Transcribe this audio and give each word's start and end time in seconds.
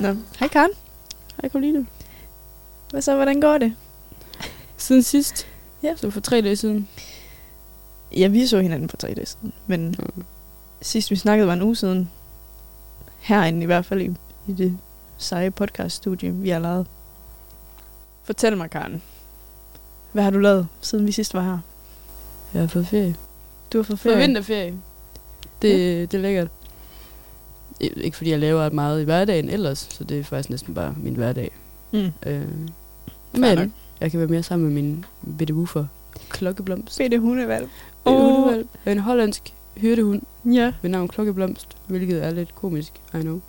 Nå, 0.00 0.16
hej 0.38 0.48
Karen. 0.48 0.70
Hej 1.40 1.48
Karoline. 1.48 1.86
Hvad 2.90 3.02
så, 3.02 3.14
hvordan 3.16 3.40
går 3.40 3.58
det? 3.58 3.74
Siden 4.76 5.02
sidst. 5.02 5.46
Ja. 5.82 5.96
Så 5.96 6.10
for 6.10 6.20
tre 6.20 6.40
dage 6.42 6.56
siden. 6.56 6.88
Ja, 8.16 8.28
vi 8.28 8.46
så 8.46 8.60
hinanden 8.60 8.88
for 8.88 8.96
tre 8.96 9.08
dage 9.14 9.26
siden, 9.26 9.52
men 9.66 9.94
Mm. 9.98 10.24
sidst 10.82 11.10
vi 11.10 11.16
snakkede 11.16 11.46
var 11.46 11.52
en 11.54 11.62
uge 11.62 11.76
siden. 11.76 12.10
Herinde 13.20 13.62
i 13.62 13.66
hvert 13.66 13.86
fald 13.86 14.00
i, 14.00 14.10
i 14.48 14.52
det 14.52 14.78
seje 15.18 15.50
podcaststudie, 15.50 16.30
vi 16.32 16.48
har 16.48 16.58
lavet. 16.58 16.86
Fortæl 18.24 18.56
mig, 18.56 18.70
Karen. 18.70 19.02
Hvad 20.12 20.22
har 20.22 20.30
du 20.30 20.38
lavet, 20.38 20.68
siden 20.80 21.06
vi 21.06 21.12
sidst 21.12 21.34
var 21.34 21.42
her? 21.42 21.58
Jeg 22.54 22.62
har 22.62 22.68
fået 22.68 22.86
ferie. 22.86 23.16
Du 23.72 23.78
har 23.78 23.82
fået 23.82 23.98
Ferie. 23.98 24.14
ferie. 24.16 24.26
vinterferie. 24.26 24.74
Det, 25.62 25.70
ja. 25.70 26.00
det 26.00 26.14
er 26.14 26.18
lækkert. 26.18 26.48
Ikke 27.80 28.16
fordi 28.16 28.30
jeg 28.30 28.38
laver 28.38 28.70
meget 28.70 29.00
i 29.00 29.04
hverdagen 29.04 29.48
ellers, 29.48 29.78
så 29.90 30.04
det 30.04 30.18
er 30.20 30.24
faktisk 30.24 30.50
næsten 30.50 30.74
bare 30.74 30.94
min 30.96 31.14
hverdag. 31.14 31.50
Mm. 31.92 32.12
Øh, 32.26 32.48
men 33.32 33.74
jeg 34.00 34.10
kan 34.10 34.20
være 34.20 34.28
mere 34.28 34.42
sammen 34.42 34.68
med 34.68 34.82
min 34.82 35.04
bitte 35.38 35.54
woofer. 35.54 35.84
Klokkeblomst. 36.28 36.98
Bitte 36.98 37.18
hundevalg. 37.18 37.68
Åh. 38.04 38.34
hundevalp. 38.34 38.66
En 38.86 38.98
hollandsk 38.98 39.54
hyrdehund 39.76 40.22
Ja. 40.44 40.72
ved 40.82 40.90
navn 40.90 41.08
Klokkeblomst, 41.08 41.76
hvilket 41.86 42.24
er 42.24 42.30
lidt 42.30 42.54
komisk, 42.54 42.92
I 43.14 43.20
know. 43.20 43.40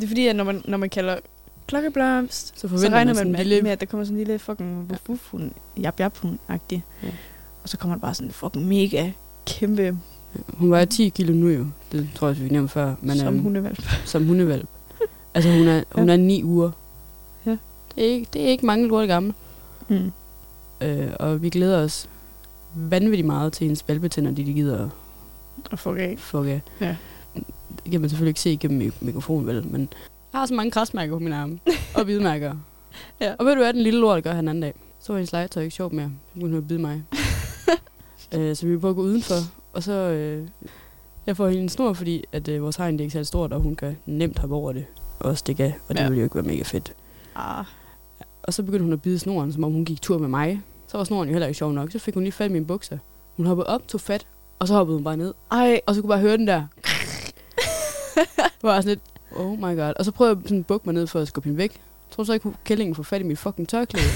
Det 0.00 0.04
er 0.04 0.08
fordi, 0.08 0.26
at 0.26 0.36
når 0.36 0.44
man, 0.44 0.62
når 0.64 0.78
man 0.78 0.90
kalder 0.90 1.16
klokkeblomst, 1.66 2.60
Så 2.60 2.68
så 2.68 2.88
regner 2.88 3.14
man 3.14 3.16
man 3.24 3.32
med, 3.32 3.40
en 3.40 3.46
lille... 3.46 3.62
med, 3.62 3.70
at 3.70 3.80
der 3.80 3.86
kommer 3.86 4.04
sådan 4.04 4.18
en 4.18 4.24
lille 4.24 4.38
fucking 4.38 4.90
wuff 5.08 5.30
hund 5.30 5.50
jap 5.82 6.00
jap 6.00 6.16
hund 6.18 6.38
agtig 6.48 6.84
Ja. 7.02 7.08
Og 7.62 7.68
så 7.68 7.78
kommer 7.78 7.94
der 7.96 8.00
bare 8.00 8.14
sådan 8.14 8.28
en 8.28 8.32
fucking 8.32 8.66
mega 8.68 9.10
kæmpe 9.46 9.96
Hun 10.48 10.70
vejer 10.70 10.84
10 10.84 11.08
kilo 11.08 11.32
nu 11.34 11.48
jo. 11.48 11.66
Det 11.92 12.08
tror 12.14 12.28
jeg, 12.28 12.40
vi 12.40 12.48
nævnte 12.48 12.72
før. 12.72 12.94
Men, 13.00 13.16
som 13.18 13.34
øhm, 13.34 13.42
hundevalg. 13.42 13.78
som 14.04 14.26
hundevalp. 14.26 14.68
altså 15.34 15.50
hun 15.52 15.68
er, 15.68 15.82
hun 15.92 16.06
Ja. 16.08 16.12
er 16.12 16.16
ni 16.16 16.44
uger. 16.44 16.70
Ja. 17.46 17.56
Det 17.94 18.04
er 18.06 18.12
ikke, 18.12 18.26
det 18.32 18.42
er 18.42 18.46
ikke 18.46 18.66
mange 18.66 18.88
lorte 18.88 19.06
gamle. 19.06 19.34
Mm. 19.88 20.12
Øh, 20.80 21.08
og 21.20 21.42
vi 21.42 21.50
glæder 21.50 21.78
os 21.84 22.08
vanvittigt 22.74 23.26
meget 23.26 23.52
til 23.52 23.64
hendes 23.64 23.84
valpetænder, 23.88 24.30
de, 24.30 24.46
de 24.46 24.52
gider 24.52 24.84
at 24.84 24.90
Og 25.70 25.78
fuck 25.78 25.96
af. 25.98 26.14
fuck 26.18 26.46
af. 26.46 26.60
Ja. 26.80 26.96
Det 27.88 27.92
kan 27.92 28.00
man 28.00 28.10
selvfølgelig 28.10 28.30
ikke 28.30 28.40
se 28.40 28.52
igennem 28.52 28.78
mik- 28.78 29.02
mikrofonen, 29.04 29.46
vel? 29.46 29.66
Men 29.66 29.80
jeg 30.32 30.40
har 30.40 30.46
så 30.46 30.54
mange 30.54 30.70
krasmærker 30.70 31.12
på 31.14 31.18
mine 31.18 31.36
arme. 31.36 31.58
og 31.96 32.04
hvidmærker. 32.04 32.54
Ja. 33.20 33.34
Og 33.38 33.46
ved 33.46 33.52
du 33.54 33.60
hvad, 33.60 33.72
den 33.72 33.82
lille 33.82 34.00
lort 34.00 34.24
gør 34.24 34.32
han 34.32 34.48
anden 34.48 34.62
dag? 34.62 34.74
Så 35.00 35.12
var 35.12 35.18
hendes 35.18 35.32
legetøj 35.32 35.62
ikke 35.62 35.74
sjovt 35.76 35.92
mere. 35.92 36.10
Så 36.34 36.40
hun 36.40 36.64
bide 36.68 36.78
mig. 36.78 37.02
øh, 38.34 38.56
så 38.56 38.66
vi 38.66 38.76
prøver 38.78 38.90
at 38.92 38.96
gå 38.96 39.02
udenfor. 39.02 39.34
Og 39.72 39.82
så... 39.82 39.92
Øh, 39.92 40.48
jeg 41.26 41.36
får 41.36 41.48
hende 41.48 41.62
en 41.62 41.68
snor, 41.68 41.92
fordi 41.92 42.24
at, 42.32 42.48
øh, 42.48 42.62
vores 42.62 42.76
hegn 42.76 42.92
det 42.94 43.00
er 43.00 43.04
ikke 43.04 43.12
særlig 43.12 43.26
stort, 43.26 43.52
og 43.52 43.60
hun 43.60 43.76
kan 43.76 43.96
nemt 44.06 44.38
hoppe 44.38 44.54
over 44.56 44.72
det 44.72 44.84
og 45.20 45.38
stikke 45.38 45.64
af. 45.64 45.74
Og 45.88 45.94
det 45.94 46.00
Ja. 46.00 46.08
ville 46.08 46.18
jo 46.18 46.24
ikke 46.24 46.34
være 46.34 46.44
mega 46.44 46.62
fedt. 46.62 46.92
Ah. 47.36 47.64
Og 48.42 48.54
så 48.54 48.62
begyndte 48.62 48.82
hun 48.84 48.92
at 48.92 49.02
bide 49.02 49.18
snoren, 49.18 49.52
som 49.52 49.64
om 49.64 49.72
hun 49.72 49.84
gik 49.84 50.02
tur 50.02 50.18
med 50.18 50.28
mig. 50.28 50.62
Så 50.86 50.96
var 50.96 51.04
snoren 51.04 51.28
jo 51.28 51.32
heller 51.32 51.46
ikke 51.46 51.58
sjov 51.58 51.72
nok. 51.72 51.90
Så 51.92 51.98
fik 51.98 52.14
hun 52.14 52.22
lige 52.22 52.32
fat 52.32 52.50
i 52.50 52.52
mine 52.52 52.64
bukser. 52.66 52.98
Hun 53.36 53.46
hoppede 53.46 53.66
op, 53.66 53.88
tog 53.88 54.00
fat, 54.00 54.26
og 54.58 54.68
så 54.68 54.74
hoppede 54.74 54.96
hun 54.96 55.04
bare 55.04 55.16
ned. 55.16 55.34
Ej, 55.50 55.80
Og 55.86 55.94
så 55.94 56.00
kunne 56.00 56.08
bare 56.08 56.18
høre 56.20 56.36
den 56.36 56.46
der. 56.46 56.62
Var 58.62 58.80
sådan 58.80 58.88
lidt, 58.88 59.00
oh 59.36 59.58
my 59.58 59.76
god. 59.76 59.92
Og 59.98 60.04
så 60.04 60.12
prøvede 60.12 60.36
jeg 60.36 60.42
sådan 60.44 60.58
at 60.60 60.66
bukke 60.66 60.86
mig 60.86 60.94
ned 60.94 61.06
for 61.06 61.20
at 61.20 61.28
skubbe 61.28 61.46
hende 61.46 61.58
væk. 61.58 61.72
Jeg 61.72 62.14
tror 62.16 62.24
så 62.24 62.32
ikke, 62.32 62.52
kællingen 62.64 62.94
får 62.94 63.02
fat 63.02 63.20
i 63.20 63.24
mit 63.24 63.38
fucking 63.38 63.68
tørklæde. 63.68 64.06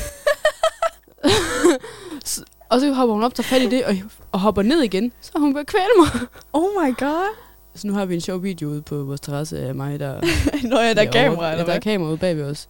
Så- 2.24 2.44
og 2.70 2.80
så 2.80 2.92
hopper 2.92 3.14
hun 3.14 3.22
op, 3.24 3.34
tager 3.34 3.44
fat 3.44 3.62
i 3.62 3.68
det, 3.68 3.84
og, 3.84 3.94
og 4.32 4.40
hopper 4.40 4.62
ned 4.62 4.82
igen. 4.82 5.12
Så 5.20 5.32
hun 5.38 5.56
at 5.58 5.66
kvæle 5.66 5.84
mig. 5.98 6.28
oh 6.52 6.62
my 6.84 6.96
god. 6.98 7.36
Så 7.74 7.86
nu 7.86 7.92
har 7.92 8.04
vi 8.04 8.14
en 8.14 8.20
sjov 8.20 8.42
video 8.42 8.68
ude 8.68 8.82
på 8.82 9.02
vores 9.04 9.20
terrasse 9.20 9.58
af 9.60 9.74
mig, 9.74 10.00
der... 10.00 10.20
Nå 10.68 10.78
ja, 10.80 10.94
der 10.94 11.02
er 11.02 11.10
kamera, 11.12 11.52
eller 11.52 11.64
der 11.64 11.72
er 11.72 11.80
kamera 11.80 12.08
ude 12.10 12.18
bagved 12.18 12.44
os. 12.50 12.68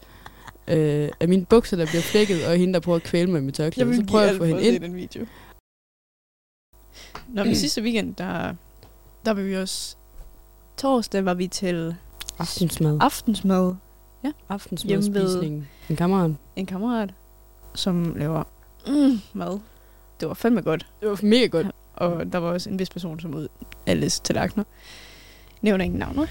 Øh, 0.69 1.09
af 1.21 1.29
mine 1.29 1.45
bukser, 1.45 1.77
der 1.77 1.87
bliver 1.87 2.03
flækket, 2.03 2.47
og 2.47 2.57
hende, 2.57 2.75
der 2.75 2.81
prøver 2.81 2.97
at 2.97 3.03
kvæle 3.03 3.31
mig 3.31 3.41
med 3.43 3.47
Jeg 3.47 3.55
tørklæde. 3.55 3.89
vil 3.89 3.97
Så 3.99 4.05
prøver 4.07 4.25
jeg 4.25 4.33
at 4.33 4.39
få 4.39 4.45
hende 4.45 4.63
ind. 4.63 4.83
den 4.83 4.97
video. 4.97 5.27
Nå, 7.29 7.45
men 7.45 7.57
sidste 7.57 7.83
weekend, 7.83 8.15
der, 8.15 8.55
der 9.25 9.33
var 9.33 9.43
vi 9.43 9.57
også... 9.57 9.97
Torsdag 10.83 11.25
var 11.25 11.35
vi 11.35 11.47
til 11.49 11.95
Aftensmad. 12.39 12.99
aftensmad. 13.01 13.75
Aftensmadspisning. 14.49 15.69
En 15.91 15.97
kammerat. 15.97 16.31
En 16.57 16.67
kammerat, 16.67 17.11
som 17.75 18.15
laver 18.17 18.45
mm, 18.87 19.21
mad. 19.33 19.59
Det 20.21 20.29
var 20.29 20.35
fandme 20.35 20.63
godt. 20.63 20.87
Det 21.01 21.09
var 21.09 21.21
mega 21.23 21.47
godt. 21.47 21.67
Og 21.95 22.33
der 22.33 22.39
var 22.39 22.53
også 22.53 22.71
en 22.71 22.79
vis 22.79 22.91
person, 22.91 23.21
som 23.21 23.35
ud 23.35 23.49
alles 23.87 24.21
tallerkener. 24.21 24.65
Nævner 25.61 25.85
ingen 25.85 25.99
navne. 25.99 26.29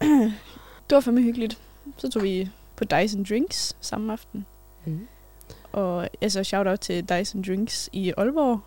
det 0.90 0.94
var 0.94 1.00
fandme 1.00 1.22
hyggeligt. 1.22 1.58
Så 1.96 2.10
tog 2.10 2.22
vi 2.22 2.48
på 2.76 2.84
Dyson 2.84 3.24
Drinks 3.24 3.76
samme 3.80 4.12
aften. 4.12 4.46
Mm. 4.84 5.06
Og 5.72 6.08
altså 6.20 6.44
shout-out 6.44 6.80
til 6.80 7.08
Dyson 7.08 7.42
Drinks 7.42 7.90
i 7.92 8.12
Aalborg. 8.16 8.60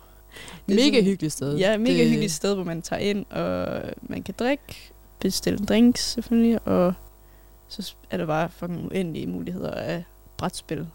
Mega 0.66 0.82
sådan- 0.84 1.04
hyggeligt 1.04 1.32
sted. 1.32 1.56
Ja, 1.56 1.78
mega 1.78 1.98
det, 1.98 2.08
hyggeligt 2.08 2.32
sted, 2.32 2.54
hvor 2.54 2.64
man 2.64 2.82
tager 2.82 3.00
ind, 3.00 3.26
og 3.30 3.82
man 4.02 4.22
kan 4.22 4.34
drikke, 4.38 4.92
bestille 5.24 5.58
drinks 5.58 6.12
selvfølgelig, 6.12 6.68
og 6.68 6.94
så 7.68 7.94
er 8.10 8.16
der 8.16 8.26
bare 8.26 8.50
fucking 8.50 8.86
uendelige 8.86 9.26
muligheder 9.26 9.70
af 9.70 10.04
brætspil. 10.36 10.86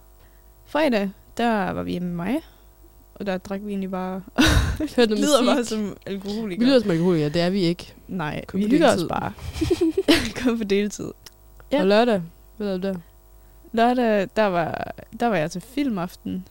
Fredag, 0.65 1.11
der 1.37 1.69
var 1.69 1.83
vi 1.83 1.91
hjemme 1.91 2.07
med 2.07 2.15
mig, 2.15 2.41
og 3.15 3.25
der 3.25 3.37
drak 3.37 3.61
vi 3.63 3.69
egentlig 3.69 3.91
bare... 3.91 4.23
Hørte 4.95 5.09
noget 5.09 5.19
lyder 5.19 5.45
bare 5.45 5.65
som 5.65 5.97
alkoholiker. 6.05 6.59
Vi 6.59 6.65
lyder 6.65 6.79
som 6.79 6.91
alkoholikere, 6.91 7.29
det 7.29 7.41
er 7.41 7.49
vi 7.49 7.61
ikke. 7.61 7.93
Nej, 8.07 8.45
Kun 8.45 8.59
vi 8.59 8.67
hygger 8.67 8.93
os 8.93 9.05
bare. 9.09 9.33
Kom 10.43 10.57
på 10.57 10.63
deltid. 10.63 11.11
Ja. 11.71 11.79
Og 11.79 11.87
lørdag, 11.87 12.21
hvad 12.57 12.67
lavede 12.67 12.81
du 12.81 12.87
der? 12.87 12.99
Lørdag, 13.71 14.27
der 14.35 14.45
var, 14.45 14.93
der 15.19 15.27
var 15.27 15.37
jeg 15.37 15.51
til 15.51 15.61
filmaften. 15.61 16.47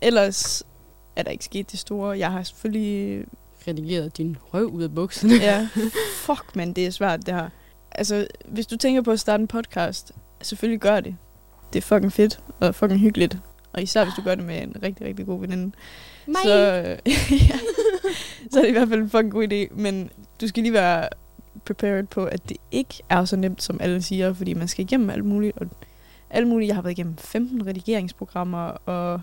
Ellers 0.00 0.62
er 1.16 1.22
der 1.22 1.30
ikke 1.30 1.44
sket 1.44 1.70
det 1.70 1.78
store. 1.78 2.18
Jeg 2.18 2.32
har 2.32 2.42
selvfølgelig 2.42 3.24
Redigeret 3.66 4.16
din 4.16 4.36
røv 4.54 4.66
ud 4.66 4.82
af 4.82 4.94
bukserne. 4.94 5.34
Ja, 5.34 5.68
fuck 6.26 6.56
man, 6.56 6.72
det 6.72 6.86
er 6.86 6.90
svært 6.90 7.26
det 7.26 7.34
her. 7.34 7.48
Altså, 7.90 8.26
hvis 8.48 8.66
du 8.66 8.76
tænker 8.76 9.02
på 9.02 9.10
at 9.10 9.20
starte 9.20 9.40
en 9.40 9.48
podcast, 9.48 10.12
selvfølgelig 10.42 10.80
gør 10.80 11.00
det. 11.00 11.16
Det 11.72 11.78
er 11.78 11.82
fucking 11.82 12.12
fedt 12.12 12.40
og 12.60 12.74
fucking 12.74 13.00
hyggeligt. 13.00 13.38
Og 13.72 13.82
især 13.82 14.04
hvis 14.04 14.14
du 14.16 14.22
gør 14.22 14.34
det 14.34 14.44
med 14.44 14.62
en 14.62 14.76
rigtig, 14.82 15.06
rigtig 15.06 15.26
god 15.26 15.40
veninde. 15.40 15.72
Så, 16.44 16.54
ja, 17.30 17.58
så 18.50 18.58
er 18.58 18.62
det 18.62 18.68
i 18.68 18.72
hvert 18.72 18.88
fald 18.88 19.00
en 19.00 19.10
fucking 19.10 19.32
god 19.32 19.52
idé. 19.52 19.80
Men 19.80 20.10
du 20.40 20.48
skal 20.48 20.62
lige 20.62 20.72
være 20.72 21.08
prepared 21.64 22.04
på, 22.04 22.24
at 22.24 22.48
det 22.48 22.56
ikke 22.70 22.94
er 23.08 23.24
så 23.24 23.36
nemt, 23.36 23.62
som 23.62 23.80
alle 23.80 24.02
siger, 24.02 24.32
fordi 24.32 24.54
man 24.54 24.68
skal 24.68 24.84
igennem 24.84 25.10
alt 25.10 25.24
muligt. 25.24 25.58
Og 25.58 25.66
alt 26.30 26.46
muligt. 26.46 26.68
Jeg 26.68 26.76
har 26.76 26.82
været 26.82 26.98
igennem 26.98 27.16
15 27.16 27.66
redigeringsprogrammer 27.66 28.66
og 28.66 29.20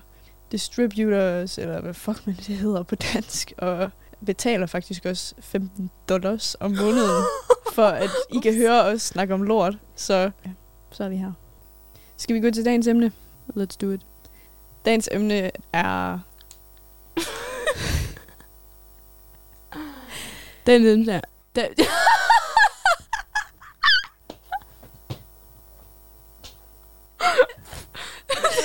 distributors, 0.51 1.57
eller 1.57 1.81
hvad 1.81 1.93
fuck 1.93 2.27
man 2.27 2.35
det 2.35 2.55
hedder 2.55 2.83
på 2.83 2.95
dansk, 2.95 3.53
og 3.57 3.89
betaler 4.25 4.65
faktisk 4.65 5.05
også 5.05 5.35
15 5.39 5.91
dollars 6.09 6.55
om 6.59 6.71
måneden, 6.71 7.23
for 7.73 7.87
at 7.87 8.09
I 8.29 8.39
kan 8.39 8.55
høre 8.55 8.83
os 8.83 9.01
snakke 9.01 9.33
om 9.33 9.43
lort. 9.43 9.73
Så, 9.95 10.15
ja, 10.15 10.29
så 10.91 11.03
er 11.03 11.09
vi 11.09 11.17
her. 11.17 11.31
Skal 12.17 12.35
vi 12.35 12.39
gå 12.39 12.51
til 12.51 12.65
dagens 12.65 12.87
emne? 12.87 13.11
Let's 13.57 13.77
do 13.81 13.91
it. 13.91 14.01
Dagens 14.85 15.09
emne 15.11 15.51
er... 15.73 16.19
Den 20.65 20.83
det, 20.85 21.21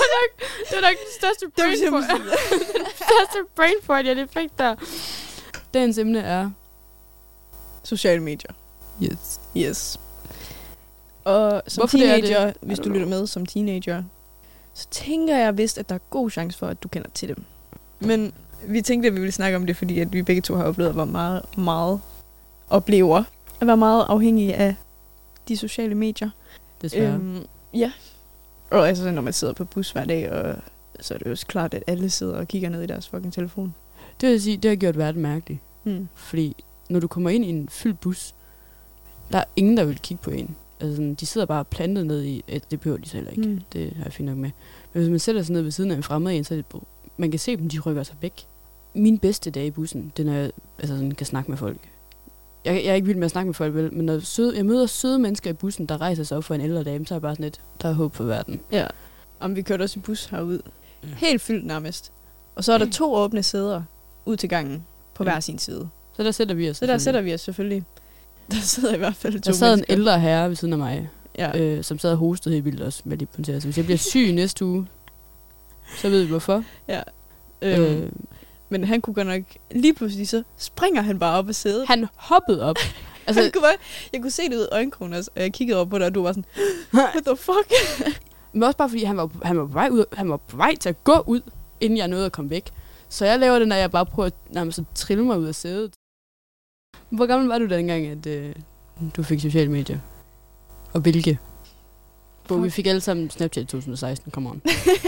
var 0.01 0.09
nok, 0.17 0.31
var 0.73 0.81
nok 0.81 0.97
den 0.99 1.13
største 1.19 1.47
Det 1.47 1.53
var 1.57 1.63
brain 1.65 1.71
fart, 1.71 1.79
simpelthen... 1.79 2.21
den 2.79 2.87
største 2.97 3.39
brain 3.57 3.75
fart, 3.83 4.07
jeg 4.07 4.15
lige 4.15 4.29
fik 4.29 4.59
der. 4.59 4.75
Dagens 5.75 5.99
emne 5.99 6.21
er... 6.21 6.51
Sociale 7.85 8.23
medier. 8.23 8.53
Yes. 9.03 9.41
Yes. 9.57 10.01
Og 11.25 11.63
som 11.67 11.81
Hvorfor 11.81 11.99
det 11.99 12.07
er 12.07 12.15
teenager, 12.15 12.47
det? 12.47 12.57
hvis 12.61 12.79
I 12.79 12.83
du 12.83 12.89
lytter 12.89 13.07
med 13.07 13.27
som 13.27 13.47
teenager, 13.47 14.03
så 14.75 14.87
tænker 14.91 15.37
jeg 15.37 15.59
vist, 15.59 15.79
at 15.79 15.89
der 15.89 15.95
er 15.95 15.99
god 16.11 16.31
chance 16.31 16.59
for, 16.59 16.67
at 16.67 16.83
du 16.83 16.89
kender 16.89 17.09
til 17.15 17.29
dem. 17.29 17.45
Men 18.01 18.33
vi 18.67 18.83
tænkte, 18.83 19.07
at 19.07 19.15
vi 19.15 19.21
ville 19.21 19.33
snakke 19.33 19.57
om 19.57 19.67
det, 19.67 19.77
fordi 19.77 20.01
at 20.01 20.13
vi 20.13 20.23
begge 20.23 20.43
to 20.43 20.55
har 20.55 20.65
oplevet, 20.65 20.93
hvor 20.93 21.05
meget, 21.05 21.59
meget 21.59 22.01
oplever 22.71 23.23
at 23.61 23.67
være 23.67 23.77
meget 23.77 24.05
afhængige 24.09 24.55
af 24.55 24.75
de 25.49 25.57
sociale 25.57 25.95
medier. 25.95 26.31
Desværre. 26.83 27.15
Øhm, 27.15 27.45
ja. 27.75 27.93
Og 28.71 28.89
altså, 28.89 29.11
når 29.11 29.23
man 29.23 29.33
sidder 29.33 29.55
på 29.55 29.65
bus 29.65 29.91
hver 29.91 30.05
dag, 30.05 30.33
og 30.33 30.57
så 31.01 31.15
er 31.15 31.19
det 31.19 31.27
jo 31.27 31.31
også 31.31 31.47
klart, 31.47 31.75
at 31.75 31.83
alle 31.87 32.11
sidder 32.11 32.37
og 32.39 32.49
kigger 32.49 32.69
ned 32.69 32.83
i 32.83 32.87
deres 32.87 33.09
fucking 33.09 33.33
telefon. 33.33 33.75
Det 34.21 34.29
vil 34.29 34.43
sige, 34.43 34.57
det 34.57 34.69
har 34.69 34.77
gjort 34.77 34.99
verden 34.99 35.23
mærkelig. 35.23 35.61
Mm. 35.85 36.09
Fordi 36.15 36.65
når 36.91 37.01
du 37.01 37.09
kommer 37.09 37.31
ind 37.31 37.45
i 37.45 37.49
en 37.49 37.69
fyldt 37.69 38.01
bus, 38.01 38.35
der 39.33 39.39
er 39.39 39.45
ingen, 39.57 39.77
der 39.77 39.85
vil 39.85 39.99
kigge 39.99 40.23
på 40.23 40.31
en. 40.31 40.57
Altså 40.81 40.97
sådan, 40.97 41.15
de 41.15 41.27
sidder 41.27 41.47
bare 41.47 41.65
plantet 41.65 42.07
ned 42.07 42.23
i, 42.23 42.45
at 42.49 42.71
det 42.71 42.81
behøver 42.81 42.99
de 42.99 43.11
heller 43.11 43.31
ikke. 43.31 43.49
Mm. 43.49 43.61
Det 43.73 43.93
har 43.97 44.05
jeg 44.05 44.13
fint 44.13 44.29
nok 44.29 44.39
med. 44.39 44.51
Men 44.93 45.03
hvis 45.03 45.11
man 45.11 45.19
sætter 45.19 45.43
sig 45.43 45.53
ned 45.53 45.63
ved 45.63 45.71
siden 45.71 45.91
af 45.91 45.97
en 45.97 46.03
fremmed 46.03 46.37
en, 46.37 46.45
så 46.45 46.55
er 46.55 46.63
det, 46.63 46.83
man 47.17 47.31
kan 47.31 47.41
se 47.41 47.57
dem, 47.57 47.69
de 47.69 47.79
rykker 47.79 48.03
sig 48.03 48.17
væk. 48.21 48.47
Min 48.95 49.19
bedste 49.19 49.51
dag 49.51 49.67
i 49.67 49.71
bussen, 49.71 50.13
det 50.17 50.23
er, 50.23 50.27
når 50.27 50.39
jeg 50.39 50.51
altså 50.79 50.97
sådan, 50.97 51.13
kan 51.13 51.27
snakke 51.27 51.51
med 51.51 51.59
folk. 51.59 51.79
Jeg, 52.65 52.75
jeg 52.75 52.91
er 52.91 52.95
ikke 52.95 53.07
vild 53.07 53.19
med 53.19 53.25
at 53.25 53.31
snakke 53.31 53.47
med 53.47 53.55
folk, 53.55 53.75
vel, 53.75 53.95
men 53.95 54.07
når 54.07 54.19
søde, 54.19 54.57
jeg 54.57 54.67
møder 54.67 54.87
søde 54.87 55.19
mennesker 55.19 55.51
i 55.51 55.53
bussen, 55.53 55.87
der 55.87 56.01
rejser 56.01 56.25
sig 56.25 56.37
op 56.37 56.45
for 56.45 56.55
en 56.55 56.61
ældre 56.61 56.85
dame, 56.85 57.07
så 57.07 57.15
er 57.15 57.17
jeg 57.17 57.23
bare 57.23 57.35
sådan 57.35 57.45
lidt, 57.45 57.61
der 57.83 57.89
er 57.89 57.93
håb 57.93 58.15
for 58.15 58.25
verden. 58.25 58.61
Ja. 58.73 58.87
Om 59.41 59.57
vi 59.57 59.63
kørte 59.63 59.83
også 59.83 59.99
i 59.99 60.03
bus 60.03 60.25
herud. 60.25 60.61
Ja. 61.03 61.09
Helt 61.17 61.43
fyldt 61.43 61.67
nærmest. 61.67 62.13
Og 62.55 62.65
så 62.65 62.73
er 62.73 62.79
der 62.79 62.91
to 62.91 63.15
åbne 63.15 63.43
sæder 63.43 63.83
ud 64.25 64.37
til 64.37 64.49
gangen 64.49 64.87
på 65.15 65.25
Ja. 65.25 65.31
hver 65.31 65.41
sin 65.41 65.59
side. 65.59 65.89
Så 66.17 66.23
der 66.23 66.31
sætter 66.31 66.55
vi 66.55 66.71
os. 66.71 66.77
Så 66.77 66.87
der 66.87 66.99
sætter 66.99 67.21
vi 67.21 67.35
os 67.35 67.41
selvfølgelig. 67.41 67.85
Der 68.51 68.57
sidder 68.57 68.95
i 68.95 68.99
hvert 68.99 69.17
fald 69.17 69.33
to 69.33 69.39
Der 69.39 69.53
sad 69.53 69.69
en 69.69 69.77
mennesker. 69.77 69.93
ældre 69.97 70.21
herre 70.21 70.49
ved 70.49 70.57
siden 70.57 70.73
af 70.73 70.79
mig, 70.79 71.09
Ja. 71.39 71.59
øh, 71.59 71.85
som 71.85 71.99
sad 71.99 72.11
og 72.11 72.17
hostede 72.17 72.55
helt 72.55 72.65
vildt 72.65 72.81
også, 72.81 73.03
med 73.05 73.61
Så 73.61 73.67
hvis 73.67 73.77
jeg 73.77 73.85
bliver 73.85 73.99
syg 73.99 74.33
næste 74.33 74.65
uge, 74.65 74.87
så 75.97 76.09
ved 76.09 76.23
vi 76.23 76.29
hvorfor. 76.29 76.65
øhm, 76.89 77.03
Øh, 77.63 78.09
men 78.69 78.85
han 78.85 79.01
kunne 79.01 79.15
godt 79.15 79.27
nok... 79.27 79.43
Lige 79.71 79.95
pludselig 79.95 80.29
så 80.29 80.43
springer 80.57 81.03
han 81.03 81.19
bare 81.19 81.39
op 81.39 81.49
af 81.49 81.55
sædet. 81.55 81.87
han 81.87 82.07
hoppede 82.17 82.63
op. 82.63 82.77
Altså, 82.79 82.93
Altså, 83.27 83.43
han 83.43 83.53
kunne 83.53 83.63
bare, 83.63 83.77
jeg 84.13 84.21
kunne 84.23 84.31
se 84.31 84.43
det 84.43 84.55
ud 84.57 84.61
af 84.61 84.69
øjenkrogen 84.73 85.13
også, 85.13 85.31
og 85.37 85.43
jeg 85.43 85.53
kiggede 85.53 85.79
op 85.81 85.89
på 85.89 85.99
dig, 85.99 86.07
og 86.07 86.15
du 86.15 86.23
var 86.23 86.33
sådan, 86.33 86.45
what 86.95 87.25
the 87.27 87.37
fuck? 87.37 87.73
men 88.53 88.63
også 88.63 88.77
bare 88.77 88.89
fordi, 88.89 89.05
han 89.05 89.17
var, 89.17 89.31
han, 89.43 89.59
var 89.59 89.67
på 89.67 89.73
vej 89.73 89.89
ud, 89.91 90.05
han 90.13 90.31
var 90.31 90.37
på 90.37 90.57
vej 90.57 90.75
til 90.81 90.89
at 90.89 91.05
gå 91.05 91.23
ud, 91.27 91.41
inden 91.81 91.97
jeg 91.97 92.09
nåede 92.09 92.27
at 92.27 92.33
komme 92.33 92.51
væk. 92.51 92.71
Så 93.11 93.27
jeg 93.27 93.39
laver 93.39 93.59
det, 93.59 93.69
når 93.69 93.77
jeg 93.77 93.91
bare 93.91 94.07
prøver 94.07 94.31
nærmest 94.51 94.79
at 94.79 94.85
trille 94.95 95.25
mig 95.25 95.39
ud 95.39 95.47
af 95.47 95.55
sædet. 95.55 95.93
Hvor 97.11 97.27
gammel 97.27 97.49
var 97.49 97.59
du 97.59 97.67
dengang, 97.67 98.07
at 98.07 98.27
øh, 98.27 98.55
du 99.17 99.23
fik 99.23 99.41
sociale 99.41 99.71
medier? 99.71 99.99
Og 100.93 101.01
hvilke? 101.01 101.39
Bo, 102.49 102.55
vi 102.55 102.71
fik 102.71 102.87
alle 102.87 103.01
sammen 103.01 103.31
Snapchat 103.31 103.63
i 103.63 103.67
2016, 103.67 104.33
come 104.33 104.51
on. 104.51 104.63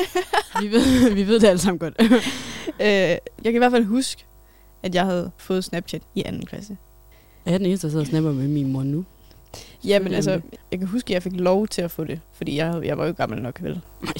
vi, 0.62 0.70
ved, 0.70 1.10
vi 1.18 1.26
ved 1.26 1.40
det 1.40 1.48
alle 1.48 1.58
sammen 1.58 1.78
godt. 1.78 1.94
øh, 2.80 2.86
jeg 2.88 3.20
kan 3.44 3.54
i 3.54 3.58
hvert 3.58 3.72
fald 3.72 3.84
huske, 3.84 4.26
at 4.82 4.94
jeg 4.94 5.04
havde 5.04 5.30
fået 5.36 5.64
Snapchat 5.64 6.02
i 6.14 6.22
anden 6.26 6.46
klasse. 6.46 6.76
Jeg 7.46 7.54
er 7.54 7.58
den 7.58 7.66
eneste, 7.66 7.86
der 7.86 7.90
sidder 7.90 8.04
og 8.04 8.08
snapper 8.08 8.32
med 8.32 8.48
min 8.48 8.72
mor 8.72 8.82
nu. 8.82 9.04
Ja, 9.84 9.98
men 9.98 10.14
altså, 10.14 10.40
jeg 10.70 10.78
kan 10.78 10.88
huske, 10.88 11.06
at 11.06 11.14
jeg 11.14 11.22
fik 11.22 11.40
lov 11.40 11.68
til 11.68 11.82
at 11.82 11.90
få 11.90 12.04
det, 12.04 12.20
fordi 12.32 12.56
jeg, 12.56 12.80
jeg 12.84 12.98
var 12.98 13.06
jo 13.06 13.14
gammel 13.16 13.42
nok, 13.42 13.62
vel? 13.62 13.80
Nej. 14.02 14.14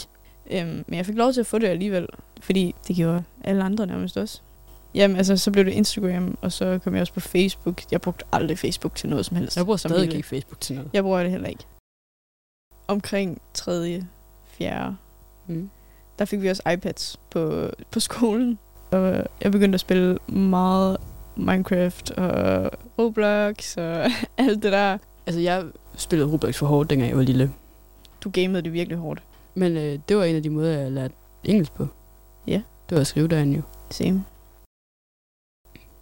Øhm, 0.51 0.85
men 0.87 0.97
jeg 0.97 1.07
fik 1.07 1.17
lov 1.17 1.33
til 1.33 1.41
at 1.41 1.47
få 1.47 1.59
det 1.59 1.67
alligevel, 1.67 2.07
fordi 2.43 2.75
det 2.89 2.97
gjorde 2.97 3.25
alle 3.45 3.65
andre 3.65 3.87
nærmest 3.87 4.17
også. 4.17 4.41
Jamen, 4.95 5.17
altså, 5.17 5.37
så 5.37 5.51
blev 5.51 5.65
det 5.65 5.73
Instagram, 5.73 6.39
og 6.41 6.53
så 6.53 6.79
kom 6.85 6.95
jeg 6.95 7.01
også 7.01 7.13
på 7.13 7.21
Facebook. 7.21 7.83
Jeg 7.93 8.01
brugte 8.01 8.25
aldrig 8.33 8.59
Facebook 8.59 8.95
til 8.95 9.09
noget 9.09 9.27
som 9.27 9.37
helst. 9.37 9.57
Jeg 9.57 9.65
bruger 9.65 9.77
stadig 9.77 10.15
ikke 10.15 10.29
Facebook 10.29 10.61
til 10.61 10.77
noget. 10.77 10.91
Jeg 10.93 11.03
bruger 11.03 11.23
det 11.23 11.31
heller 11.31 11.49
ikke. 11.49 11.65
Omkring 12.89 13.43
3. 13.55 14.05
4. 14.47 14.97
Mm. 15.47 15.71
der 16.19 16.25
fik 16.25 16.43
vi 16.43 16.49
også 16.49 16.63
iPads 16.73 17.21
på, 17.31 17.71
på 17.91 18.01
skolen. 18.01 18.59
Og 18.91 19.25
jeg 19.43 19.53
begyndte 19.53 19.77
at 19.77 19.81
spille 19.81 20.19
meget 20.29 20.97
Minecraft 21.37 22.11
og 22.11 22.71
Roblox 22.99 23.77
og 23.77 24.11
alt 24.39 24.63
det 24.63 24.73
der. 24.73 24.99
Altså, 25.27 25.41
jeg 25.41 25.65
spillede 25.97 26.33
Roblox 26.33 26.57
for 26.57 26.67
hårdt, 26.67 26.91
dengang 26.91 27.09
jeg 27.09 27.17
var 27.19 27.25
lille. 27.25 27.53
Du 28.25 28.31
gamede 28.31 28.63
det 28.63 28.73
virkelig 28.73 28.99
hårdt. 28.99 29.23
Men 29.55 29.77
øh, 29.77 29.99
det 30.09 30.17
var 30.17 30.25
en 30.25 30.37
af 30.37 30.43
de 30.43 30.51
måder, 30.51 30.79
jeg 30.79 30.93
lærte 30.93 31.15
engelsk 31.45 31.73
på. 31.73 31.89
Det 32.93 32.97
var 32.97 33.01
at 33.01 33.07
skrive 33.07 33.29
derinde 33.29 33.57
jo. 33.57 33.63
Same. 33.91 34.25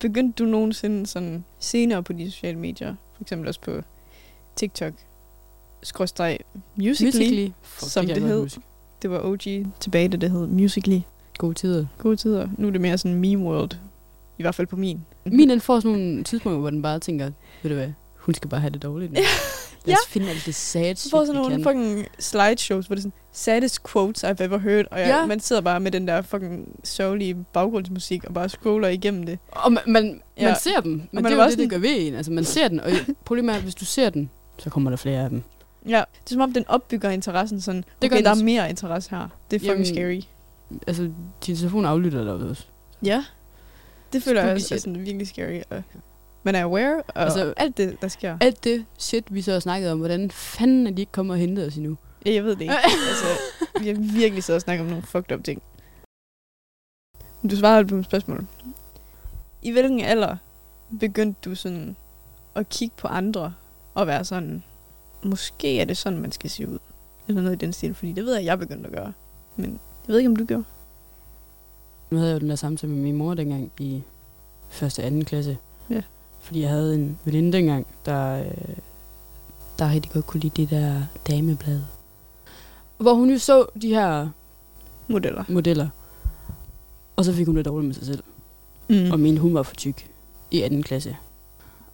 Begyndte 0.00 0.44
du 0.44 0.50
nogensinde 0.50 1.06
sådan 1.06 1.44
senere 1.58 2.02
på 2.02 2.12
de 2.12 2.30
sociale 2.30 2.58
medier, 2.58 2.94
for 3.14 3.22
eksempel 3.22 3.48
også 3.48 3.60
på 3.60 3.80
TikTok, 4.56 4.92
skråstreg 5.82 6.38
Musical.ly, 6.76 7.06
Musically. 7.06 7.50
Fuck, 7.62 7.90
som 7.90 8.06
det 8.06 8.16
godt 8.16 8.28
hed. 8.28 8.40
huske. 8.40 8.60
det 9.02 9.10
var 9.10 9.20
OG 9.24 9.40
tilbage, 9.80 10.08
da 10.08 10.16
det 10.16 10.30
hed 10.30 10.46
Musical.ly. 10.46 11.00
Gode 11.38 11.54
tider. 11.54 11.86
Gode 11.98 12.16
tider. 12.16 12.48
Nu 12.58 12.66
er 12.66 12.70
det 12.70 12.80
mere 12.80 12.98
sådan 12.98 13.18
meme 13.18 13.44
world. 13.44 13.76
I 14.38 14.42
hvert 14.42 14.54
fald 14.54 14.66
på 14.66 14.76
min. 14.76 15.00
Min 15.24 15.50
den 15.50 15.60
får 15.60 15.80
sådan 15.80 15.98
nogle 15.98 16.24
tidspunkter, 16.24 16.60
hvor 16.60 16.70
den 16.70 16.82
bare 16.82 16.98
tænker, 16.98 17.30
ved 17.62 17.70
du 17.70 17.74
hvad, 17.76 17.92
hun 18.30 18.34
skal 18.34 18.50
bare 18.50 18.60
have 18.60 18.70
det 18.70 18.82
dårligt. 18.82 19.12
Nu. 19.12 19.20
Lad 19.84 19.94
os 19.96 20.08
finde 20.08 20.30
alt 20.30 20.46
det 20.46 20.54
sad 20.54 20.96
shit, 20.96 21.10
får 21.10 21.24
sådan 21.24 21.40
nogle 21.40 21.62
fucking 21.62 22.06
slideshows, 22.18 22.86
hvor 22.86 22.94
det 22.94 23.00
er 23.00 23.02
sådan, 23.02 23.12
saddest 23.32 23.82
quotes 23.92 24.24
I've 24.24 24.44
ever 24.44 24.58
heard, 24.58 24.86
og 24.90 25.00
jeg, 25.00 25.08
Ja. 25.08 25.26
man 25.26 25.40
sidder 25.40 25.62
bare 25.62 25.80
med 25.80 25.90
den 25.90 26.08
der 26.08 26.22
fucking 26.22 26.68
sørgelige 26.84 27.36
baggrundsmusik, 27.52 28.24
og 28.24 28.34
bare 28.34 28.48
scroller 28.48 28.88
igennem 28.88 29.26
det. 29.26 29.38
Og 29.52 29.72
man, 29.72 29.82
man, 29.86 30.20
Ja. 30.38 30.44
man 30.46 30.56
ser 30.60 30.80
dem, 30.80 30.92
men 30.92 31.08
man 31.12 31.24
det 31.24 31.32
er 31.32 31.44
jo 31.44 31.50
det, 31.50 31.58
det 31.58 31.70
gør 31.70 31.78
ved 31.78 31.96
en. 31.98 32.14
Altså, 32.14 32.32
man 32.32 32.44
ser 32.44 32.68
den, 32.68 32.80
og 32.80 32.90
problemet 33.24 33.52
er, 33.52 33.56
at 33.56 33.62
hvis 33.62 33.74
du 33.74 33.84
ser 33.84 34.10
den, 34.10 34.30
så 34.58 34.70
kommer 34.70 34.90
der 34.90 34.96
flere 34.96 35.20
af 35.24 35.30
dem. 35.30 35.42
Ja, 35.88 35.96
det 36.24 36.30
er 36.30 36.34
som 36.34 36.40
om, 36.40 36.52
den 36.52 36.64
opbygger 36.68 37.10
interessen 37.10 37.60
sådan, 37.60 37.84
Det 38.02 38.10
gør 38.10 38.16
okay, 38.16 38.24
der 38.24 38.30
er 38.30 38.44
mere 38.44 38.70
interesse 38.70 39.10
her. 39.10 39.28
Det 39.50 39.56
er 39.56 39.60
fucking 39.60 39.86
Jamen, 39.96 40.20
scary. 40.20 40.20
Altså, 40.86 41.02
din 41.46 41.56
telefon 41.56 41.84
aflytter 41.86 42.24
dig 42.24 42.32
også. 42.32 42.64
Ja, 43.04 43.24
det 44.12 44.22
føler 44.22 44.40
jeg 44.42 44.50
Spooky 44.50 44.62
også 44.62 44.74
er 44.74 44.78
sådan 44.78 45.04
virkelig 45.04 45.26
scary. 45.26 45.60
Og 45.70 45.82
man 46.42 46.54
er 46.54 46.64
aware, 46.64 47.02
og 47.08 47.22
Altså, 47.22 47.54
alt 47.56 47.76
det, 47.76 48.02
der 48.02 48.08
sker. 48.08 48.38
Alt 48.40 48.64
det 48.64 48.84
shit, 48.98 49.34
vi 49.34 49.42
så 49.42 49.52
har 49.52 49.60
snakket 49.60 49.92
om, 49.92 49.98
hvordan 49.98 50.30
fanden 50.30 50.86
er 50.86 50.90
de 50.90 51.02
ikke 51.02 51.12
kommet 51.12 51.34
og 51.34 51.38
hentet 51.38 51.66
os 51.66 51.76
endnu? 51.76 51.96
Ja, 52.26 52.32
jeg 52.32 52.44
ved 52.44 52.52
det 52.52 52.60
ikke. 52.60 52.74
altså, 53.08 53.26
vi 53.80 53.88
har 53.88 53.94
virkelig 53.94 54.44
siddet 54.44 54.56
og 54.56 54.62
snakket 54.62 54.84
om 54.84 54.90
nogle 54.90 55.02
fucked 55.02 55.36
up 55.36 55.44
ting. 55.44 55.62
Du 57.50 57.56
svarede 57.56 57.86
på 57.86 57.94
mit 57.94 58.04
spørgsmål. 58.04 58.46
I 59.62 59.70
hvilken 59.70 60.00
alder 60.00 60.36
begyndte 61.00 61.40
du 61.44 61.54
sådan 61.54 61.96
at 62.54 62.68
kigge 62.68 62.94
på 62.96 63.08
andre 63.08 63.54
og 63.94 64.06
være 64.06 64.24
sådan, 64.24 64.62
måske 65.22 65.80
er 65.80 65.84
det 65.84 65.96
sådan, 65.96 66.18
man 66.18 66.32
skal 66.32 66.50
se 66.50 66.68
ud? 66.68 66.78
Eller 67.28 67.42
noget 67.42 67.56
i 67.56 67.58
den 67.58 67.72
stil, 67.72 67.94
fordi 67.94 68.12
det 68.12 68.24
ved 68.24 68.34
jeg, 68.34 68.44
jeg 68.44 68.58
begyndte 68.58 68.86
at 68.86 68.94
gøre. 68.94 69.12
Men 69.56 69.70
jeg 70.06 70.12
ved 70.12 70.18
ikke, 70.18 70.30
om 70.30 70.36
du 70.36 70.44
gjorde. 70.44 70.64
Nu 72.10 72.16
havde 72.16 72.30
jeg 72.30 72.34
jo 72.34 72.40
den 72.40 72.50
der 72.50 72.56
samtale 72.56 72.92
med 72.92 73.02
min 73.02 73.16
mor 73.16 73.34
dengang 73.34 73.72
i 73.78 74.02
første 74.68 75.00
og 75.00 75.06
anden 75.06 75.24
klasse. 75.24 75.58
Ja. 75.90 76.02
Fordi 76.40 76.60
jeg 76.60 76.70
havde 76.70 76.94
en 76.94 77.18
veninde 77.24 77.52
dengang, 77.52 77.86
der, 78.06 78.40
øh, 78.40 78.76
der 79.78 79.90
rigtig 79.90 80.12
godt 80.12 80.26
kunne 80.26 80.40
lide 80.40 80.62
det 80.62 80.70
der 80.70 81.02
dameblad. 81.28 81.80
Hvor 82.98 83.14
hun 83.14 83.30
jo 83.30 83.38
så 83.38 83.66
de 83.82 83.88
her 83.88 84.28
Modeller. 85.08 85.44
modeller. 85.48 85.88
Og 87.16 87.24
så 87.24 87.32
fik 87.32 87.46
hun 87.46 87.56
det 87.56 87.64
dårligt 87.64 87.86
med 87.86 87.94
sig 87.94 88.06
selv. 88.06 88.22
Mm. 88.88 89.10
Og 89.10 89.20
mente, 89.20 89.40
hun 89.40 89.54
var 89.54 89.62
for 89.62 89.74
tyk 89.74 90.10
i 90.50 90.62
anden 90.62 90.82
klasse. 90.82 91.16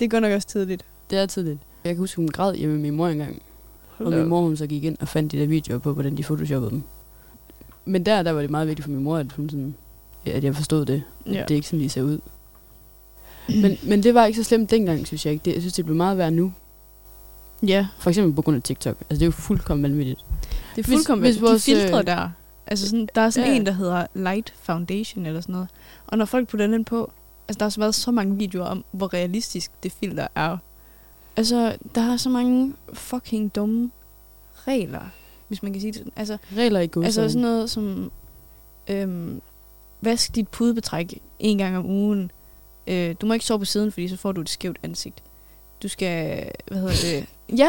Det 0.01 0.11
går 0.11 0.21
nok 0.21 0.33
også 0.33 0.49
tidligt. 0.49 0.85
Det 1.11 1.19
er 1.19 1.27
tidligt. 1.27 1.59
Jeg 1.85 1.95
kan 1.95 1.99
huske, 1.99 2.17
hun 2.17 2.29
græd 2.29 2.55
hjemme 2.55 2.75
med 2.75 2.83
min 2.83 2.97
mor 2.97 3.09
engang. 3.09 3.43
Hold 3.89 4.09
Og 4.09 4.19
min 4.19 4.29
mor, 4.29 4.41
hun 4.41 4.57
så 4.57 4.67
gik 4.67 4.85
ind 4.85 4.97
og 5.01 5.09
fandt 5.09 5.33
de 5.33 5.39
der 5.39 5.47
videoer 5.47 5.79
på, 5.79 5.93
hvordan 5.93 6.17
de 6.17 6.23
photoshoppede 6.23 6.71
dem. 6.71 6.83
Men 7.85 8.07
der, 8.07 8.23
der 8.23 8.31
var 8.31 8.41
det 8.41 8.51
meget 8.51 8.69
vigtigt 8.69 8.85
for 8.85 8.91
min 8.93 9.05
mor, 9.05 9.17
at, 9.17 9.33
hun 9.33 9.51
sådan, 9.51 9.75
at 10.27 10.45
jeg 10.45 10.57
forstod 10.57 10.85
det. 10.85 11.03
Ja. 11.27 11.31
Det 11.31 11.51
er 11.51 11.55
ikke 11.55 11.67
sådan, 11.67 11.81
de 11.81 11.89
ser 11.89 12.03
ud. 12.03 12.19
Men, 13.49 13.79
men 13.83 14.03
det 14.03 14.15
var 14.15 14.25
ikke 14.27 14.37
så 14.37 14.45
slemt 14.45 14.71
dengang, 14.71 15.07
synes 15.07 15.27
jeg 15.27 15.33
ikke. 15.33 15.45
Det, 15.45 15.53
jeg 15.53 15.63
synes, 15.63 15.75
det 15.75 15.85
blev 15.85 15.97
meget 15.97 16.19
værd 16.19 16.33
nu. 16.33 16.53
Ja, 17.67 17.87
For 17.99 18.11
eksempel 18.11 18.35
på 18.35 18.43
grund 18.43 18.57
af 18.57 18.63
TikTok. 18.63 18.97
Altså, 19.01 19.15
det 19.15 19.23
er 19.23 19.27
jo 19.27 19.31
fuldkommen 19.31 19.83
vanvittigt. 19.83 20.21
det 20.77 20.87
er 20.87 20.91
fuldkommen 20.91 21.23
hvis 21.23 21.35
hvis, 21.37 21.43
vores, 21.43 21.65
De 21.65 21.75
filtre 21.77 21.99
øh, 21.99 22.07
der. 22.07 22.29
Altså 22.67 22.89
sådan, 22.89 23.09
der 23.15 23.21
er 23.21 23.31
sådan 23.31 23.51
Ja. 23.51 23.57
en, 23.57 23.67
der 23.67 23.73
hedder 23.73 24.07
Light 24.15 24.55
Foundation 24.63 25.27
eller 25.27 25.41
sådan 25.41 25.53
noget. 25.53 25.69
Og 26.07 26.19
når 26.19 26.25
folk 26.25 26.49
putter 26.49 26.67
den 26.67 26.85
på, 26.85 27.13
altså 27.49 27.59
der 27.59 27.65
har 27.65 27.71
så 27.71 27.81
været 27.81 27.95
så 27.95 28.11
mange 28.11 28.37
videoer 28.37 28.67
om, 28.67 28.85
hvor 28.93 29.15
realistisk 29.15 29.71
det 29.83 29.93
filter 29.93 30.27
er. 30.35 30.57
Altså, 31.37 31.77
der 31.95 32.13
er 32.13 32.17
så 32.17 32.29
mange 32.31 32.75
fucking 32.93 33.55
dumme 33.55 33.91
regler, 34.69 35.01
hvis 35.49 35.63
man 35.63 35.73
kan 35.73 35.81
sige 35.81 35.93
det 35.93 35.99
sådan. 35.99 36.13
Altså, 36.17 36.37
Regler 36.57 36.81
i 36.81 36.87
god 36.87 37.05
altså 37.05 37.29
sådan 37.29 37.43
noget 37.43 37.71
som, 37.71 38.11
øhm, 38.89 39.41
vask 40.01 40.35
dit 40.35 40.49
pudebetræk 40.49 41.21
en 41.39 41.59
gang 41.59 41.77
om 41.77 41.87
ugen. 41.87 42.31
Øh, 42.87 43.15
du 43.21 43.27
må 43.27 43.33
ikke 43.33 43.45
sove 43.45 43.59
på 43.59 43.65
siden, 43.65 43.93
fordi 43.93 44.09
så 44.09 44.17
får 44.17 44.33
du 44.33 44.41
et 44.41 44.49
skævt 44.49 44.79
ansigt. 44.83 45.23
Du 45.83 45.89
skal, 45.89 46.49
hvad 46.67 46.79
hedder 46.79 46.95
det? 47.03 47.27
Ja, 47.59 47.69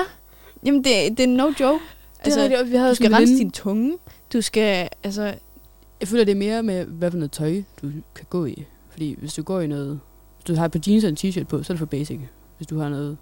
jamen 0.65 0.83
det, 0.83 1.17
det 1.17 1.19
er 1.19 1.27
no 1.27 1.51
joke. 1.59 1.83
Altså, 2.19 2.43
det 2.43 2.59
er, 2.59 2.63
vi 2.63 2.75
havde 2.75 2.89
Du 2.89 2.95
skal 2.95 3.13
rense 3.13 3.33
din 3.33 3.51
tunge. 3.51 3.97
Du 4.33 4.41
skal, 4.41 4.89
altså... 5.03 5.33
Jeg 5.99 6.07
føler, 6.07 6.23
det 6.23 6.31
er 6.31 6.35
mere 6.35 6.63
med, 6.63 6.85
hvad 6.85 7.11
for 7.11 7.17
noget 7.17 7.31
tøj, 7.31 7.63
du 7.81 7.91
kan 8.15 8.25
gå 8.29 8.45
i. 8.45 8.65
Fordi 8.89 9.15
hvis 9.19 9.33
du 9.33 9.43
går 9.43 9.61
i 9.61 9.67
noget... 9.67 9.99
Hvis 10.35 10.43
du 10.43 10.55
har 10.55 10.65
et 10.65 10.71
par 10.71 10.79
jeans 10.87 11.03
og 11.03 11.09
en 11.09 11.17
t-shirt 11.19 11.43
på, 11.43 11.63
så 11.63 11.73
er 11.73 11.75
det 11.75 11.79
for 11.79 11.85
basic. 11.85 12.19
Hvis 12.57 12.67
du 12.67 12.79
har 12.79 12.89
noget... 12.89 13.17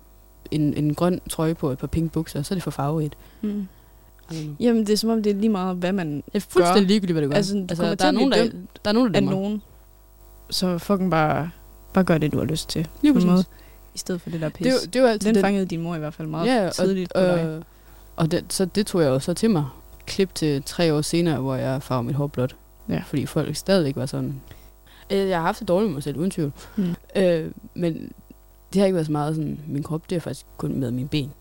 En, 0.52 0.74
en 0.74 0.94
grøn 0.94 1.20
trøje 1.30 1.56
på 1.56 1.68
og 1.68 1.74
et 1.74 1.80
par 1.80 1.88
pink 1.88 2.12
bukser, 2.12 2.42
så 2.42 2.54
er 2.54 2.56
det 2.56 2.64
for 2.64 2.72
farverigt. 2.72 3.18
Mm. 3.42 3.68
Jamen, 4.60 4.82
det 4.88 4.94
er 4.94 4.98
som 4.98 5.10
om, 5.10 5.24
det 5.24 5.30
er 5.30 5.36
lige 5.36 5.50
meget, 5.50 5.76
hvad 5.76 5.94
man 5.94 6.16
Jeg 6.16 6.40
er 6.40 6.40
fuldstændig 6.40 6.82
Gør. 6.84 6.88
ligegyldigt, 6.88 7.14
hvad 7.14 7.24
du 7.24 7.30
gør. 7.30 7.36
Altså, 7.36 7.54
du 7.70 7.76
kommer 7.76 7.96
der, 7.96 8.06
er 8.06 8.12
nogen, 8.12 8.32
der, 8.32 8.44
der 8.86 8.90
er 8.90 8.92
nogen, 8.92 9.14
der 9.14 9.18
af 9.18 9.22
dømmer. 9.22 9.32
nogen. 9.32 9.62
Så 10.50 10.78
fucking 10.78 11.12
bare, 11.12 11.50
bare 11.96 12.04
gør 12.04 12.18
det, 12.18 12.32
du 12.32 12.38
har 12.38 12.46
lyst 12.46 12.70
til. 12.70 12.88
Lige 13.02 13.14
på 13.14 13.20
en 13.20 13.26
præcis. 13.26 13.30
måde. 13.32 13.44
I 13.96 13.98
stedet 13.98 14.22
for 14.22 14.30
det 14.30 14.42
der 14.42 14.50
pis. 14.50 14.66
Det, 14.66 14.72
jo- 14.74 14.90
det 14.94 15.00
jo 15.00 15.06
altid 15.06 15.28
den 15.28 15.36
den, 15.36 15.42
fangede 15.44 15.66
din 15.66 15.82
mor 15.82 15.96
i 15.96 16.00
hvert 16.00 16.14
fald 16.14 16.28
meget 16.28 16.48
ja, 16.48 16.70
tidligt 16.70 17.12
og, 17.14 17.30
på 17.32 17.38
dig. 17.38 17.46
øh, 17.46 17.62
og 18.16 18.32
det, 18.32 18.46
så 18.54 18.66
det 18.66 18.86
tog 18.88 19.02
jeg 19.02 19.08
jo 19.08 19.20
så 19.20 19.34
til 19.34 19.50
mig. 19.50 19.66
Klip 20.06 20.36
til 20.36 20.64
tre 20.64 20.94
år 20.94 21.02
senere, 21.02 21.40
hvor 21.40 21.56
jeg 21.56 21.84
farvede 21.84 22.06
mit 22.08 22.16
hår 22.16 22.28
blåt. 22.28 22.56
Ja. 22.90 23.04
Fordi 23.08 23.26
folk 23.26 23.56
stadigvæk 23.56 23.96
var 23.96 24.06
sådan... 24.06 24.42
Øh, 25.10 25.18
Jeg 25.30 25.38
har 25.38 25.46
haft 25.46 25.60
det 25.60 25.68
dårligt 25.68 25.90
med 25.90 25.94
mig 25.94 26.04
selv, 26.04 26.18
uden 26.18 26.32
tvivl. 26.32 26.52
Mm. 26.76 26.96
Øh, 27.16 27.52
men 27.74 28.12
det 28.74 28.80
har 28.80 28.86
ikke 28.86 28.96
været 28.96 29.06
så 29.06 29.12
meget 29.12 29.36
sådan, 29.36 29.60
min 29.68 29.84
krop, 29.84 30.10
det 30.10 30.16
er 30.16 30.20
faktisk 30.20 30.46
kun 30.58 30.80
med 30.80 30.92
mine 30.92 31.08
ben. 31.08 31.32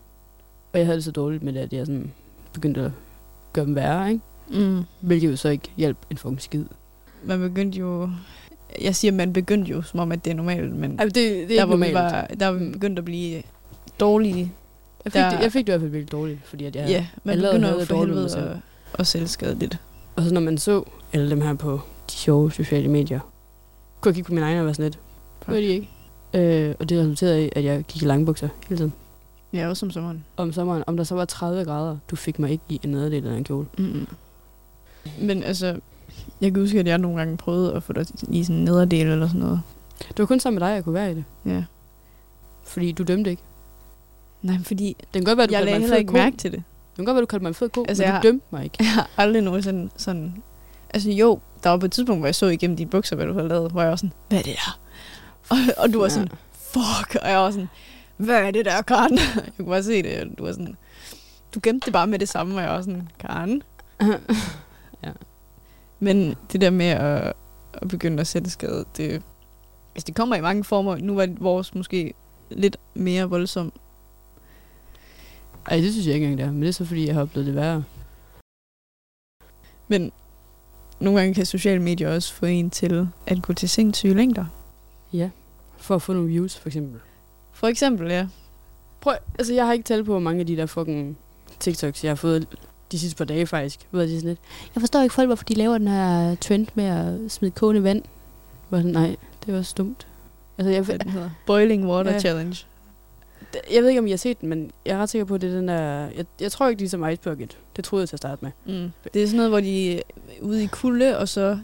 Og 0.73 0.79
jeg 0.79 0.85
havde 0.87 0.95
det 0.95 1.03
så 1.03 1.11
dårligt 1.11 1.43
med 1.43 1.53
det, 1.53 1.59
at 1.59 1.73
jeg 1.73 1.85
sådan 1.85 2.11
begyndte 2.53 2.81
at 2.81 2.91
gøre 3.53 3.65
dem 3.65 3.75
værre, 3.75 4.09
ikke? 4.09 4.21
Mm. 4.49 4.83
Hvilket 5.01 5.31
jo 5.31 5.35
så 5.35 5.49
ikke 5.49 5.71
hjalp 5.77 5.97
en 6.09 6.17
fucking 6.17 6.41
skid. 6.41 6.63
Man 7.23 7.39
begyndte 7.39 7.79
jo... 7.79 8.09
Jeg 8.81 8.95
siger, 8.95 9.11
man 9.11 9.33
begyndte 9.33 9.71
jo, 9.71 9.81
som 9.81 9.99
om, 9.99 10.11
at 10.11 10.25
det 10.25 10.31
er 10.31 10.35
normalt, 10.35 10.75
men 10.75 10.99
Altså, 10.99 11.13
det, 11.21 11.49
det 11.49 11.55
er 11.55 11.59
der, 11.59 11.65
hvor 11.65 11.73
normalt. 11.75 11.93
var, 11.93 12.27
der 12.39 12.47
var 12.47 12.59
Mm. 12.59 12.71
begyndt 12.71 12.99
at 12.99 13.05
blive 13.05 13.43
dårlige. 13.99 14.51
Jeg 15.05 15.11
fik, 15.13 15.21
der- 15.21 15.29
det, 15.29 15.39
jeg 15.43 15.51
fik 15.51 15.67
det 15.67 15.69
i 15.69 15.71
hvert 15.71 15.81
fald 15.81 15.91
virkelig 15.91 16.11
dårligt, 16.11 16.39
fordi 16.45 16.65
at 16.65 16.75
jeg... 16.75 16.87
ja 16.89 17.07
man 17.23 17.31
allerede 17.33 17.53
begynder 17.53 17.73
jo 17.73 17.79
det 17.79 17.87
for 17.87 17.99
helvede 18.05 18.37
at, 18.37 18.57
at 18.99 19.07
selvskade 19.07 19.55
lidt. 19.59 19.77
Og 20.15 20.23
så 20.23 20.33
når 20.33 20.41
man 20.41 20.57
så 20.57 20.83
alle 21.13 21.29
dem 21.29 21.41
her 21.41 21.53
på 21.53 21.71
de 22.09 22.13
sjove 22.13 22.51
sociale 22.51 22.87
medier, 22.87 23.19
kunne 24.01 24.09
jeg 24.09 24.15
kigge 24.15 24.27
på 24.27 24.33
mine 24.33 24.45
egne 24.45 24.59
og 24.59 24.65
være 24.65 24.73
sådan 24.73 24.85
lidt, 24.91 24.99
gør 25.47 25.53
de 25.53 25.61
ikke? 25.61 25.89
Øh, 26.33 26.75
og 26.79 26.89
det 26.89 26.99
resulterede 26.99 27.45
i, 27.45 27.49
at 27.55 27.63
jeg 27.63 27.83
gik 27.83 28.01
i 28.01 28.05
langbukser 28.05 28.47
hele 28.67 28.77
tiden. 28.79 28.93
Ja, 29.53 29.67
også 29.69 29.85
om 29.85 29.91
sommeren. 29.91 30.25
Om 30.37 30.53
sommeren, 30.53 30.83
om 30.87 30.97
der 30.97 31.03
så 31.03 31.15
var 31.15 31.25
30 31.25 31.65
grader, 31.65 31.97
du 32.11 32.15
fik 32.15 32.39
mig 32.39 32.51
ikke 32.51 32.63
i 32.69 32.79
en 32.83 32.89
nederdel 32.91 33.27
af 33.27 33.37
en 33.37 33.43
kjole. 33.43 33.67
Mm-mm. 33.77 34.07
Men 35.21 35.43
altså, 35.43 35.75
jeg 36.41 36.53
kan 36.53 36.61
huske, 36.61 36.79
at 36.79 36.87
jeg 36.87 36.97
nogle 36.97 37.17
gange 37.17 37.37
prøvede 37.37 37.73
at 37.73 37.83
få 37.83 37.93
dig 37.93 38.05
i 38.29 38.43
sådan 38.43 38.55
en 38.55 38.63
nederdel 38.65 39.07
eller 39.07 39.27
sådan 39.27 39.41
noget. 39.41 39.61
Det 39.99 40.19
var 40.19 40.25
kun 40.25 40.39
sammen 40.39 40.59
med 40.59 40.67
dig, 40.67 40.73
jeg 40.75 40.83
kunne 40.83 40.95
være 40.95 41.11
i 41.11 41.15
det. 41.15 41.23
Ja. 41.45 41.63
Fordi 42.63 42.91
du 42.91 43.03
dømte 43.03 43.29
ikke. 43.29 43.41
Nej, 44.41 44.55
fordi 44.63 44.95
Det 44.99 45.07
kan 45.13 45.23
godt 45.23 45.37
være, 45.37 45.47
du 45.47 45.51
jeg 45.53 45.65
lagde 45.65 45.79
heller 45.79 45.97
ikke 45.97 46.07
ko. 46.07 46.13
mærke 46.13 46.37
til 46.37 46.51
det. 46.51 46.63
Det 46.89 46.95
kan 46.95 47.05
godt 47.05 47.15
være, 47.15 47.21
du 47.21 47.25
kaldte 47.25 47.43
mig 47.43 47.49
en 47.49 47.53
fed 47.53 47.69
ko, 47.69 47.85
Altså, 47.87 48.03
men 48.03 48.13
jeg 48.13 48.23
du 48.23 48.27
dømte 48.27 48.45
mig 48.51 48.63
ikke. 48.63 48.75
Jeg 48.83 48.87
har 48.91 49.09
aldrig 49.17 49.41
nogensinde 49.41 49.89
sådan... 49.97 50.43
Altså 50.93 51.09
jo, 51.11 51.39
der 51.63 51.69
var 51.69 51.77
på 51.77 51.85
et 51.85 51.91
tidspunkt, 51.91 52.21
hvor 52.21 52.27
jeg 52.27 52.35
så 52.35 52.45
igennem 52.45 52.77
dine 52.77 52.89
bukser, 52.89 53.15
hvad 53.15 53.25
du 53.27 53.33
havde 53.33 53.47
lavet, 53.47 53.71
hvor 53.71 53.81
jeg 53.81 53.89
var 53.89 53.95
sådan, 53.95 54.11
hvad 54.29 54.39
er 54.39 54.43
det 54.43 54.55
der? 54.55 54.79
Og, 55.49 55.57
og 55.77 55.93
du 55.93 55.99
var 55.99 56.07
sådan, 56.07 56.29
fuck, 56.51 57.15
og 57.21 57.29
jeg 57.29 57.37
var 57.37 57.51
sådan, 57.51 57.69
hvad 58.17 58.35
er 58.35 58.51
det 58.51 58.65
der, 58.65 58.81
Karen? 58.81 59.17
Jeg 59.35 59.51
kunne 59.57 59.67
bare 59.69 59.83
se 59.83 60.03
det, 60.03 60.21
og 60.21 60.27
du 60.37 60.45
var 60.45 60.51
sådan, 60.51 60.75
du 61.55 61.59
gemte 61.63 61.85
det 61.85 61.93
bare 61.93 62.07
med 62.07 62.19
det 62.19 62.29
samme, 62.29 62.55
og 62.55 62.61
jeg 62.61 62.69
var 62.71 62.81
sådan, 62.81 63.07
Karen. 63.19 63.63
Men 66.05 66.35
det 66.51 66.61
der 66.61 66.69
med 66.69 66.85
at, 66.85 67.33
at 67.73 67.87
begynde 67.87 68.21
at 68.21 68.27
sætte 68.27 68.49
skade, 68.49 68.85
det, 68.97 69.21
altså 69.95 70.05
det 70.07 70.15
kommer 70.15 70.35
i 70.35 70.41
mange 70.41 70.63
former. 70.63 70.97
Nu 70.97 71.15
var 71.15 71.27
vores 71.39 71.75
måske 71.75 72.13
lidt 72.49 72.77
mere 72.93 73.29
voldsom. 73.29 73.73
Ej, 75.69 75.77
det 75.77 75.91
synes 75.91 76.07
jeg 76.07 76.15
ikke 76.15 76.27
engang, 76.27 76.37
det 76.37 76.45
er. 76.45 76.51
Men 76.51 76.61
det 76.61 76.67
er 76.67 76.73
så, 76.73 76.85
fordi 76.85 77.07
jeg 77.07 77.13
har 77.13 77.21
oplevet 77.21 77.47
det 77.47 77.55
værre. 77.55 77.83
Men 79.87 80.11
nogle 80.99 81.19
gange 81.19 81.33
kan 81.33 81.45
sociale 81.45 81.81
medier 81.81 82.15
også 82.15 82.33
få 82.33 82.45
en 82.45 82.69
til 82.69 83.07
at 83.27 83.41
gå 83.41 83.53
til 83.53 83.69
sindssyge 83.69 84.13
længder. 84.13 84.45
Ja. 85.13 85.29
For 85.77 85.95
at 85.95 86.01
få 86.01 86.13
nogle 86.13 86.29
views, 86.29 86.57
for 86.57 86.69
eksempel. 86.69 86.99
For 87.51 87.67
eksempel, 87.67 88.11
ja. 88.11 88.27
Prøv, 89.01 89.15
altså 89.39 89.53
jeg 89.53 89.65
har 89.65 89.73
ikke 89.73 89.83
talt 89.83 90.05
på, 90.05 90.11
hvor 90.11 90.19
mange 90.19 90.39
af 90.39 90.47
de 90.47 90.57
der 90.57 90.65
fucking 90.65 91.17
TikToks, 91.59 92.03
jeg 92.03 92.09
har 92.09 92.15
fået 92.15 92.47
de 92.91 92.99
sidste 92.99 93.17
par 93.17 93.25
dage 93.25 93.47
faktisk. 93.47 93.79
Ved 93.91 94.01
jeg, 94.01 94.09
sådan 94.09 94.27
lidt, 94.29 94.39
jeg 94.75 94.81
forstår 94.81 95.01
ikke 95.01 95.15
folk, 95.15 95.27
hvorfor 95.27 95.43
de 95.43 95.53
laver 95.53 95.77
den 95.77 95.87
her 95.87 96.35
trend 96.35 96.67
med 96.75 96.83
at 96.85 97.31
smide 97.31 97.51
kogende 97.51 97.83
vand. 97.83 98.01
Hvor 98.69 98.77
jeg 98.77 98.83
sådan, 98.83 99.01
nej, 99.01 99.15
det 99.45 99.53
var 99.53 99.61
stumt. 99.61 100.07
Altså, 100.57 100.71
jeg, 100.71 100.81
Hvad 100.81 100.99
den 100.99 101.09
hedder. 101.09 101.29
Boiling 101.47 101.87
Water 101.87 102.11
Ja. 102.11 102.19
Challenge. 102.19 102.65
jeg 103.73 103.81
ved 103.83 103.89
ikke, 103.89 103.99
om 103.99 104.07
I 104.07 104.09
har 104.09 104.17
set 104.17 104.41
den, 104.41 104.49
men 104.49 104.71
jeg 104.85 104.93
er 104.93 104.97
ret 104.97 105.09
sikker 105.09 105.25
på, 105.25 105.35
at 105.35 105.41
det 105.41 105.49
er 105.51 105.55
den 105.55 105.67
der... 105.67 106.07
Jeg, 106.17 106.25
jeg 106.41 106.51
tror 106.51 106.67
ikke, 106.67 106.79
de 106.79 106.85
er 106.85 106.89
som 106.89 107.09
Ice 107.09 107.21
Bucket. 107.21 107.57
Det 107.75 107.83
troede 107.83 108.01
jeg 108.01 108.09
til 108.09 108.15
at 108.15 108.19
starte 108.19 108.45
med. 108.45 108.51
Mm. 108.81 108.91
Det 109.13 109.23
er 109.23 109.27
sådan 109.27 109.37
noget, 109.37 109.51
hvor 109.51 109.59
de 109.59 109.97
er 109.97 110.01
ude 110.41 110.63
i 110.63 110.67
kulde, 110.67 111.17
og 111.17 111.29
så 111.29 111.57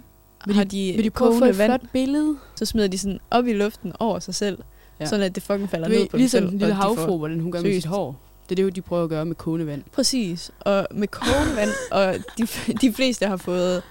Vil 0.45 0.55
har 0.55 0.63
de- 0.63 0.93
Vil 0.95 1.03
de 1.03 1.09
prøve 1.09 1.33
at 1.33 1.39
få 1.39 1.45
et 1.45 1.57
vand, 1.57 1.71
flot 1.71 1.91
billede? 1.93 2.37
så 2.55 2.65
smider 2.65 2.87
de 2.87 2.97
sådan 2.97 3.19
op 3.31 3.47
i 3.47 3.53
luften 3.53 3.93
over 3.99 4.19
sig 4.19 4.35
selv, 4.35 4.57
Ja. 4.99 5.05
sådan 5.05 5.25
at 5.25 5.35
det 5.35 5.43
fucking 5.43 5.69
falder 5.69 5.89
ved, 5.89 5.99
ned 5.99 6.07
på 6.09 6.17
ligesom 6.17 6.41
dem 6.41 6.49
selv. 6.49 6.53
en 6.53 6.59
lille 6.59 6.73
og 6.73 6.89
de 6.89 6.95
får- 6.95 7.01
havfru, 7.01 7.17
hvordan 7.17 7.39
hun 7.39 7.51
gør 7.51 7.61
med 7.61 7.73
sit 7.73 7.85
hår. 7.85 8.19
Det 8.51 8.59
er 8.59 8.65
det, 8.65 8.75
de 8.75 8.81
prøver 8.81 9.03
at 9.03 9.09
gøre 9.09 9.25
med 9.25 9.35
kogende 9.35 9.67
vand. 9.67 9.83
Præcis. 9.91 10.51
Og 10.59 10.87
med 10.91 11.07
kogende 11.07 11.55
vand, 11.55 11.69
og 11.91 12.15
de, 12.37 12.47
de 12.81 12.93
fleste 12.93 13.27
har 13.27 13.37
fået 13.37 13.83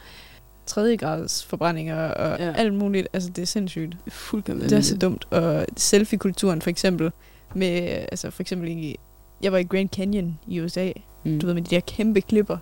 tredje 0.67 0.97
grads 0.97 1.45
forbrændinger 1.45 2.09
og 2.09 2.39
Ja. 2.39 2.47
ja. 2.47 2.53
alt 2.53 2.75
muligt. 2.75 3.09
Altså, 3.13 3.31
det 3.31 3.43
er 3.43 3.47
sindssygt. 3.47 3.97
Fuldkommen 4.09 4.65
Det 4.65 4.73
er 4.79 4.81
så 4.81 4.97
dumt. 4.97 5.27
Og 5.33 5.67
selfie-kulturen 5.77 6.63
for 6.63 6.71
eksempel, 6.71 7.13
med, 7.55 7.71
altså 8.13 8.31
for 8.31 8.43
eksempel 8.43 8.69
i, 8.69 8.97
jeg 9.43 9.53
var 9.53 9.59
i 9.59 9.65
Grand 9.65 9.89
Canyon 9.89 10.39
i 10.47 10.61
USA, 10.61 10.93
Mm. 11.25 11.41
du 11.41 11.47
ved 11.47 11.55
med 11.55 11.63
de 11.63 11.75
der 11.75 11.81
kæmpe 11.81 12.21
klipper, 12.21 12.59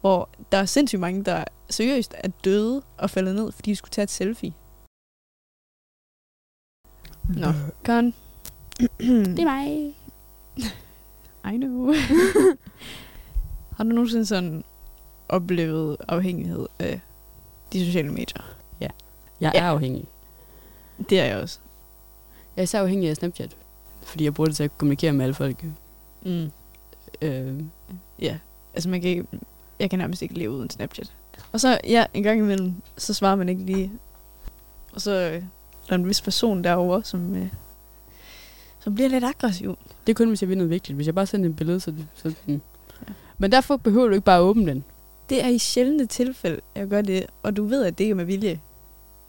hvor 0.00 0.28
der 0.52 0.58
er 0.58 0.64
sindssygt 0.64 1.00
mange, 1.00 1.24
der 1.24 1.44
seriøst 1.70 2.14
er 2.18 2.28
døde 2.44 2.82
og 2.98 3.10
faldet 3.10 3.34
ned, 3.34 3.52
fordi 3.52 3.70
de 3.70 3.76
skulle 3.76 3.90
tage 3.90 4.02
et 4.02 4.10
selfie. 4.10 4.52
Nå, 7.40 7.46
Karen. 7.84 8.14
Det 9.36 9.38
er 9.38 9.44
mig. 9.44 9.94
I 11.52 11.56
know. 11.56 11.92
Har 13.76 13.84
du 13.84 13.90
nogensinde 13.90 14.26
sådan 14.26 14.64
oplevet 15.28 15.96
afhængighed 16.08 16.66
af 16.78 17.00
de 17.72 17.86
sociale 17.86 18.10
medier? 18.12 18.42
Jeg 18.80 18.90
Ja. 19.54 19.60
er 19.60 19.64
afhængig. 19.70 20.04
Det 21.10 21.20
er 21.20 21.24
jeg 21.24 21.36
også. 21.36 21.58
Jeg 22.56 22.62
er 22.62 22.64
især 22.64 22.80
afhængig 22.80 23.10
af 23.10 23.16
Snapchat. 23.16 23.56
Fordi 24.02 24.24
jeg 24.24 24.34
bruger 24.34 24.46
det 24.48 24.56
til 24.56 24.64
at 24.64 24.78
kommunikere 24.78 25.12
med 25.12 25.24
alle 25.24 25.34
folk. 25.34 25.64
Mm. 26.22 26.50
Øh, 27.22 27.60
Ja, 28.18 28.38
altså 28.74 28.88
man 28.88 29.00
kan 29.00 29.10
ikke, 29.10 29.24
jeg 29.80 29.90
kan 29.90 29.98
nærmest 29.98 30.22
ikke 30.22 30.34
leve 30.34 30.50
uden 30.50 30.70
Snapchat. 30.70 31.12
Og 31.52 31.60
så, 31.60 31.80
ja, 31.84 32.06
en 32.14 32.22
gang 32.22 32.38
imellem, 32.40 32.74
så 32.96 33.14
svarer 33.14 33.36
man 33.36 33.48
ikke 33.48 33.62
lige. 33.64 33.92
Og 34.92 35.00
så 35.00 35.10
øh, 35.10 35.42
der 35.88 35.92
er 35.92 35.94
en 35.94 36.08
vis 36.08 36.22
person 36.22 36.64
derovre, 36.64 37.04
som, 37.04 37.36
øh, 37.36 37.48
som 38.84 38.94
bliver 38.94 39.08
lidt 39.08 39.24
aggressiv. 39.24 39.78
det 40.06 40.12
er 40.12 40.14
kun, 40.14 40.28
hvis 40.28 40.42
jeg 40.42 40.48
vil 40.48 40.56
noget 40.58 40.70
vigtigt. 40.70 40.96
Hvis 40.96 41.06
jeg 41.06 41.14
bare 41.14 41.26
sender 41.26 41.48
et 41.50 41.56
billede, 41.56 41.80
så, 41.80 41.94
så 42.14 42.34
mm. 42.46 42.60
Men 43.38 43.52
derfor 43.52 43.76
behøver 43.76 44.06
du 44.08 44.12
ikke 44.14 44.24
bare 44.24 44.36
at 44.36 44.42
åbne 44.42 44.66
den. 44.66 44.84
Det 45.28 45.44
er 45.44 45.48
i 45.48 45.58
sjældne 45.58 46.06
tilfælde, 46.06 46.60
jeg 46.74 46.88
gør 46.88 47.02
det, 47.02 47.26
og 47.42 47.56
du 47.56 47.64
ved, 47.64 47.84
at 47.84 47.98
det 47.98 48.04
ikke 48.04 48.10
er 48.12 48.16
med 48.16 48.24
vilje. 48.24 48.60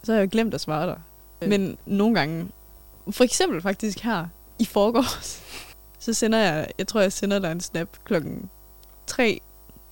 Så 0.03 0.11
har 0.13 0.19
jeg 0.19 0.29
glemt 0.29 0.53
at 0.53 0.61
svare 0.61 0.87
dig. 0.87 0.99
Øh. 1.41 1.49
Men 1.49 1.77
nogle 1.85 2.15
gange, 2.15 2.47
for 3.11 3.23
eksempel 3.23 3.61
faktisk 3.61 3.99
her 3.99 4.27
i 4.59 4.65
forgårs, 4.65 5.43
så 5.99 6.13
sender 6.13 6.37
jeg, 6.39 6.67
jeg 6.77 6.87
tror, 6.87 7.01
jeg 7.01 7.11
sender 7.11 7.39
dig 7.39 7.51
en 7.51 7.61
snap 7.61 7.87
klokken 8.03 8.49
3 9.07 9.41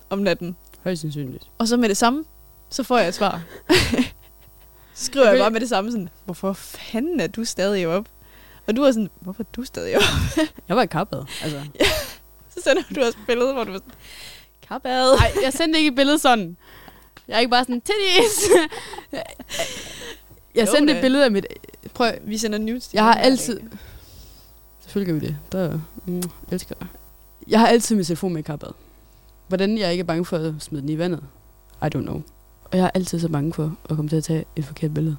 om 0.10 0.20
natten. 0.20 0.55
Højst 0.84 1.01
sandsynligt. 1.01 1.50
Og 1.58 1.67
så 1.67 1.77
med 1.77 1.89
det 1.89 1.98
samme, 1.98 2.25
så 2.70 2.84
får 2.84 2.98
jeg 2.98 3.08
et 3.08 3.13
svar. 3.13 3.43
Skriver 4.93 5.25
jeg 5.25 5.34
Okay. 5.34 5.41
bare 5.43 5.51
med 5.51 5.60
det 5.60 5.70
samme 5.70 5.91
sådan, 5.91 6.10
hvorfor 6.25 6.53
fanden 6.53 7.20
er 7.20 7.27
du 7.27 7.46
stadig 7.46 7.88
op? 7.88 8.05
Og 8.67 8.75
du 8.75 8.82
er 8.84 8.91
sådan, 8.91 9.10
hvorfor 9.20 9.43
er 9.43 9.48
du 9.55 9.63
stadig 9.63 9.96
op? 9.96 10.01
Jeg 10.67 10.75
var 10.75 10.84
i 10.84 10.88
kappet. 10.88 11.27
Altså. 11.43 11.62
Så 12.53 12.62
sender 12.63 12.84
du 12.96 13.00
også 13.05 13.17
et 13.20 13.25
billede, 13.27 13.53
hvor 13.53 13.63
du 13.63 13.72
var 13.72 13.77
sådan, 13.77 13.93
kappad. 14.67 15.15
Nej, 15.17 15.32
jeg 15.43 15.53
sendte 15.53 15.79
ikke 15.79 15.88
et 15.89 15.96
billede 15.96 16.20
sådan. 16.20 16.58
Jeg 17.27 17.36
er 17.36 17.39
ikke 17.39 17.50
bare 17.50 17.63
sådan, 17.63 17.82
titties. 17.82 18.50
jeg 20.55 20.67
Jo 20.67 20.72
sendte 20.72 20.93
da. 20.93 20.98
et 21.00 21.01
billede 21.01 21.25
af 21.25 21.32
mit... 21.32 21.46
Prøv, 21.93 22.12
Vi 22.24 22.38
sender 22.38 22.79
til 22.79 22.89
jeg 22.93 23.03
har 23.03 23.13
altid... 23.13 23.60
Selvfølgelig 24.82 25.13
gør 25.13 25.20
vi 25.20 25.27
det. 25.27 25.38
Der, 25.51 25.79
mm, 26.05 26.24
elsker 26.51 26.75
dig. 26.75 26.88
Jeg 27.48 27.60
har 27.60 27.67
altid 27.67 27.96
min 27.96 28.05
telefon 28.05 28.34
med 28.34 28.39
i 28.39 28.43
kappet. 28.43 28.74
Hvordan 29.48 29.77
jeg 29.77 29.91
ikke 29.91 30.01
er 30.01 30.05
bange 30.05 30.25
for 30.25 30.38
at 30.38 30.53
smide 30.60 30.82
den 30.82 30.89
i 30.89 30.98
vandet, 30.98 31.24
I 31.82 31.86
don't 31.86 32.01
know. 32.01 32.22
Og 32.72 32.77
jeg 32.77 32.86
er 32.86 32.89
altid 32.93 33.20
så 33.20 33.29
bange 33.29 33.53
for 33.53 33.75
at 33.89 33.96
komme 33.96 34.10
til 34.10 34.15
at 34.15 34.24
tage 34.24 34.46
et 34.55 34.65
forkert 34.65 34.93
billede. 34.93 35.17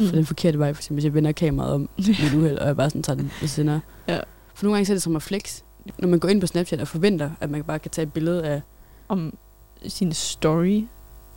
Mm. 0.00 0.06
For 0.06 0.16
den 0.16 0.26
forkerte 0.26 0.58
vej, 0.58 0.72
for 0.72 0.80
eksempel, 0.80 0.94
hvis 0.94 1.04
jeg 1.04 1.14
vender 1.14 1.32
kameraet 1.32 1.74
om 1.74 1.80
med 1.96 2.08
et 2.08 2.34
uheld, 2.34 2.58
og 2.58 2.66
jeg 2.66 2.76
bare 2.76 2.90
sådan 2.90 3.02
tager 3.02 3.16
den 3.16 3.32
og 3.42 3.48
sender. 3.48 3.80
Ja. 4.08 4.20
For 4.54 4.64
nogle 4.64 4.76
gange 4.76 4.86
så 4.86 4.92
er 4.92 4.94
det 4.94 5.02
som 5.02 5.16
at 5.16 5.22
flex. 5.22 5.60
Når 5.98 6.08
man 6.08 6.18
går 6.18 6.28
ind 6.28 6.40
på 6.40 6.46
Snapchat 6.46 6.80
og 6.80 6.88
forventer, 6.88 7.30
at 7.40 7.50
man 7.50 7.64
bare 7.64 7.78
kan 7.78 7.90
tage 7.90 8.06
et 8.06 8.12
billede 8.12 8.44
af... 8.44 8.62
Om 9.08 9.36
sin 9.88 10.12
story. 10.12 10.84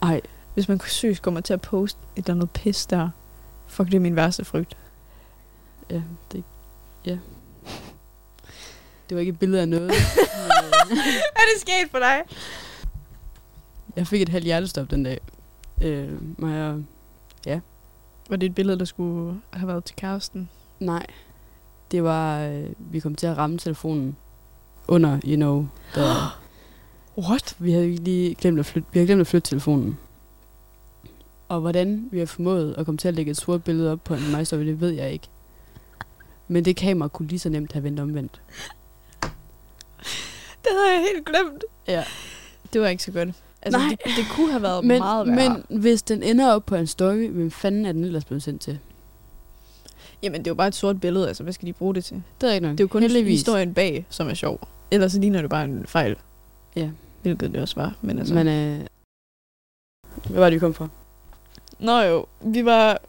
Ej, 0.01 0.21
Hvis 0.53 0.67
man 0.67 0.79
seriøst 0.79 1.21
kommer 1.21 1.41
til 1.41 1.53
at 1.53 1.61
poste 1.61 1.99
et 2.15 2.25
eller 2.25 2.35
andet 2.35 2.49
pis 2.51 2.85
der. 2.85 3.09
Fuck, 3.67 3.87
det 3.89 3.95
er 3.95 3.99
min 3.99 4.15
værste 4.15 4.45
frygt. 4.45 4.77
ja, 5.89 6.01
det... 6.31 6.43
Ja. 7.05 7.17
Det 9.09 9.15
var 9.15 9.19
ikke 9.19 9.29
et 9.29 9.39
billede 9.39 9.61
af 9.61 9.67
noget. 9.67 9.89
er 11.39 11.45
det 11.53 11.61
sket 11.61 11.91
for 11.91 11.97
dig? 11.99 12.21
jeg 13.95 14.07
fik 14.07 14.21
et 14.21 14.29
halvt 14.29 14.45
hjertestop 14.45 14.91
den 14.91 15.03
dag. 15.03 15.19
Øh, 15.81 16.39
Maja, 16.39 16.73
Var 18.29 18.36
det 18.36 18.46
et 18.46 18.55
billede, 18.55 18.79
der 18.79 18.86
skulle 18.86 19.41
have 19.53 19.67
været 19.67 19.84
til 19.84 19.96
kæresten? 19.96 20.50
Nej. 20.79 21.05
Det 21.91 22.03
var, 22.03 22.41
øh, 22.41 22.69
vi 22.79 23.00
kom 23.00 23.15
til 23.15 23.27
at 23.27 23.38
ramme 23.38 23.57
telefonen 23.57 24.15
under, 24.88 25.19
you 25.25 25.36
know, 25.36 25.67
da 25.96 26.01
What? 27.27 27.55
vi 27.60 27.72
havde 27.72 27.96
lige 27.96 28.36
glemt 28.36 28.60
at 28.60 28.65
flytte, 28.65 28.89
vi 28.91 29.00
havde 29.00 29.07
glemt 29.07 29.22
at 29.22 29.27
flytte 29.27 29.50
telefonen. 29.50 29.98
Og 31.50 31.60
hvordan 31.62 32.10
vi 32.12 32.19
har 32.19 32.25
formået 32.25 32.75
at 32.77 32.86
komme 32.86 32.98
til 32.98 33.07
at 33.07 33.13
lægge 33.13 33.31
et 33.31 33.38
sort 33.38 33.63
billede 33.63 33.91
op 33.91 34.03
på 34.03 34.13
en 34.13 34.38
MyStory, 34.38 34.60
det 34.60 34.81
ved 34.81 34.89
jeg 34.89 35.12
ikke. 35.12 35.27
Men 36.48 36.65
det 36.65 36.75
kamera 36.75 37.07
kunne 37.07 37.27
lige 37.27 37.39
så 37.39 37.50
nemt 37.50 37.74
have 37.74 37.84
vendt 37.84 38.00
omvendt. 38.00 38.41
Det 40.63 40.72
havde 40.72 40.93
jeg 40.93 41.05
helt 41.13 41.25
glemt. 41.25 41.63
Ja. 41.88 42.03
Det 42.74 42.81
var 42.81 42.88
ikke 42.88 43.03
så 43.03 43.12
godt. 43.12 43.29
Altså, 43.61 43.77
Nej. 43.79 43.89
det, 43.89 44.11
det 44.17 44.25
kunne 44.31 44.51
have 44.51 44.61
været 44.61 44.85
Men, 44.85 44.97
meget 44.99 45.27
værre. 45.27 45.63
men 45.69 45.79
hvis 45.81 46.01
den 46.01 46.23
ender 46.23 46.51
op 46.53 46.65
på 46.65 46.75
en 46.75 46.87
story, 46.87 47.29
hvem 47.29 47.51
fanden 47.51 47.85
er 47.85 47.91
den 47.91 48.03
ellers 48.03 48.25
blevet 48.25 48.43
sendt 48.43 48.61
til? 48.61 48.79
Jamen, 50.23 50.39
det 50.41 50.47
er 50.47 50.51
jo 50.51 50.55
bare 50.55 50.67
et 50.67 50.75
sort 50.75 51.01
billede. 51.01 51.27
Altså, 51.27 51.43
hvad 51.43 51.53
skal 51.53 51.67
de 51.67 51.73
bruge 51.73 51.95
det 51.95 52.05
til? 52.05 52.23
Det 52.41 52.49
er 52.49 52.53
ikke 52.53 52.67
nok. 52.67 52.71
Det 52.71 52.79
er 52.79 52.83
jo 52.83 52.87
kun 52.87 53.01
Heldigvis. 53.01 53.39
historien 53.39 53.73
bag, 53.73 54.05
som 54.09 54.29
er 54.29 54.33
sjov. 54.33 54.67
Ellers 54.91 55.11
så 55.11 55.19
ligner 55.19 55.41
det 55.41 55.49
bare 55.49 55.63
en 55.63 55.85
fejl. 55.87 56.15
Ja. 56.75 56.89
Hvilket 57.21 57.51
det 57.53 57.61
også 57.61 57.75
var. 57.75 57.95
Men 58.01 58.19
altså. 58.19 58.33
Men 58.33 58.47
øh, 58.47 58.79
hvad 60.29 60.39
var 60.39 60.45
det, 60.49 60.53
vi 60.53 60.59
kom 60.59 60.73
fra? 60.73 60.87
Nå 61.79 61.99
jo, 62.01 62.25
vi 62.41 62.65
var... 62.65 62.99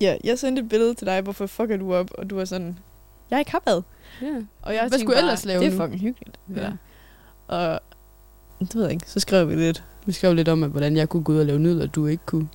Ja, 0.00 0.16
jeg 0.24 0.38
sendte 0.38 0.62
et 0.62 0.68
billede 0.68 0.94
til 0.94 1.06
dig, 1.06 1.20
hvorfor 1.20 1.46
fucker 1.46 1.76
du 1.76 1.94
op? 1.94 2.10
Og 2.18 2.30
du 2.30 2.36
var 2.36 2.44
sådan, 2.44 2.78
jeg 3.30 3.36
er 3.36 3.40
i 3.40 3.42
Kapad. 3.44 3.82
Ja. 4.22 4.26
Og 4.62 4.74
jeg 4.74 4.88
Hvad 4.88 4.98
skulle 4.98 5.16
jeg 5.16 5.20
ellers 5.22 5.44
lave 5.44 5.60
Det 5.64 5.66
er 5.66 5.70
nu? 5.78 5.84
fucking 5.84 6.00
hyggeligt. 6.00 6.38
Ja. 6.56 6.62
Ja. 6.62 6.70
Og 7.48 7.80
det 8.60 8.74
ved 8.74 8.82
jeg 8.82 8.92
ikke, 8.92 9.10
så 9.10 9.20
skrev 9.20 9.48
vi 9.48 9.54
lidt. 9.54 9.84
Vi 10.06 10.12
skrev 10.12 10.34
lidt 10.34 10.48
om, 10.48 10.62
at 10.62 10.70
hvordan 10.70 10.96
jeg 10.96 11.08
kunne 11.08 11.22
gå 11.24 11.32
ud 11.32 11.38
og 11.38 11.46
lave 11.46 11.58
nød, 11.58 11.80
og 11.80 11.94
du 11.94 12.06
ikke 12.06 12.22
kunne. 12.26 12.48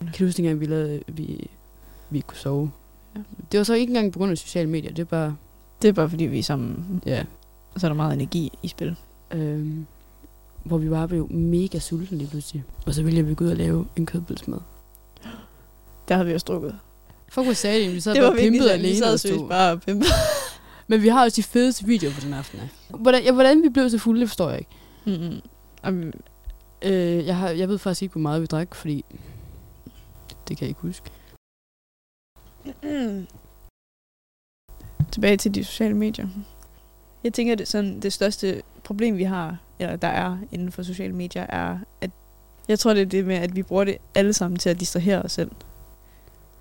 Kan 0.00 0.12
du 0.18 0.24
huske 0.24 0.36
dengang, 0.36 0.60
vi, 0.60 0.66
lavede, 0.66 1.02
vi, 1.08 1.50
vi 2.10 2.20
kunne 2.20 2.38
sove? 2.38 2.70
Ja. 3.16 3.20
Det 3.52 3.58
var 3.58 3.64
så 3.64 3.74
ikke 3.74 3.90
engang 3.90 4.12
på 4.12 4.18
grund 4.18 4.30
af 4.32 4.38
sociale 4.38 4.68
medier. 4.70 4.90
Det 4.92 4.98
er 5.02 5.04
bare, 5.06 5.36
Det 5.82 5.88
er 5.88 5.92
bare 5.92 6.10
fordi, 6.10 6.24
vi 6.24 6.38
er 6.38 6.42
sammen, 6.42 7.02
ja, 7.06 7.24
og 7.74 7.80
så 7.80 7.86
er 7.86 7.88
der 7.88 7.96
meget 7.96 8.14
energi 8.14 8.52
i 8.62 8.68
spil. 8.68 8.96
øhm, 9.30 9.86
hvor 10.64 10.78
vi 10.78 10.88
bare 10.88 11.08
blev 11.08 11.32
mega 11.32 11.78
sultne 11.78 12.18
lige 12.18 12.30
pludselig. 12.30 12.64
Og 12.86 12.94
så 12.94 13.02
ville 13.02 13.22
vi 13.22 13.34
gå 13.34 13.44
ud 13.44 13.50
og 13.50 13.56
lave 13.56 13.86
en 13.96 14.06
kødbølsmad. 14.06 14.58
Der 16.08 16.14
havde 16.14 16.26
vi 16.28 16.34
også 16.34 16.44
drukket. 16.44 16.78
Fuck, 17.28 17.44
hvor 17.46 17.52
sagde 17.54 17.84
det? 17.84 17.94
Vi 17.94 18.00
sad 18.00 18.14
det 18.14 18.22
bare 18.22 18.36
pimpet 18.36 18.62
sådan, 18.62 18.80
vi 18.80 18.84
alene. 18.86 18.98
sad 18.98 19.12
og 19.12 19.20
seriøst 19.20 19.48
bare 19.48 19.72
og 19.72 19.80
pimpede. 19.80 20.10
Men 20.88 21.02
vi 21.02 21.08
har 21.08 21.24
også 21.24 21.36
de 21.36 21.42
fedeste 21.42 21.84
videoer 21.86 22.12
på 22.12 22.20
den 22.20 22.32
aften. 22.32 22.60
af. 22.60 22.68
Hvordan, 22.98 23.22
ja, 23.24 23.32
hvordan 23.32 23.62
vi 23.62 23.68
blev 23.68 23.90
så 23.90 23.98
fulde, 23.98 24.20
det 24.20 24.28
forstår 24.28 24.50
jeg 24.50 24.58
ikke. 24.58 24.70
Mm-hmm. 25.06 26.12
Øh, 26.82 27.26
jeg, 27.26 27.36
har, 27.36 27.50
jeg 27.50 27.68
ved 27.68 27.78
faktisk 27.78 28.02
ikke, 28.02 28.12
hvor 28.12 28.20
meget 28.20 28.42
vi 28.42 28.46
drak, 28.46 28.74
fordi 28.74 29.04
det 30.48 30.56
kan 30.56 30.64
jeg 30.64 30.68
ikke 30.68 30.80
huske. 30.80 31.10
Tilbage 35.12 35.36
til 35.36 35.54
de 35.54 35.64
sociale 35.64 35.94
medier. 35.94 36.28
Jeg 37.24 37.32
tænker, 37.32 37.54
det, 37.54 37.68
sådan, 37.68 38.00
det 38.00 38.12
største 38.12 38.62
problem, 38.84 39.16
vi 39.16 39.22
har, 39.22 39.58
eller 39.78 39.96
der 39.96 40.08
er 40.08 40.38
inden 40.52 40.72
for 40.72 40.82
sociale 40.82 41.14
medier, 41.14 41.46
er, 41.48 41.78
at 42.00 42.10
jeg 42.68 42.78
tror, 42.78 42.94
det 42.94 43.02
er 43.02 43.06
det 43.06 43.24
med, 43.24 43.36
at 43.36 43.56
vi 43.56 43.62
bruger 43.62 43.84
det 43.84 43.96
alle 44.14 44.32
sammen 44.32 44.58
til 44.58 44.70
at 44.70 44.80
distrahere 44.80 45.22
os 45.22 45.32
selv. 45.32 45.50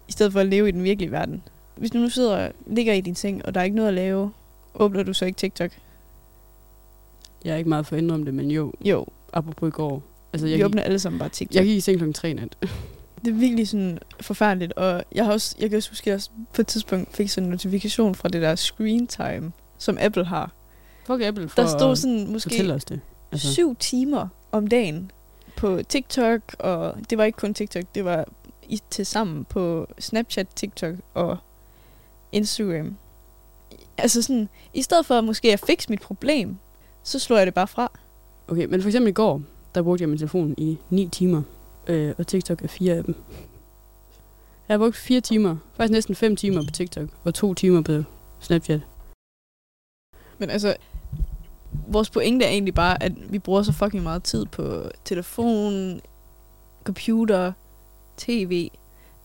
I 0.08 0.12
stedet 0.12 0.34
for 0.34 0.40
at 0.40 0.46
leve 0.46 0.70
i 0.70 0.72
den 0.72 0.84
virkelige 0.84 1.12
verden. 1.12 1.44
Hvis 1.76 1.92
du 1.92 1.98
nu 1.98 2.10
sidder 2.10 2.46
og 2.46 2.52
ligger 2.68 2.94
i 2.94 3.02
din 3.02 3.16
seng, 3.16 3.46
og 3.46 3.54
der 3.54 3.60
er 3.60 3.64
ikke 3.64 3.76
noget 3.76 3.88
at 3.88 3.94
lave, 3.94 4.32
åbner 4.74 5.04
du 5.04 5.14
så 5.14 5.26
ikke 5.26 5.38
TikTok? 5.38 5.72
Jeg 7.46 7.54
er 7.54 7.58
ikke 7.58 7.70
meget 7.70 7.86
for 7.86 7.96
at 7.96 8.02
indrømme 8.02 8.26
det, 8.26 8.34
men 8.34 8.52
jo, 8.52 8.74
Jo, 8.86 9.06
apropos 9.36 9.68
i 9.68 9.72
går. 9.72 10.04
Altså, 10.34 10.48
jeg, 10.48 10.54
vi 10.54 10.58
gik, 10.58 10.66
åbner 10.66 10.82
alle 10.84 11.00
sammen 11.00 11.20
bare 11.20 11.30
TikTok. 11.30 11.56
jeg 11.56 11.66
gik 11.66 11.78
i 11.78 11.80
seng 11.80 11.98
klokken 11.98 12.14
3 12.14 12.34
nat. 12.34 12.58
Det 13.26 13.32
er 13.32 13.36
virkelig 13.36 13.68
sådan 13.68 14.00
forfærdeligt, 14.22 14.74
og 14.74 15.04
jeg 15.16 15.26
har 15.26 15.32
også, 15.32 15.56
jeg 15.60 15.70
kan 15.70 15.78
også 15.78 15.90
huske, 15.90 16.04
at 16.04 16.08
jeg 16.08 16.16
også 16.16 16.30
på 16.54 16.62
et 16.62 16.68
tidspunkt 16.68 17.16
fik 17.16 17.30
sådan 17.30 17.44
en 17.46 17.52
notifikation 17.52 18.16
fra 18.16 18.30
det 18.30 18.42
der 18.42 18.56
screen 18.56 19.08
time, 19.08 19.52
som 19.78 19.98
Apple 20.02 20.26
har. 20.26 20.52
Fuck 21.06 21.22
Apple 21.22 21.50
for 21.50 21.62
Der 21.62 21.68
stod 21.68 21.96
sådan 21.96 22.32
måske 22.32 22.74
os 22.74 22.86
det. 22.86 23.00
altså. 23.32 23.54
syv 23.54 23.76
timer 23.76 24.28
om 24.52 24.68
dagen 24.68 25.12
på 25.58 25.80
TikTok, 25.90 26.42
og 26.60 26.96
det 27.10 27.18
var 27.18 27.24
ikke 27.24 27.38
kun 27.38 27.54
TikTok, 27.54 27.84
det 27.96 28.06
var 28.06 28.26
i, 28.70 28.80
til 28.90 29.06
sammen 29.06 29.46
på 29.46 29.88
Snapchat, 30.00 30.48
TikTok 30.56 30.96
og 31.14 31.38
Instagram. 32.32 32.96
Altså 33.98 34.22
sådan, 34.22 34.50
i 34.74 34.82
stedet 34.82 35.06
for 35.06 35.22
måske 35.22 35.54
at 35.54 35.60
fikse 35.60 35.90
mit 35.90 36.02
problem, 36.02 36.58
så 37.04 37.20
slår 37.20 37.38
jeg 37.38 37.46
det 37.46 37.54
bare 37.54 37.68
fra. 37.68 38.00
Okay, 38.48 38.66
men 38.66 38.82
for 38.82 38.90
eksempel 38.90 39.10
i 39.10 39.14
går, 39.14 39.42
der 39.76 39.82
brugte 39.82 40.02
jeg 40.02 40.10
min 40.10 40.18
telefon 40.18 40.56
i 40.58 40.78
9 40.90 41.08
timer, 41.12 41.42
øh, 41.88 42.14
og 42.18 42.28
TikTok 42.28 42.62
er 42.62 42.68
fire 42.68 42.94
af 42.94 43.04
dem. 43.04 43.16
Jeg 44.68 44.74
har 44.74 44.78
brugt 44.78 44.96
fire 44.96 45.22
timer, 45.22 45.56
faktisk 45.74 45.92
næsten 45.92 46.16
5 46.16 46.36
timer 46.36 46.64
på 46.64 46.72
TikTok, 46.72 47.10
og 47.24 47.34
to 47.34 47.54
timer 47.54 47.82
på 47.82 48.04
Snapchat. 48.40 48.82
Men 50.38 50.50
altså, 50.50 50.76
vores 51.88 52.10
pointe 52.10 52.46
er 52.46 52.50
egentlig 52.50 52.74
bare, 52.74 53.04
at 53.04 53.12
vi 53.32 53.40
bruger 53.40 53.64
så 53.64 53.72
fucking 53.72 54.04
meget 54.04 54.24
tid 54.24 54.46
på 54.46 54.84
telefon, 55.06 56.02
computer, 56.84 57.52
tv. 58.18 58.70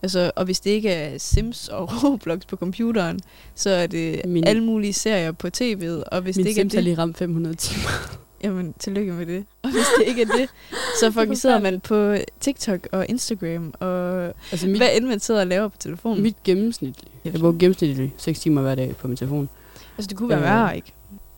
Altså, 0.01 0.31
og 0.35 0.45
hvis 0.45 0.59
det 0.59 0.71
ikke 0.71 0.89
er 0.89 1.17
Sims 1.17 1.67
og 1.67 1.89
Roblox 2.03 2.41
på 2.47 2.55
computeren, 2.55 3.19
så 3.55 3.69
er 3.69 3.87
det 3.87 4.21
Min- 4.25 4.47
alle 4.47 4.63
mulige 4.63 4.93
serier 4.93 5.31
på 5.31 5.47
tv'et. 5.47 6.03
Og 6.11 6.21
hvis 6.21 6.37
Min 6.37 6.43
det 6.43 6.49
ikke 6.49 6.61
er 6.61 6.63
Sims 6.63 6.73
har 6.73 6.77
det, 6.77 6.83
lige 6.83 6.97
ramt 6.97 7.17
500 7.17 7.55
timer. 7.55 8.20
Jamen 8.43 8.73
tillykke 8.79 9.13
med 9.13 9.25
det. 9.25 9.45
Og 9.63 9.71
hvis 9.71 9.83
det 9.99 10.07
ikke 10.07 10.21
er 10.21 10.25
det, 10.37 10.49
så 10.99 11.11
fucking 11.19 11.37
sidder 11.37 11.59
man 11.59 11.79
på 11.79 12.15
TikTok 12.39 12.87
og 12.91 13.05
Instagram, 13.09 13.73
og 13.79 14.23
Altså 14.51 14.67
mit, 14.67 14.77
hvad 14.77 14.89
end 14.95 15.05
man 15.05 15.19
sidder 15.19 15.39
og 15.41 15.47
laver 15.47 15.67
på 15.67 15.77
telefonen. 15.79 16.23
mit 16.23 16.43
gennemsnitlige. 16.43 17.11
Jeg 17.25 17.33
bruger 17.33 17.53
gennemsnitligt 17.59 18.11
6 18.17 18.39
timer 18.39 18.61
hver 18.61 18.75
dag 18.75 18.95
på 18.95 19.07
min 19.07 19.17
telefon. 19.17 19.49
altså, 19.97 20.09
det 20.09 20.17
kunne 20.17 20.29
være 20.29 20.37
øh, 20.39 20.43
værre, 20.45 20.75
ikke? 20.75 20.91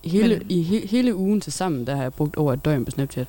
Hele, 0.04 0.38
Men- 0.38 0.46
I 0.50 0.62
he, 0.62 0.86
hele 0.86 1.14
ugen 1.14 1.40
til 1.40 1.52
sammen, 1.52 1.86
der 1.86 1.94
har 1.96 2.02
jeg 2.02 2.12
brugt 2.12 2.36
over 2.36 2.52
et 2.52 2.64
døgn 2.64 2.84
på 2.84 2.90
Snapchat. 2.90 3.26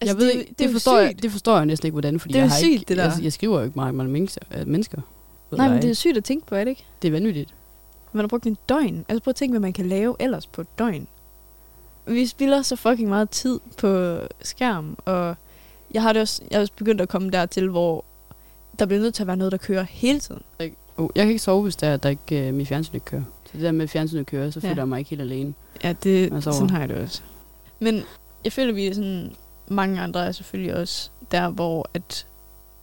Altså, 0.00 0.14
jeg 0.16 0.20
ved 0.20 0.26
det, 0.32 0.38
ikke, 0.38 0.48
det, 0.48 0.58
det, 0.58 0.70
forstår 0.70 0.98
jeg, 0.98 1.22
det 1.22 1.30
forstår 1.32 1.56
jeg 1.56 1.66
næsten 1.66 1.86
ikke, 1.86 1.92
hvordan, 1.94 2.20
fordi 2.20 2.32
Det 2.32 2.38
er 2.38 2.42
jeg 2.42 2.50
har 2.50 2.58
sygt, 2.58 2.70
ikke, 2.72 2.84
det 2.88 2.96
der. 2.96 3.04
Jeg, 3.04 3.12
jeg 3.22 3.32
skriver 3.32 3.58
jo 3.58 3.64
ikke 3.64 3.76
meget 3.78 3.94
med 3.94 4.04
mennesker. 4.04 4.40
mennesker 4.66 5.00
Nej, 5.50 5.66
dig. 5.66 5.74
men 5.74 5.82
det 5.82 5.90
er 5.90 5.94
sygt 5.94 6.16
at 6.16 6.24
tænke 6.24 6.46
på, 6.46 6.54
er 6.54 6.64
det 6.64 6.70
ikke? 6.70 6.84
det 7.02 7.08
er 7.08 7.12
vanvittigt. 7.12 7.54
Man 8.12 8.20
har 8.20 8.28
brugt 8.28 8.46
en 8.46 8.56
døgn. 8.68 9.04
Altså 9.08 9.22
prøv 9.24 9.30
at 9.30 9.36
tænke, 9.36 9.52
hvad 9.52 9.60
man 9.60 9.72
kan 9.72 9.86
lave 9.88 10.16
ellers 10.20 10.46
på 10.46 10.60
et 10.60 10.78
døgn. 10.78 11.06
Vi 12.08 12.26
spilder 12.26 12.62
så 12.62 12.76
fucking 12.76 13.08
meget 13.08 13.30
tid 13.30 13.60
på 13.78 14.18
skærm, 14.42 14.96
og 15.04 15.36
jeg 15.94 16.02
har 16.02 16.12
det 16.12 16.22
også, 16.22 16.42
jeg 16.50 16.56
er 16.56 16.60
også 16.60 16.72
begyndt 16.76 17.00
at 17.00 17.08
komme 17.08 17.30
dertil, 17.30 17.68
hvor 17.68 18.04
der 18.78 18.86
bliver 18.86 19.00
nødt 19.00 19.14
til 19.14 19.22
at 19.22 19.26
være 19.26 19.36
noget, 19.36 19.52
der 19.52 19.58
kører 19.58 19.82
hele 19.82 20.20
tiden. 20.20 20.42
Oh, 20.96 21.08
jeg 21.14 21.24
kan 21.24 21.28
ikke 21.28 21.38
sove, 21.42 21.62
hvis 21.62 21.76
der, 21.76 21.96
der 21.96 22.08
ikke 22.08 22.48
uh, 22.48 22.54
mit 22.54 22.68
fjernsyn 22.68 22.94
ikke 22.94 23.04
kører. 23.04 23.22
Så 23.44 23.50
det 23.52 23.62
der 23.62 23.72
med 23.72 23.82
at 23.82 23.90
fjernsynet 23.90 24.26
kører, 24.26 24.50
så 24.50 24.60
Ja. 24.62 24.68
føler 24.68 24.82
jeg 24.82 24.88
mig 24.88 24.98
ikke 24.98 25.08
helt 25.10 25.22
alene. 25.22 25.54
Ja, 25.84 25.92
det, 26.02 26.30
Jeg 26.32 26.42
sådan 26.42 26.70
har 26.70 26.80
jeg 26.80 26.88
det 26.88 26.96
også. 26.96 27.22
Men 27.80 28.02
jeg 28.44 28.52
føler, 28.52 28.72
vi 28.72 28.86
er 28.86 28.94
sådan, 28.94 29.32
mange 29.68 30.00
andre 30.00 30.26
er 30.26 30.32
selvfølgelig 30.32 30.74
også 30.76 31.10
der, 31.30 31.48
hvor 31.48 31.88
at 31.94 32.26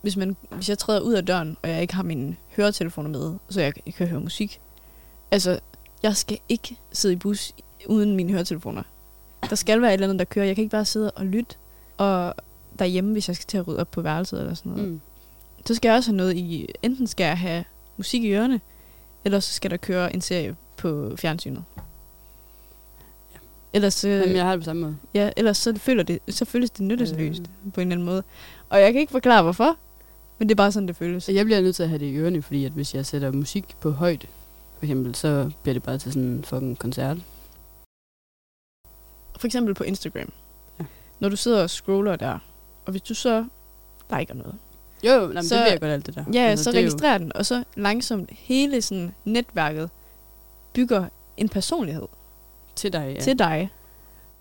hvis, 0.01 0.17
man, 0.17 0.37
hvis 0.51 0.69
jeg 0.69 0.77
træder 0.77 0.99
ud 1.01 1.13
af 1.13 1.25
døren, 1.25 1.57
og 1.63 1.69
jeg 1.69 1.81
ikke 1.81 1.93
har 1.95 2.03
mine 2.03 2.35
høretelefoner 2.55 3.09
med, 3.09 3.33
så 3.49 3.61
jeg 3.61 3.73
kan 3.97 4.07
høre 4.07 4.19
musik. 4.19 4.59
Altså, 5.31 5.59
jeg 6.03 6.15
skal 6.15 6.37
ikke 6.49 6.77
sidde 6.91 7.13
i 7.13 7.17
bus 7.17 7.51
uden 7.87 8.15
mine 8.15 8.31
høretelefoner. 8.31 8.83
Der 9.49 9.55
skal 9.55 9.81
være 9.81 9.89
et 9.89 9.93
eller 9.93 10.07
andet, 10.07 10.19
der 10.19 10.25
kører. 10.25 10.45
Jeg 10.45 10.55
kan 10.55 10.61
ikke 10.61 10.71
bare 10.71 10.85
sidde 10.85 11.11
og 11.11 11.25
lytte. 11.25 11.55
Og 11.97 12.33
derhjemme, 12.79 13.11
hvis 13.11 13.27
jeg 13.27 13.35
skal 13.35 13.45
til 13.47 13.57
at 13.57 13.67
rydde 13.67 13.79
op 13.79 13.91
på 13.91 14.01
værelset 14.01 14.39
eller 14.39 14.53
sådan 14.53 14.71
noget, 14.71 14.87
Mm. 14.89 15.01
så 15.65 15.75
skal 15.75 15.89
jeg 15.89 15.95
også 15.97 16.09
have 16.11 16.17
noget 16.17 16.35
i... 16.35 16.67
Enten 16.83 17.07
skal 17.07 17.23
jeg 17.25 17.37
have 17.37 17.63
musik 17.97 18.23
i 18.23 18.31
ørerne, 18.31 18.61
eller 19.25 19.39
så 19.39 19.53
skal 19.53 19.71
der 19.71 19.77
køre 19.77 20.13
en 20.15 20.21
serie 20.21 20.55
på 20.77 21.13
fjernsynet. 21.17 21.63
Ja. 23.33 23.39
Ellers 23.73 23.93
så, 23.93 24.07
Jamen, 24.07 24.35
jeg 24.35 24.45
har 24.45 24.51
det 24.51 24.59
på 24.59 24.65
samme 24.65 24.81
måde. 24.81 24.95
ja, 25.13 25.29
ellers 25.37 25.57
så, 25.57 25.73
føler 25.77 26.03
det, 26.03 26.19
så 26.29 26.45
føles 26.45 26.69
det 26.69 26.81
nyttesløst 26.81 27.41
øh. 27.41 27.71
på 27.73 27.81
en 27.81 27.87
eller 27.87 27.95
anden 27.95 28.05
måde. 28.05 28.23
Og 28.69 28.81
jeg 28.81 28.91
kan 28.93 29.01
ikke 29.01 29.11
forklare, 29.11 29.43
hvorfor, 29.43 29.77
men 30.37 30.49
det 30.49 30.53
er 30.53 30.57
bare 30.57 30.71
sådan, 30.71 30.87
det 30.87 30.95
føles. 30.95 31.29
Jeg 31.29 31.45
bliver 31.45 31.61
nødt 31.61 31.75
til 31.75 31.83
at 31.83 31.89
have 31.89 31.99
det 31.99 32.05
i 32.05 32.15
ørerne, 32.15 32.41
fordi 32.41 32.65
at 32.65 32.71
hvis 32.71 32.95
jeg 32.95 33.05
sætter 33.05 33.31
musik 33.31 33.65
på 33.81 33.91
højt, 33.91 34.27
for 34.77 34.85
eksempel, 34.85 35.15
så 35.15 35.51
bliver 35.63 35.73
det 35.73 35.83
bare 35.83 35.97
til 35.97 36.13
sådan 36.13 36.27
en 36.29 36.43
fucking 36.43 36.79
koncert. 36.79 37.17
For 39.39 39.47
eksempel 39.47 39.73
på 39.73 39.83
Instagram. 39.83 40.31
Ja. 40.79 40.85
Når 41.19 41.29
du 41.29 41.35
sidder 41.35 41.63
og 41.63 41.69
scroller 41.69 42.15
der, 42.15 42.39
og 42.85 42.91
hvis 42.91 43.01
du 43.01 43.13
så 43.13 43.45
liker 44.17 44.33
noget, 44.33 44.55
Jo, 45.03 45.11
jo, 45.13 45.19
nej, 45.25 45.27
men 45.33 45.43
Så- 45.43 45.55
det 45.55 45.81
godt 45.81 45.91
alt 45.91 46.05
det 46.05 46.15
der. 46.15 46.23
ja, 46.33 46.39
altså, 46.41 46.63
så 46.63 46.71
det 46.71 46.77
er 46.77 46.81
jo- 46.81 46.85
registrerer 46.87 47.17
den, 47.17 47.31
og 47.35 47.45
så 47.45 47.63
langsomt 47.75 48.29
hele 48.31 48.81
sådan 48.81 49.13
netværket 49.25 49.89
bygger 50.73 51.05
en 51.37 51.49
personlighed 51.49 52.07
Til 52.75 52.93
dig, 52.93 53.13
ja. 53.15 53.21
til 53.21 53.39
dig. 53.39 53.69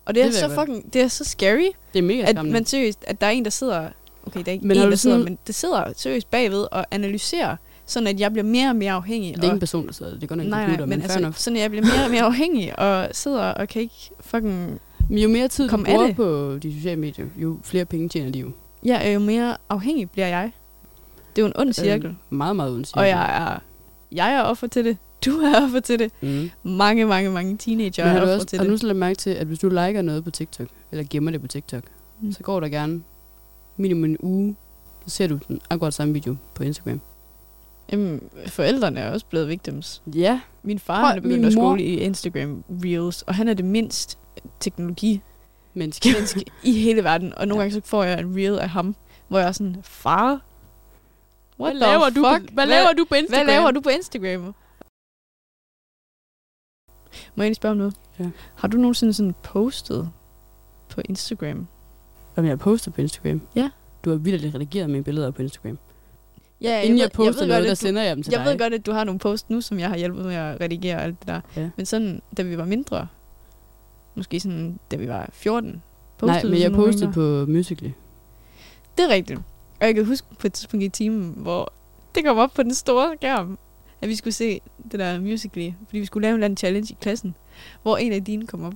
Og 0.05 0.15
det 0.15 0.21
er 0.21 0.25
Det 0.25 0.33
ved 0.33 0.39
så 0.39 0.47
godt. 0.47 0.59
fucking, 0.59 0.93
det 0.93 1.01
er 1.01 1.07
så 1.07 1.23
scary, 1.23 1.69
Det 1.93 1.99
er 1.99 2.03
mega 2.03 2.21
at 2.21 2.45
man 2.45 2.65
seriøst, 2.65 3.03
at 3.07 3.21
der 3.21 3.27
er 3.27 3.31
en, 3.31 3.43
der 3.45 3.51
sidder, 3.51 3.89
okay, 4.27 4.39
der 4.39 4.47
er 4.47 4.51
ikke 4.53 4.67
Men 4.67 4.77
en, 4.77 4.89
der 4.91 4.95
sidder, 4.95 5.15
sådan- 5.17 5.23
men 5.25 5.37
det 5.47 5.55
sidder 5.55 5.93
seriøst 5.95 6.31
bagved 6.31 6.67
og 6.71 6.85
analyserer, 6.91 7.57
sådan 7.85 8.07
at 8.07 8.19
jeg 8.19 8.31
bliver 8.31 8.45
mere 8.45 8.69
og 8.69 8.75
mere 8.75 8.91
afhængig. 8.91 9.33
det 9.35 9.39
er 9.39 9.43
ikke 9.43 9.53
en 9.53 9.59
person, 9.59 9.87
der 9.87 9.93
sidder. 9.93 10.19
Det 10.19 10.29
nok 10.29 10.39
en 10.39 10.45
nej, 10.45 10.59
computer, 10.59 10.77
nej, 10.77 10.85
men, 10.85 10.89
men 10.89 11.01
altså, 11.01 11.19
enough. 11.19 11.35
sådan 11.35 11.57
at 11.57 11.61
jeg 11.61 11.69
bliver 11.71 11.85
mere 11.85 12.05
og 12.05 12.11
mere 12.11 12.21
afhængig, 12.23 12.79
og 12.79 13.07
sidder 13.11 13.41
og 13.43 13.67
kan 13.67 13.81
ikke 13.81 14.09
fucking... 14.19 14.79
Men 15.09 15.17
jo 15.17 15.29
mere 15.29 15.47
tid 15.47 15.69
du 15.69 15.77
bruger 15.83 16.13
på 16.13 16.57
de 16.63 16.73
sociale 16.73 16.99
medier, 17.01 17.25
jo 17.37 17.57
flere 17.63 17.85
penge 17.85 18.09
tjener 18.09 18.31
de 18.31 18.39
jo. 18.39 18.51
Ja, 18.85 19.13
jo 19.13 19.19
mere 19.19 19.57
afhængig 19.69 20.09
bliver 20.09 20.27
jeg. 20.27 20.51
Det 21.35 21.41
er 21.41 21.45
jo 21.45 21.47
en 21.47 21.53
ond 21.55 21.73
cirkel. 21.73 22.05
Øh, 22.09 22.13
meget, 22.29 22.55
meget 22.55 22.71
uden 22.71 22.85
og 22.93 23.07
jeg 23.07 23.37
er, 23.53 23.59
jeg 24.11 24.33
er 24.33 24.41
offer 24.41 24.67
til 24.67 24.85
det. 24.85 24.97
Du 25.25 25.31
er 25.31 25.61
offer 25.65 25.79
til 25.79 25.99
det. 25.99 26.11
Mm. 26.21 26.49
Mange, 26.63 27.05
mange, 27.05 27.29
mange 27.29 27.57
teenager 27.57 28.03
er 28.03 28.07
har 28.07 28.19
du 28.19 28.23
offer 28.23 28.33
også, 28.35 28.45
til 28.47 28.57
har 28.57 28.63
du 28.63 28.67
det. 28.67 28.71
nu 28.73 28.77
så 28.77 28.87
lagt 28.87 28.97
mærke 28.99 29.15
til, 29.17 29.29
at 29.29 29.47
hvis 29.47 29.59
du 29.59 29.69
liker 29.69 30.01
noget 30.01 30.23
på 30.23 30.31
TikTok, 30.31 30.67
eller 30.91 31.05
gemmer 31.09 31.31
det 31.31 31.41
på 31.41 31.47
TikTok, 31.47 31.83
Mm. 32.21 32.31
så 32.31 32.43
går 32.43 32.59
der 32.59 32.67
gerne 32.69 33.01
minimum 33.77 34.05
en 34.05 34.17
uge, 34.19 34.55
så 35.07 35.15
ser 35.15 35.27
du 35.27 35.39
den 35.47 35.59
akkurat 35.69 35.93
samme 35.93 36.13
video 36.13 36.35
på 36.55 36.63
Instagram. 36.63 37.01
Jamen, 37.91 38.29
forældrene 38.47 38.99
er 38.99 39.11
også 39.11 39.25
blevet 39.25 39.47
victims. 39.49 40.01
Ja. 40.15 40.41
Min 40.63 40.79
far 40.79 40.99
Prøv, 41.01 41.07
han 41.07 41.17
er 41.17 41.21
begyndt 41.21 41.45
at 41.45 41.53
skole 41.53 41.83
i 41.83 41.99
Instagram 41.99 42.63
Reels, 42.69 43.21
og 43.21 43.35
han 43.35 43.47
er 43.47 43.53
det 43.53 43.65
mindst 43.65 44.17
teknologi 44.59 45.21
Menneske. 45.73 46.09
menneske 46.13 46.45
i 46.63 46.73
hele 46.81 47.03
verden. 47.03 47.33
Og 47.33 47.47
nogle 47.47 47.61
Ja. 47.63 47.69
gange 47.69 47.81
så 47.81 47.89
får 47.89 48.03
jeg 48.03 48.19
en 48.19 48.35
reel 48.35 48.59
af 48.59 48.69
ham, 48.69 48.95
hvor 49.27 49.39
jeg 49.39 49.47
er 49.47 49.51
sådan, 49.51 49.77
far, 49.83 50.41
what 51.59 51.73
Hvad 51.73 51.79
laver, 51.87 52.09
du 52.09 52.25
fuck? 52.39 52.47
på, 52.49 52.53
hvad 52.53 52.65
laver 52.67 52.93
du 52.97 53.05
på 53.09 53.15
Instagram? 53.15 53.45
Hvad 53.45 53.55
laver 53.55 53.71
du 53.71 53.81
på 53.81 53.89
Instagram? 53.89 54.55
Må 57.35 57.43
jeg 57.43 57.49
lige 57.49 57.55
spørge 57.55 57.71
om 57.71 57.77
noget? 57.77 57.95
Ja. 58.19 58.29
Har 58.55 58.67
du 58.67 58.77
nogensinde 58.77 59.13
sådan 59.13 59.35
postet 59.43 60.11
på 60.89 61.01
Instagram? 61.09 61.67
Om 62.35 62.45
jeg 62.45 62.59
poster 62.59 62.91
på 62.91 63.01
Instagram? 63.01 63.41
Ja. 63.55 63.69
Du 64.05 64.09
har 64.09 64.17
vildt 64.17 64.55
redigeret 64.55 64.89
mine 64.89 65.03
billeder 65.03 65.31
på 65.31 65.41
Instagram. 65.41 65.77
Ja, 66.61 66.81
Inden 66.81 66.99
jeg, 66.99 67.11
poster 67.11 67.41
ved 67.41 67.47
noget, 67.47 67.61
godt, 67.61 67.67
der 67.67 67.75
du, 67.75 67.75
sender 67.75 68.01
jeg 68.03 68.15
dem 68.15 68.23
til 68.23 68.31
Jeg 68.31 68.39
dig. 68.39 68.51
ved 68.51 68.59
godt, 68.59 68.73
at 68.73 68.85
du 68.85 68.91
har 68.91 69.03
nogle 69.03 69.19
posts 69.19 69.49
nu, 69.49 69.61
som 69.61 69.79
jeg 69.79 69.89
har 69.89 69.97
hjulpet 69.97 70.25
med 70.25 70.35
at 70.35 70.61
redigere 70.61 70.95
og 70.95 71.03
alt 71.03 71.19
det 71.19 71.27
der. 71.27 71.41
Ja. 71.55 71.69
Men 71.75 71.85
sådan, 71.85 72.21
da 72.37 72.41
vi 72.41 72.57
var 72.57 72.65
mindre, 72.65 73.07
måske 74.15 74.39
sådan, 74.39 74.79
da 74.91 74.95
vi 74.95 75.07
var 75.07 75.29
14, 75.33 75.69
Nej, 75.69 75.79
postede 76.17 76.51
men 76.51 76.57
du 76.57 76.63
jeg 76.63 76.71
postede 76.71 77.11
på 77.13 77.45
Musical.ly. 77.51 77.91
Det 78.97 79.03
er 79.05 79.09
rigtigt. 79.09 79.39
Og 79.79 79.87
jeg 79.87 79.95
kan 79.95 80.05
huske 80.05 80.27
på 80.39 80.47
et 80.47 80.53
tidspunkt 80.53 80.83
i 80.83 80.89
timen, 80.89 81.33
hvor 81.37 81.73
det 82.15 82.25
kom 82.25 82.37
op 82.37 82.53
på 82.53 82.63
den 82.63 82.73
store 82.73 83.13
skærm, 83.17 83.57
at 84.01 84.09
vi 84.09 84.15
skulle 84.15 84.33
se 84.33 84.61
det 84.91 84.99
der 84.99 85.19
Musical.ly, 85.19 85.71
fordi 85.85 85.99
vi 85.99 86.05
skulle 86.05 86.21
lave 86.21 86.31
en 86.31 86.35
eller 86.35 86.45
anden 86.45 86.57
challenge 86.57 86.93
i 86.93 86.97
klassen, 87.01 87.35
hvor 87.81 87.97
en 87.97 88.13
af 88.13 88.23
dine 88.23 88.47
kom 88.47 88.63
op. 88.63 88.73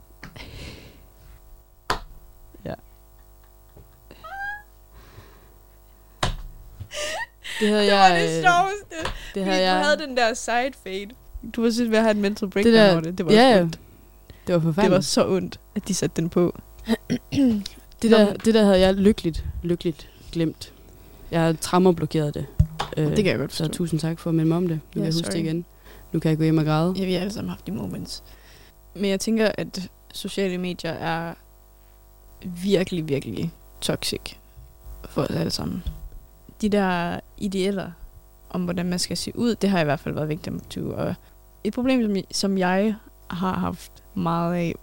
Ja. 2.66 2.74
Det 7.60 7.68
havde 7.70 7.84
Det 7.86 7.92
var 7.94 8.08
jeg... 8.08 8.20
det 8.20 8.38
øh, 8.38 8.44
sjoveste. 8.44 9.12
Det 9.36 9.44
havde 9.46 9.58
du 9.58 9.64
jeg... 9.64 9.84
havde 9.86 9.98
den 10.08 10.18
der 10.18 10.34
side 10.34 10.72
fade. 10.84 11.06
Du 11.56 11.62
var 11.64 11.70
synes 11.72 11.90
ved 11.92 11.98
at 11.98 12.04
have 12.04 12.16
en 12.16 12.22
mental 12.22 12.50
breakdown 12.50 12.74
der- 12.76 12.92
over 12.92 13.02
det. 13.02 13.18
Det 13.18 13.26
var 13.26 13.32
ja, 13.32 13.54
så 13.58 13.62
ondt. 13.62 13.80
Det 14.48 14.54
var 14.54 14.60
Det 14.60 14.66
var 14.66 14.74
forfærdeligt. 14.74 15.06
så 15.06 15.28
ondt, 15.28 15.60
at 15.76 15.88
de 15.88 15.94
satte 15.94 16.22
den 16.22 16.30
på. 16.30 16.60
Det 18.02 18.12
der, 18.12 18.34
det 18.34 18.54
der 18.54 18.64
havde 18.66 18.80
jeg 18.80 18.94
lykkeligt, 18.94 19.46
lykkeligt 19.64 20.10
glemt. 20.32 20.74
Jeg 21.32 21.42
har 21.42 21.54
trammerblokeret 21.62 22.34
det. 22.34 22.46
Øh, 22.98 23.08
Det 23.08 23.16
kan 23.16 23.26
jeg 23.26 23.38
godt 23.38 23.54
Så 23.54 23.58
forstå. 23.64 23.74
tusind 23.74 24.00
tak 24.00 24.20
for 24.20 24.30
at 24.30 24.36
minde 24.36 24.48
mig 24.50 24.58
om 24.58 24.68
det. 24.68 24.76
Nu 24.76 24.82
Ja, 24.88 24.94
kan 24.94 25.04
jeg 25.06 25.14
huske 25.14 25.28
det 25.32 25.40
igen. 25.40 25.66
Nu 26.12 26.20
kan 26.20 26.30
jeg 26.30 26.38
gå 26.38 26.44
hjem 26.44 26.58
og 26.58 26.66
græde. 26.66 26.94
Ja, 26.98 27.06
vi 27.06 27.14
har 27.14 27.20
alle 27.20 27.34
sammen 27.34 27.50
haft 27.50 27.68
de 27.68 27.72
moments. 27.72 28.24
Men 28.96 29.06
jeg 29.06 29.20
tænker, 29.20 29.52
at 29.58 29.80
sociale 30.14 30.58
medier 30.58 30.92
er 30.92 31.34
virkelig, 32.64 33.10
virkelig 33.10 33.52
toxic 33.82 34.22
for 35.10 35.22
os 35.22 35.30
alle 35.30 35.52
sammen. 35.52 35.84
De 36.62 36.70
der 36.70 37.20
idealer 37.38 37.92
om, 38.50 38.64
hvordan 38.64 38.86
man 38.86 39.00
skal 39.00 39.18
se 39.18 39.32
ud, 39.36 39.56
det 39.56 39.70
har 39.70 39.82
i 39.82 39.84
hvert 39.84 40.00
fald 40.00 40.16
været 40.16 40.30
victim 40.30 40.60
to. 40.60 40.90
Og 40.90 41.16
et 41.64 41.74
problem, 41.74 42.02
som, 42.02 42.24
som 42.32 42.58
jeg 42.58 42.96
har 43.30 43.54
haft 43.54 43.92
meget 44.16 44.56
af, 44.56 44.76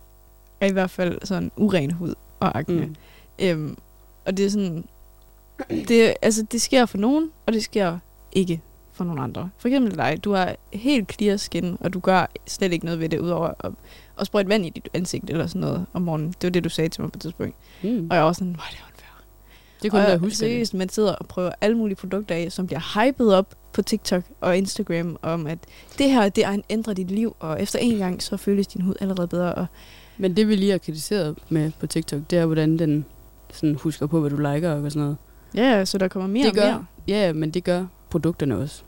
er 0.60 0.66
i 0.66 0.72
hvert 0.72 0.90
fald 0.90 1.18
sådan 1.24 1.50
uren 1.56 1.90
hud 1.90 2.14
og 2.40 2.58
akne. 2.58 2.86
Mm. 2.86 2.94
Øhm, 3.38 3.78
og 4.26 4.36
det 4.36 4.46
er 4.46 4.50
sådan, 4.50 4.84
det, 5.70 6.14
altså, 6.22 6.42
det 6.42 6.60
sker 6.60 6.86
for 6.86 6.98
nogen, 6.98 7.30
og 7.46 7.52
det 7.52 7.64
sker 7.64 7.98
ikke 8.32 8.60
for 8.92 9.04
nogle 9.04 9.22
andre. 9.22 9.50
For 9.58 9.68
eksempel 9.68 9.96
dig, 9.96 10.24
du 10.24 10.32
har 10.32 10.56
helt 10.72 11.12
clear 11.12 11.36
skin, 11.36 11.76
og 11.80 11.92
du 11.92 12.00
gør 12.00 12.26
slet 12.46 12.72
ikke 12.72 12.84
noget 12.84 13.00
ved 13.00 13.08
det, 13.08 13.18
udover 13.18 13.50
at, 13.60 13.72
at 14.20 14.26
sprøjte 14.26 14.48
vand 14.48 14.66
i 14.66 14.70
dit 14.70 14.88
ansigt 14.94 15.30
eller 15.30 15.46
sådan 15.46 15.60
noget 15.60 15.86
om 15.92 16.02
morgenen. 16.02 16.28
Det 16.28 16.42
var 16.42 16.50
det, 16.50 16.64
du 16.64 16.68
sagde 16.68 16.88
til 16.88 17.02
mig 17.02 17.12
på 17.12 17.16
et 17.16 17.20
tidspunkt. 17.20 17.56
Mm. 17.82 18.06
Og 18.10 18.16
jeg 18.16 18.24
var 18.24 18.32
sådan, 18.32 18.52
hvor 18.52 18.62
er 18.62 18.90
det. 18.95 18.95
Det 19.86 19.92
kunne 19.92 20.04
og 20.06 20.10
jeg 20.10 20.18
huske. 20.18 20.36
seriøst, 20.36 20.74
man 20.74 20.88
sidder 20.88 21.12
og 21.12 21.26
prøver 21.26 21.50
alle 21.60 21.76
mulige 21.76 21.96
produkter 21.96 22.34
af, 22.34 22.52
som 22.52 22.66
bliver 22.66 23.04
hypet 23.06 23.34
op 23.34 23.54
på 23.72 23.82
TikTok 23.82 24.22
og 24.40 24.56
Instagram, 24.56 25.16
om 25.22 25.46
at 25.46 25.58
det 25.98 26.10
her, 26.10 26.28
det 26.28 26.44
er 26.44 26.56
ændrer 26.70 26.94
dit 26.94 27.10
liv, 27.10 27.36
og 27.40 27.62
efter 27.62 27.78
en 27.78 27.98
gang, 27.98 28.22
så 28.22 28.36
føles 28.36 28.66
din 28.66 28.80
hud 28.82 28.94
allerede 29.00 29.28
bedre. 29.28 29.54
Og 29.54 29.66
Men 30.18 30.36
det 30.36 30.48
vi 30.48 30.56
lige 30.56 30.70
har 30.70 30.78
kritiseret 30.78 31.38
med 31.48 31.70
på 31.80 31.86
TikTok, 31.86 32.20
det 32.30 32.38
er, 32.38 32.46
hvordan 32.46 32.78
den 32.78 33.04
sådan 33.52 33.74
husker 33.74 34.06
på, 34.06 34.20
hvad 34.20 34.30
du 34.30 34.36
liker 34.36 34.70
og 34.70 34.92
sådan 34.92 35.02
noget. 35.02 35.16
ja, 35.54 35.84
så 35.84 35.98
der 35.98 36.08
kommer 36.08 36.28
mere 36.28 36.42
det 36.42 36.50
og 36.50 36.56
gør, 36.56 36.72
mere. 36.72 36.86
Ja, 37.08 37.32
men 37.32 37.50
det 37.50 37.64
gør 37.64 37.84
produkterne 38.10 38.56
også. 38.58 38.82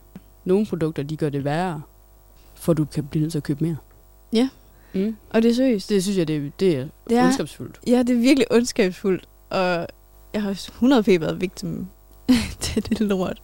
Nogle 0.45 0.67
produkter, 0.67 1.03
de 1.03 1.17
gør 1.17 1.29
det 1.29 1.45
værre, 1.45 1.83
for 2.55 2.73
du 2.73 2.85
kan 2.85 3.05
blive 3.07 3.21
nødt 3.21 3.33
til 3.33 3.39
at 3.39 3.43
købe 3.43 3.65
mere. 3.65 3.77
Ja. 4.33 4.49
Mm. 4.95 5.17
Og 5.31 5.43
det 5.43 5.51
er 5.51 5.55
seriøst. 5.55 5.89
Det 5.91 6.03
synes 6.03 6.19
jeg, 6.19 6.29
det, 6.29 6.53
det 6.61 6.77
er 6.77 6.87
Det 7.09 7.17
er- 7.19 7.25
ondskabsfuldt. 7.25 7.81
Ja, 7.87 7.99
det 7.99 8.11
er 8.11 8.21
virkelig 8.21 8.53
ondskabsfuldt, 8.53 9.29
og 9.51 9.87
jeg 10.39 10.43
har 10.43 10.51
100 10.69 11.03
p 11.03 11.07
været 11.07 11.41
victim 11.41 11.87
til 12.61 12.89
det 12.89 13.01
lort. 13.01 13.43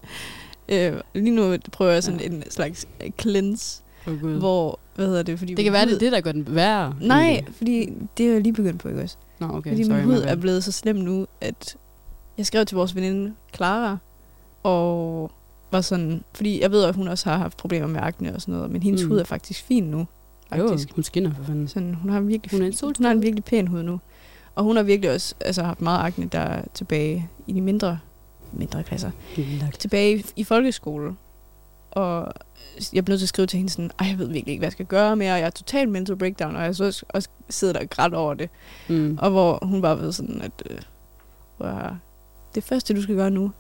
Øh, 0.69 0.93
lige 1.15 1.31
nu 1.37 1.57
prøver 1.73 1.93
jeg 1.93 2.03
sådan 2.03 2.21
Ja. 2.21 2.27
en 2.27 2.45
slags 2.51 2.87
øh, 3.05 3.11
cleanse, 3.21 3.81
Oh, 4.07 4.23
mm. 4.23 4.39
hvor, 4.39 4.79
hvad 4.95 5.07
hedder 5.07 5.23
det, 5.23 5.39
fordi 5.39 5.55
det 5.55 5.65
kan 5.65 5.73
være, 5.73 5.85
hud, 5.85 5.91
det 5.91 5.97
er 5.97 5.99
det, 6.01 6.13
der 6.13 6.21
gør 6.21 6.33
den 6.33 6.47
værre. 6.55 6.95
Nej, 7.01 7.29
egentlig. 7.31 7.55
fordi 7.55 7.93
det 8.19 8.27
er 8.29 8.33
jeg 8.33 8.41
lige 8.41 8.53
begyndt 8.53 8.81
på, 8.81 8.89
ikke 8.89 9.03
også? 9.03 9.17
Nå, 9.41 9.47
okay. 9.47 9.71
Fordi 9.71 9.85
sorry, 9.85 9.97
min 9.97 10.05
hud 10.05 10.17
er 10.17 10.37
blevet 10.37 10.65
så 10.65 10.73
slem 10.73 10.97
nu, 10.97 11.27
at 11.41 11.77
jeg 12.39 12.47
skrev 12.47 12.67
til 12.67 12.77
vores 12.77 12.95
veninde 12.95 13.35
Clara, 13.55 13.99
og 14.63 15.31
var 15.73 15.81
sådan, 15.81 16.25
fordi 16.35 16.61
jeg 16.63 16.71
ved, 16.71 16.85
at 16.85 16.95
hun 16.95 17.09
også 17.09 17.29
har 17.31 17.39
haft 17.39 17.57
problemer 17.57 17.87
med 17.87 18.01
akne 18.03 18.35
og 18.35 18.41
sådan 18.41 18.55
noget, 18.55 18.71
men 18.71 18.83
hendes 18.83 19.03
Mm. 19.03 19.09
hud 19.09 19.19
er 19.19 19.25
faktisk 19.25 19.63
fin 19.65 19.85
nu. 19.85 19.99
Jo, 19.99 20.69
Faktisk. 20.69 20.93
hun 20.95 21.05
skinner 21.05 21.35
for 21.35 21.45
fanden. 21.45 21.69
Sådan, 21.69 21.95
hun 21.95 22.11
har 22.11 22.21
virkelig 22.21 22.51
Hun 22.51 22.63
er 22.63 22.67
en 22.67 22.95
hun 22.97 23.05
har 23.05 23.13
en 23.13 23.23
virkelig 23.23 23.45
pæn 23.45 23.67
hud 23.67 23.83
nu. 23.83 24.01
Og 24.55 24.65
hun 24.65 24.77
har 24.77 24.83
virkelig 24.83 25.11
også 25.11 25.35
altså, 25.41 25.63
haft 25.63 25.81
meget 25.81 25.99
akne, 26.07 26.27
der 26.27 26.39
er 26.39 26.63
tilbage 26.75 27.29
i 27.47 27.53
de 27.53 27.61
mindre, 27.61 27.99
mindre 28.53 28.83
klasser. 28.83 29.11
Lagt. 29.37 29.79
Tilbage 29.79 30.17
i, 30.17 30.25
i 30.37 30.45
folkeskole. 30.45 31.17
Og 31.91 32.33
jeg 32.93 33.05
blev 33.05 33.13
nødt 33.13 33.21
til 33.21 33.25
at 33.25 33.29
skrive 33.29 33.47
til 33.47 33.57
hende 33.57 33.73
sådan, 33.73 33.91
Ej, 33.99 34.07
jeg 34.07 34.19
ved 34.19 34.27
virkelig 34.27 34.49
ikke, 34.49 34.61
hvad 34.61 34.67
jeg 34.67 34.73
skal 34.73 34.87
gøre 34.87 35.17
mere. 35.17 35.33
Jeg 35.33 35.47
er 35.47 35.51
totalt 35.51 35.91
mental 35.91 36.17
breakdown, 36.17 36.57
og 36.57 36.63
jeg 36.63 36.75
så 36.75 36.85
også, 36.85 37.07
også 37.09 37.29
sidder 37.49 37.75
der 37.75 37.81
og 37.81 37.91
grædt 37.91 38.15
over 38.15 38.35
det. 38.35 38.51
Mm. 38.89 39.19
Og 39.21 39.31
hvor 39.31 39.59
hun 39.63 39.83
bare 39.83 39.99
ved 39.99 40.13
sådan, 40.13 40.43
at 40.43 40.63
øh, 40.71 40.79
det 42.55 42.65
første, 42.65 42.95
du 42.95 43.03
skal 43.03 43.15
gøre 43.15 43.31
nu, 43.31 43.53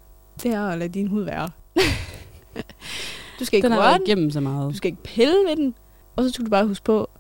det 0.43 0.53
er 0.53 0.67
at 0.69 0.79
lade 0.79 0.89
din 0.89 1.09
hud 1.09 1.23
være. 1.23 1.51
du 3.39 3.45
skal 3.45 3.57
ikke 3.57 3.69
Den 3.69 3.79
røre 3.79 3.99
den, 4.07 4.31
så 4.31 4.41
meget. 4.41 4.71
du 4.71 4.77
skal 4.77 4.91
ikke 4.91 5.03
pille 5.03 5.35
ved 5.49 5.57
den. 5.57 5.75
Og 6.17 6.25
så 6.25 6.31
skal 6.31 6.45
du 6.45 6.51
bare 6.51 6.67
huske 6.67 6.85
på, 6.85 7.11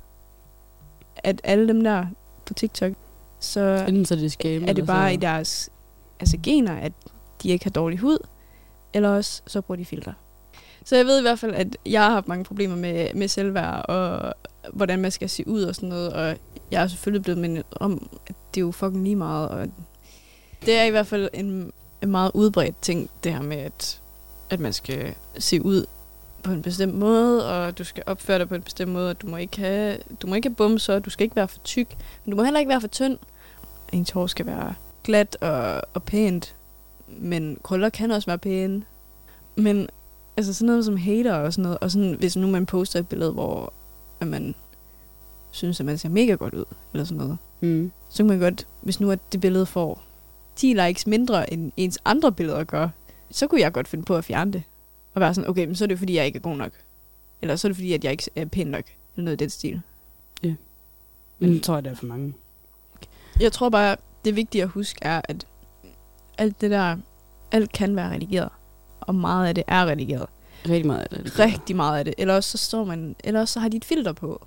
at 1.17 1.41
alle 1.45 1.69
dem 1.69 1.85
der 1.85 2.07
på 2.47 2.55
TikTok, 2.55 2.93
så 3.45 3.85
Enten 3.89 4.05
så 4.05 4.15
er 4.15 4.19
det 4.19 4.33
skam, 4.33 4.65
er 4.69 4.73
det 4.73 4.87
bare 4.87 5.15
i 5.15 5.17
deres 5.17 5.71
altså 6.21 6.37
gener, 6.43 6.77
at 6.77 6.93
de 7.43 7.49
ikke 7.49 7.65
har 7.65 7.71
dårlig 7.71 7.99
hud, 7.99 8.19
eller 8.95 9.09
også 9.09 9.43
så 9.47 9.61
bruger 9.61 9.77
de 9.77 9.85
filter. 9.85 10.13
Så 10.85 10.97
jeg 10.97 11.07
ved 11.07 11.19
i 11.19 11.23
hvert 11.23 11.39
fald, 11.39 11.55
at 11.55 11.77
jeg 11.87 12.03
har 12.03 12.11
haft 12.11 12.29
mange 12.29 12.45
problemer 12.45 12.77
med, 12.77 13.15
med 13.15 13.29
selvværd, 13.29 13.85
og 13.89 14.35
hvordan 14.73 14.99
man 14.99 15.11
skal 15.11 15.29
se 15.29 15.49
ud 15.49 15.63
og 15.63 15.75
sådan 15.75 15.89
noget, 15.89 16.13
og 16.13 16.37
jeg 16.71 16.83
er 16.83 16.87
selvfølgelig 16.87 17.23
blevet 17.23 17.39
mindet 17.39 17.65
om, 17.73 18.11
at 18.27 18.35
det 18.55 18.61
er 18.61 18.65
jo 18.65 18.73
fucking 18.73 19.03
lige 19.03 19.17
meget, 19.17 19.49
og 19.49 19.69
det 20.67 20.77
er 20.79 20.85
i 20.85 20.91
hvert 20.91 21.07
fald 21.07 21.29
en, 21.33 21.73
en 22.03 22.11
meget 22.11 22.31
udbredt 22.35 22.83
ting, 22.83 23.11
det 23.25 23.33
her 23.33 23.43
med, 23.43 23.57
at, 23.57 24.01
at 24.51 24.61
man 24.61 24.73
skal 24.73 25.15
se 25.39 25.65
ud 25.65 25.87
på 26.43 26.51
en 26.51 26.63
bestemt 26.63 26.95
måde, 26.95 27.51
og 27.51 27.79
du 27.79 27.85
skal 27.85 28.03
opføre 28.07 28.39
dig 28.39 28.49
på 28.49 28.55
en 28.55 28.63
bestemt 28.63 28.93
måde, 28.93 29.11
og 29.11 29.23
du 29.23 29.27
må 29.27 29.37
ikke 29.37 29.59
have, 29.59 29.99
du 30.23 30.27
må 30.27 30.35
ikke 30.35 30.49
have 30.49 30.55
bumser, 30.55 30.99
du 30.99 31.11
skal 31.11 31.25
ikke 31.25 31.37
være 31.37 31.49
for 31.49 31.59
tyk, 31.59 31.97
men 32.25 32.31
du 32.31 32.37
må 32.37 32.45
heller 32.45 32.61
ikke 32.61 32.69
være 32.69 32.81
for 32.81 32.89
tynd. 32.89 33.19
Ens 33.95 34.11
hår 34.11 34.27
skal 34.27 34.47
være 34.47 34.75
glat 35.05 35.37
og, 35.41 35.83
og 35.95 36.03
pænt, 36.03 36.55
men 37.09 37.59
krøller 37.63 37.89
kan 37.89 38.11
også 38.11 38.27
være 38.27 38.39
pæne. 38.39 38.83
Men 39.57 39.89
altså 40.37 40.55
sådan 40.55 40.67
noget 40.67 40.85
som 40.85 40.97
hater 40.97 41.35
og 41.35 41.53
sådan 41.53 41.63
noget, 41.63 41.79
og 41.79 41.91
sådan, 41.91 42.15
hvis 42.19 42.37
nu 42.37 42.47
man 42.47 42.67
poster 42.67 42.99
et 42.99 43.09
billede, 43.09 43.33
hvor 43.33 43.73
at 44.21 44.27
man 44.27 44.55
synes, 45.51 45.81
at 45.81 45.87
man 45.87 45.99
ser 45.99 46.09
mega 46.09 46.33
godt 46.35 46.55
ud, 46.55 46.65
eller 46.93 47.05
sådan 47.05 47.19
noget, 47.19 47.39
Mm. 47.61 47.93
så 48.11 48.17
kan 48.17 48.27
man 48.27 48.39
godt, 48.39 48.67
hvis 48.83 49.01
nu 49.01 49.11
at 49.11 49.19
det 49.33 49.41
billede 49.41 49.67
får 49.67 50.03
10 50.57 50.73
likes 50.87 51.07
mindre, 51.07 51.53
end 51.53 51.73
ens 51.77 51.99
andre 52.05 52.33
billeder 52.33 52.65
gør, 52.65 52.89
så 53.31 53.47
kunne 53.47 53.61
jeg 53.61 53.73
godt 53.73 53.89
finde 53.89 54.05
på 54.05 54.17
at 54.17 54.25
fjerne 54.25 54.53
det. 54.53 54.63
Og 55.15 55.21
være 55.21 55.35
sådan, 55.35 55.51
okay, 55.51 55.67
men 55.67 55.77
så 55.77 55.85
er 55.85 55.89
det 55.89 55.99
fordi, 55.99 56.15
jeg 56.17 56.27
ikke 56.27 56.37
er 56.37 56.41
god 56.41 56.57
nok. 56.57 56.73
Eller 57.43 57.57
så 57.57 57.67
er 57.67 57.69
det 57.69 57.77
fordi, 57.77 57.93
at 57.93 58.05
jeg 58.05 58.13
ikke 58.13 58.31
er 58.37 58.45
pæn 58.45 58.67
nok. 58.67 58.85
Eller 59.17 59.25
noget 59.25 59.41
i 59.41 59.45
den 59.45 59.51
stil. 59.51 59.81
Men 61.39 61.51
det 61.53 61.63
tror 61.63 61.75
jeg, 61.75 61.85
det 61.85 61.91
er 61.93 61.97
for 61.97 62.07
mange. 62.07 62.35
Jeg 63.41 63.53
tror 63.53 63.69
bare, 63.69 63.97
det 64.25 64.37
vigtige 64.37 64.63
at 64.63 64.69
huske 64.69 64.99
er, 65.03 65.21
at 65.25 65.47
alt 66.39 66.61
det 66.61 66.71
der, 66.71 66.97
alt 67.53 67.73
kan 67.73 67.97
være 67.97 68.11
redigeret. 68.11 68.49
Og 69.01 69.15
meget 69.15 69.47
af 69.49 69.55
det 69.55 69.65
er 69.67 69.87
redigeret. 69.87 70.27
Rigtig 70.69 70.87
meget 70.87 71.01
af 71.03 71.09
det. 71.09 71.39
Rigtig 71.39 71.77
meget 71.77 71.99
af 71.99 72.05
det. 72.05 72.15
Eller 72.19 72.35
også 72.35 72.51
så 72.59 72.59
står 72.67 72.85
man, 72.85 73.17
eller 73.25 73.41
også 73.41 73.53
så 73.53 73.61
har 73.61 73.69
de 73.69 73.77
et 73.77 73.85
filter 73.85 74.13
på. 74.13 74.47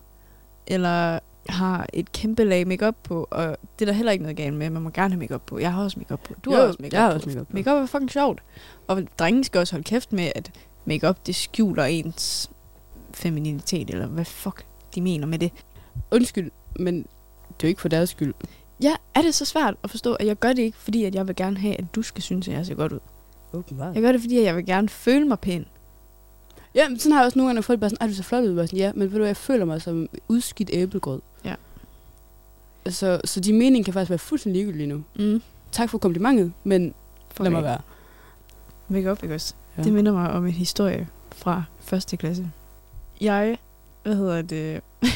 Eller 0.68 1.20
har 1.50 1.88
et 1.94 2.12
kæmpe 2.12 2.44
lag 2.44 2.68
makeup 2.68 2.96
på, 3.04 3.28
og 3.32 3.58
det 3.80 3.86
er 3.86 3.92
der 3.92 3.94
heller 3.94 4.12
ikke 4.12 4.22
noget 4.22 4.38
galt 4.38 4.54
med. 4.54 4.70
Man 4.70 4.82
må 4.82 4.90
gerne 4.90 5.14
have 5.14 5.20
makeup 5.20 5.42
på. 5.46 5.60
Jeg 5.60 5.74
har 5.74 5.84
også 5.84 6.00
makeup 6.00 6.20
på. 6.24 6.34
Du 6.46 6.52
Jo, 6.52 6.58
har 6.58 6.64
også 6.68 6.78
makeup 6.82 6.94
jeg 7.00 7.10
på. 7.10 7.16
også 7.16 7.28
makeup 7.30 7.48
på. 7.48 7.54
Makeup 7.54 7.82
er 7.82 7.86
fucking 7.86 8.12
sjovt. 8.12 8.44
Og 8.88 9.02
drenge 9.20 9.44
skal 9.44 9.60
også 9.60 9.74
holde 9.74 9.84
kæft 9.84 10.14
med, 10.14 10.32
at 10.36 10.52
makeup 10.86 11.28
det 11.28 11.36
skjuler 11.36 11.84
ens 11.84 12.50
femininitet, 13.14 13.90
eller 13.90 14.08
hvad 14.08 14.26
fuck 14.26 14.66
de 14.96 15.02
mener 15.02 15.28
med 15.28 15.40
det. 15.40 15.52
Undskyld, 16.12 16.52
men 16.80 16.98
det 16.98 17.04
er 17.50 17.64
jo 17.64 17.68
ikke 17.68 17.82
for 17.82 17.90
deres 17.90 18.10
skyld. 18.10 18.34
Ja, 18.84 18.96
er 19.16 19.22
det 19.22 19.34
så 19.36 19.46
svært 19.46 19.76
at 19.84 19.90
forstå, 19.90 20.14
at 20.14 20.28
jeg 20.28 20.36
gør 20.40 20.54
det 20.54 20.62
ikke, 20.62 20.78
fordi 20.78 21.04
at 21.04 21.16
jeg 21.16 21.28
vil 21.28 21.36
gerne 21.36 21.58
have, 21.58 21.76
at 21.80 21.86
du 21.96 22.02
skal 22.02 22.24
synes, 22.24 22.48
at 22.48 22.54
jeg 22.54 22.66
ser 22.66 22.76
godt 22.76 22.92
ud. 22.92 23.00
Åbenbart. 23.54 23.96
Jeg 23.96 24.04
gør 24.04 24.12
det, 24.12 24.22
fordi 24.22 24.38
at 24.38 24.44
jeg 24.44 24.56
vil 24.56 24.66
gerne 24.66 24.90
føle 24.90 25.28
mig 25.28 25.40
pæn. 25.40 25.66
Ja, 26.76 26.90
men 26.90 27.00
sådan 27.00 27.12
har 27.12 27.20
jeg 27.20 27.26
også 27.26 27.40
nogle 27.40 27.50
gange, 27.50 27.64
folk 27.64 27.80
bare 27.80 27.90
sådan, 27.90 28.02
ej, 28.02 28.08
du 28.08 28.14
ser 28.14 28.24
flot 28.24 28.44
ud. 28.44 28.56
Bare 28.56 28.68
sådan, 28.68 28.80
ja, 28.80 28.92
men 28.96 29.12
ved 29.12 29.20
du 29.20 29.26
jeg 29.26 29.38
føler 29.38 29.66
mig 29.66 29.82
som 29.82 30.10
udskidt 30.28 30.70
æblegrød. 30.74 31.22
Ja. 31.46 31.56
Så, 32.90 33.22
så 33.26 33.40
de 33.40 33.54
mening 33.54 33.86
kan 33.86 33.94
faktisk 33.94 34.10
være 34.10 34.20
fuldstændig 34.20 34.62
ligegyldige 34.62 34.88
nu. 34.88 35.04
Mm. 35.16 35.42
Tak 35.72 35.90
for 35.90 35.98
komplimentet, 35.98 36.54
men 36.64 36.94
For 37.32 37.44
lad 37.44 37.52
mig 37.52 37.64
være. 37.64 37.82
Makeup, 38.88 39.24
ikke 39.24 39.36
også? 39.36 39.54
Ja. 39.78 39.84
Det 39.84 39.94
minder 39.94 40.12
mig 40.12 40.32
om 40.32 40.46
en 40.46 40.52
historie 40.52 41.08
fra 41.36 41.64
første 41.80 42.18
klasse. 42.18 42.52
Jeg, 43.22 43.58
hvad 44.04 44.16
hedder 44.16 44.42
det, 44.42 44.82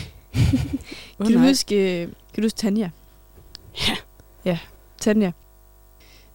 Oh, 1.19 1.25
Kan 1.25 1.33
du 1.33 1.39
nej. 1.39 1.47
huske, 1.47 2.01
øh, 2.01 2.07
kan 2.07 2.41
du 2.41 2.45
huske 2.45 2.57
Tanja? 2.57 2.89
Ja. 3.87 3.95
Ja, 4.45 4.59
Tanja. 4.97 5.31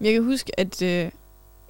Jeg 0.01 0.13
kan 0.13 0.25
huske, 0.25 0.61
at 0.61 0.83
øh, 0.83 1.11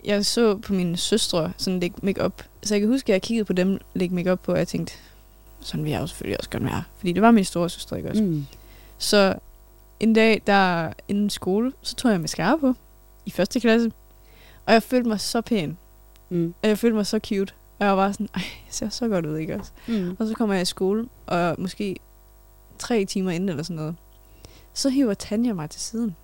jeg 0.04 0.26
så 0.26 0.56
på 0.56 0.72
mine 0.72 0.96
søstre 0.96 1.52
sådan 1.56 1.80
lægge 1.80 1.96
make-up. 2.02 2.42
Så 2.62 2.74
jeg 2.74 2.80
kan 2.80 2.90
huske, 2.90 3.12
at 3.12 3.14
jeg 3.14 3.22
kiggede 3.22 3.44
på 3.44 3.52
dem 3.52 3.78
lægge 3.94 4.14
make-up 4.14 4.40
på, 4.40 4.52
og 4.52 4.58
jeg 4.58 4.68
tænkte, 4.68 4.94
sådan 5.60 5.84
vil 5.84 5.90
jeg 5.90 6.00
jo 6.00 6.06
selvfølgelig 6.06 6.38
også 6.38 6.50
gerne 6.50 6.64
være. 6.64 6.82
Fordi 6.98 7.12
det 7.12 7.22
var 7.22 7.30
min 7.30 7.44
store 7.44 7.70
søstre, 7.70 7.96
ikke 7.96 8.10
også? 8.10 8.22
Mm. 8.22 8.46
Så 8.98 9.34
en 10.00 10.12
dag, 10.12 10.42
der 10.46 10.92
inden 11.08 11.30
skole, 11.30 11.72
så 11.82 11.94
tog 11.94 12.10
jeg 12.10 12.20
mascara 12.20 12.56
på 12.56 12.74
i 13.26 13.30
første 13.30 13.60
klasse. 13.60 13.92
Og 14.66 14.72
jeg 14.72 14.82
følte 14.82 15.08
mig 15.08 15.20
så 15.20 15.40
pæn. 15.40 15.78
Mm. 16.28 16.54
Og 16.62 16.68
jeg 16.68 16.78
følte 16.78 16.96
mig 16.96 17.06
så 17.06 17.18
cute. 17.18 17.52
Og 17.78 17.86
jeg 17.86 17.96
var 17.96 18.12
sådan, 18.12 18.28
ej, 18.34 18.42
jeg 18.66 18.74
ser 18.74 18.88
så 18.88 19.08
godt 19.08 19.26
ud, 19.26 19.36
ikke 19.36 19.56
også? 19.56 19.72
Mm. 19.86 20.16
Og 20.18 20.26
så 20.26 20.34
kommer 20.34 20.54
jeg 20.54 20.62
i 20.62 20.64
skole, 20.64 21.08
og 21.26 21.54
måske 21.58 21.96
tre 22.78 23.04
timer 23.04 23.30
inden 23.30 23.48
eller 23.48 23.62
sådan 23.62 23.76
noget, 23.76 23.96
så 24.76 24.88
hiver 24.88 25.14
Tanja 25.14 25.52
mig 25.52 25.70
til 25.70 25.80
siden. 25.80 26.16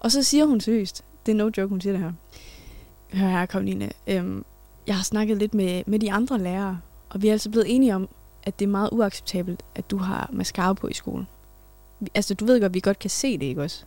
Og 0.00 0.12
så 0.12 0.22
siger 0.22 0.44
hun 0.44 0.60
seriøst, 0.60 1.04
det 1.26 1.32
er 1.32 1.36
no 1.36 1.44
joke, 1.56 1.66
hun 1.68 1.80
siger 1.80 1.92
det 1.92 2.00
her. 2.02 2.12
Hør 3.18 3.28
her, 3.28 3.46
Karoline. 3.46 3.90
Øhm, 4.06 4.44
jeg 4.86 4.96
har 4.96 5.02
snakket 5.04 5.36
lidt 5.36 5.54
med, 5.54 5.82
med 5.86 5.98
de 5.98 6.12
andre 6.12 6.38
lærere, 6.38 6.80
og 7.10 7.22
vi 7.22 7.28
er 7.28 7.32
altså 7.32 7.50
blevet 7.50 7.74
enige 7.74 7.94
om, 7.94 8.08
at 8.42 8.58
det 8.58 8.64
er 8.64 8.68
meget 8.70 8.88
uacceptabelt, 8.92 9.62
at 9.74 9.90
du 9.90 9.96
har 9.96 10.30
mascara 10.32 10.72
på 10.72 10.88
i 10.88 10.92
skolen. 10.92 11.26
Vi- 12.00 12.10
Altså, 12.14 12.34
du 12.34 12.44
ved 12.44 12.60
godt, 12.60 12.70
at 12.70 12.74
vi 12.74 12.80
godt 12.80 12.98
kan 12.98 13.10
se 13.10 13.38
det, 13.38 13.46
ikke 13.46 13.62
også? 13.62 13.84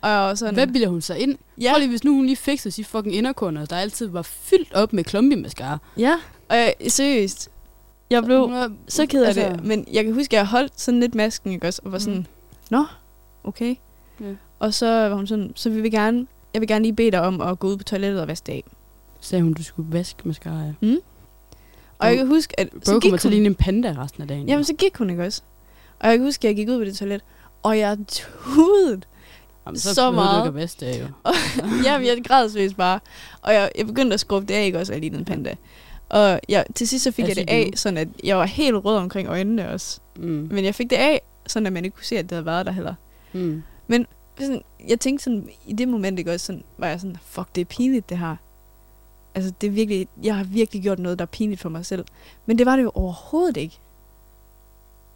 Og 0.00 0.38
sådan, 0.38 0.54
Hvad 0.54 0.66
bilder 0.66 0.88
hun 0.88 1.00
sig 1.00 1.18
ind? 1.18 1.38
ja, 1.60 1.70
Prøv 1.72 1.78
lige, 1.78 1.88
hvis 1.88 2.04
nu 2.04 2.14
hun 2.14 2.24
lige 2.26 2.36
fikser 2.36 2.70
de 2.70 2.84
fucking 2.84 3.14
inderkorner, 3.14 3.64
der 3.66 3.76
altid 3.76 4.06
var 4.08 4.22
fyldt 4.22 4.72
op 4.74 4.92
med 4.92 5.04
klumpi 5.04 5.34
mascara. 5.36 5.78
ja, 5.98 6.14
og 6.48 6.56
jeg, 6.56 6.74
seriøst, 6.88 7.50
jeg 8.10 8.24
blev 8.24 8.40
Hun 8.40 8.52
var- 8.54 8.72
så 8.88 9.06
ked 9.06 9.22
af 9.22 9.26
altså, 9.26 9.48
det. 9.48 9.64
Men 9.64 9.86
jeg 9.92 10.04
kan 10.04 10.14
huske, 10.14 10.36
at 10.36 10.38
jeg 10.38 10.46
holdt 10.46 10.80
sådan 10.80 11.00
lidt 11.00 11.14
masken, 11.14 11.52
ikke 11.52 11.66
også? 11.66 11.82
Og 11.84 11.92
var 11.92 11.98
sådan, 11.98 12.18
Mm. 12.18 12.24
Nå, 12.70 12.84
okay. 13.44 13.74
Ja. 14.20 14.34
Og 14.58 14.74
så 14.74 14.86
var 14.86 15.14
hun 15.14 15.26
sådan, 15.26 15.52
så 15.54 15.70
vi 15.70 15.80
vil 15.80 15.90
gerne, 15.90 16.26
jeg 16.54 16.60
vil 16.60 16.68
gerne 16.68 16.82
lige 16.82 16.92
bede 16.92 17.10
dig 17.10 17.20
om 17.20 17.40
at 17.40 17.58
gå 17.58 17.68
ud 17.68 17.76
på 17.76 17.84
toilettet 17.84 18.20
og 18.20 18.28
vaske 18.28 18.46
det 18.46 18.52
af. 18.52 18.64
Sagde 19.20 19.42
hun, 19.42 19.52
du 19.52 19.62
skulle 19.62 19.92
vaske 19.92 20.28
mascara. 20.28 20.62
Ja. 20.82 20.96
Og 21.98 22.08
jeg 22.08 22.16
kan 22.16 22.26
huske, 22.26 22.60
at 22.60 22.70
Bro 22.70 22.80
så 22.84 22.92
kommer 22.92 23.10
gik 23.10 23.20
til 23.20 23.28
at 23.28 23.32
ligne 23.32 23.46
en 23.46 23.54
panda 23.54 23.94
resten 23.98 24.22
af 24.22 24.28
dagen. 24.28 24.48
jamen, 24.48 24.64
så 24.64 24.74
gik 24.74 24.96
hun, 24.96 25.10
ikke 25.10 25.24
også? 25.24 25.42
Og 26.00 26.08
jeg 26.08 26.18
kan 26.18 26.26
huske, 26.26 26.48
at 26.48 26.48
jeg 26.48 26.56
gik 26.56 26.68
ud 26.68 26.78
på 26.78 26.84
det 26.84 26.96
toilet, 26.96 27.24
og 27.62 27.78
jeg 27.78 27.98
tudede. 28.08 29.00
Jamen, 29.66 29.78
så 29.78 29.94
behøver 29.94 30.14
meget. 30.14 30.52
Du 30.52 30.58
ikke 30.58 30.62
at 30.62 30.82
af, 30.82 31.00
jo. 31.00 31.32
Jamen, 31.86 32.06
jeg 32.06 32.24
græd 32.24 32.74
bare. 32.74 33.00
Og 33.42 33.54
jeg, 33.54 33.70
jeg 33.78 33.86
begyndte 33.86 34.14
at 34.14 34.20
skrubbe 34.20 34.48
det 34.48 34.54
af, 34.54 34.64
ikke 34.64 34.78
også? 34.78 34.92
Og 34.92 34.94
jeg 34.94 35.00
lignede 35.00 35.18
en 35.18 35.24
panda. 35.24 35.54
Og 36.08 36.40
jeg, 36.48 36.64
til 36.74 36.88
sidst 36.88 37.04
så 37.04 37.10
fik 37.10 37.24
As 37.24 37.28
jeg 37.28 37.36
det 37.36 37.50
af, 37.50 37.70
sådan 37.74 37.96
at 37.96 38.08
jeg 38.24 38.36
var 38.36 38.44
helt 38.44 38.84
rød 38.84 38.96
omkring 38.96 39.28
øjnene 39.28 39.70
også. 39.70 40.00
Mm. 40.16 40.48
Men 40.50 40.64
jeg 40.64 40.74
fik 40.74 40.90
det 40.90 40.96
af, 40.96 41.20
sådan 41.48 41.66
at 41.66 41.72
man 41.72 41.84
ikke 41.84 41.94
kunne 41.94 42.04
se, 42.04 42.18
at 42.18 42.24
det 42.24 42.32
havde 42.32 42.46
været 42.46 42.66
der 42.66 42.72
heller. 42.72 42.94
Mm. 43.32 43.62
sådan, 44.38 44.62
jeg 44.88 45.00
tænkte 45.00 45.24
sådan, 45.24 45.48
i 45.66 45.72
det 45.72 45.88
moment, 45.88 46.18
ikke 46.18 46.32
også, 46.32 46.46
sådan, 46.46 46.64
var 46.78 46.86
jeg 46.86 47.00
sådan, 47.00 47.16
fuck, 47.22 47.48
det 47.54 47.60
er 47.60 47.64
pinligt, 47.64 48.08
det 48.10 48.18
her. 48.18 48.36
Altså, 49.34 49.52
det 49.60 49.66
er 49.66 49.70
virkelig, 49.70 50.08
jeg 50.22 50.36
har 50.36 50.44
virkelig 50.44 50.82
gjort 50.82 50.98
noget, 50.98 51.18
der 51.18 51.22
er 51.24 51.26
pinligt 51.26 51.60
for 51.60 51.68
mig 51.68 51.86
selv. 51.86 52.04
Men 52.46 52.58
det 52.58 52.66
var 52.66 52.76
det 52.76 52.82
jo 52.82 52.90
overhovedet 52.94 53.56
ikke. 53.56 53.78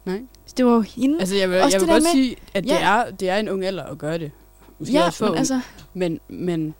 Nej. 0.05 0.21
Det 0.57 0.65
var 0.65 0.71
jo 0.71 0.81
hende. 0.81 1.19
Altså, 1.19 1.35
jeg 1.35 1.49
vil, 1.49 1.61
Også 1.61 1.77
jeg 1.77 1.81
vil 1.81 1.87
det 1.87 1.93
godt 1.95 2.03
med- 2.03 2.11
sige, 2.11 2.35
at 2.53 2.63
det, 2.63 2.69
Ja. 2.69 2.83
er, 3.05 3.11
det 3.11 3.29
er 3.29 3.37
en 3.37 3.49
ung 3.49 3.65
alder 3.65 3.83
at 3.83 3.97
gøre 3.97 4.17
det. 4.17 4.31
Måske 4.79 4.93
ja, 4.93 5.05
også 5.05 5.17
for 5.17 5.25
men 5.25 5.29
ung. 5.31 5.39
altså, 5.39 5.61
Men, 5.93 6.19
men 6.27 6.73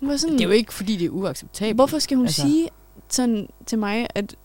hun 0.00 0.08
var 0.08 0.16
sådan, 0.16 0.32
det 0.34 0.40
er 0.40 0.44
jo 0.48 0.50
ikke, 0.52 0.72
fordi 0.74 0.96
det 0.96 1.04
er 1.06 1.10
uacceptabelt. 1.10 1.76
hvorfor 1.76 1.98
skal 1.98 2.16
hun 2.16 2.26
altså- 2.26 2.42
altså, 2.42 2.54
sige 2.54 2.68
sådan 3.08 3.48
til 3.66 3.78
mig, 3.78 4.06
at, 4.14 4.36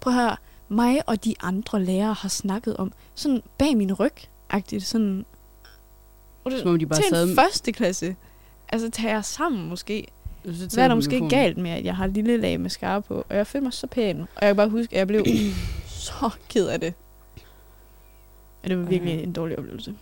prøv 0.00 0.12
at 0.14 0.20
høre, 0.20 0.36
mig 0.68 1.08
og 1.08 1.24
de 1.24 1.34
andre 1.40 1.84
lærere 1.84 2.14
har 2.14 2.28
snakket 2.28 2.76
om, 2.76 2.92
sådan 3.14 3.42
bag 3.58 3.76
min 3.76 3.92
ryg, 3.92 4.12
agtigt, 4.50 4.84
sådan, 4.86 5.24
Som 6.58 6.68
om 6.70 6.78
de 6.78 6.86
bare 6.86 6.98
til 7.00 7.04
sad 7.10 7.28
en 7.28 7.34
første 7.34 7.72
klasse. 7.72 8.16
Altså, 8.68 8.90
tager 8.90 9.14
jeg 9.14 9.24
sammen 9.24 9.68
måske. 9.68 10.06
Så 10.44 10.68
Hvad 10.74 10.84
er 10.84 10.88
der 10.88 10.94
de 10.94 10.94
måske 10.94 11.28
galt 11.28 11.58
med, 11.58 11.70
at 11.70 11.84
jeg 11.84 11.96
har 11.96 12.04
et 12.04 12.10
lille 12.10 12.36
lag 12.36 12.60
mascara 12.60 13.00
på, 13.00 13.24
og 13.28 13.36
jeg 13.36 13.46
føler 13.46 13.62
mig 13.62 13.72
så 13.72 13.86
pæn. 13.86 14.20
Og 14.20 14.26
jeg 14.40 14.48
kan 14.48 14.56
bare 14.56 14.68
huske, 14.68 14.92
at 14.94 14.98
jeg 14.98 15.06
blev 15.06 15.24
så 15.86 16.30
ked 16.48 16.66
af 16.68 16.80
det. 16.80 16.94
Og 18.62 18.68
det 18.70 18.78
var 18.78 18.84
virkelig 18.84 19.14
Ja. 19.14 19.22
en 19.22 19.32
dårlig 19.32 19.58
oplevelse. 19.58 19.94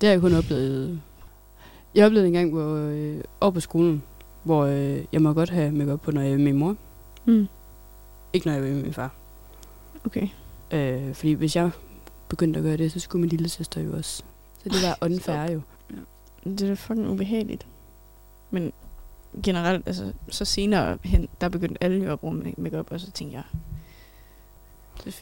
Det 0.00 0.06
har 0.06 0.10
jeg 0.10 0.20
kun 0.20 0.34
oplevet. 0.34 1.00
Jeg 1.94 2.06
oplevede 2.06 2.26
en 2.26 2.32
gang, 2.32 2.52
hvor 2.52 2.74
øh, 2.76 3.20
over 3.40 3.50
på 3.50 3.60
skolen, 3.60 4.02
hvor 4.44 4.64
øh, 4.64 5.04
jeg 5.12 5.22
må 5.22 5.32
godt 5.32 5.50
have 5.50 5.72
makeup 5.72 6.00
på, 6.00 6.10
når 6.10 6.20
jeg 6.20 6.30
er 6.32 6.36
med 6.36 6.44
min 6.44 6.56
mor. 6.58 6.76
Mm. 7.24 7.46
Ikke 8.32 8.46
når 8.46 8.52
jeg 8.54 8.62
er 8.62 8.66
med 8.74 8.82
min 8.82 8.92
far. 8.92 9.14
Okay. 10.06 10.28
Øh, 10.70 11.14
fordi 11.14 11.32
hvis 11.32 11.56
jeg 11.56 11.70
begyndte 12.28 12.58
at 12.58 12.64
gøre 12.64 12.76
det, 12.76 12.92
så 12.92 13.00
skulle 13.00 13.20
min 13.20 13.30
lille 13.30 13.48
søster 13.48 13.80
jo 13.80 13.96
også. 13.96 14.22
Så 14.62 14.68
det 14.68 14.82
var 14.82 14.98
unfair 15.06 15.50
jo. 15.52 15.60
Det 16.44 16.70
er 16.70 16.74
fucking 16.74 17.08
ubehageligt. 17.08 17.66
Men 18.50 18.72
generelt, 19.42 19.86
altså, 19.88 20.12
så 20.28 20.44
senere 20.44 20.98
hen, 21.04 21.28
der 21.40 21.48
begyndte 21.48 21.84
alle 21.84 22.04
jo 22.04 22.12
at 22.12 22.20
bruge 22.20 22.34
make- 22.34 22.54
makeup, 22.60 22.86
og 22.92 23.00
så 23.00 23.10
tænkte 23.10 23.36
jeg, 23.36 23.44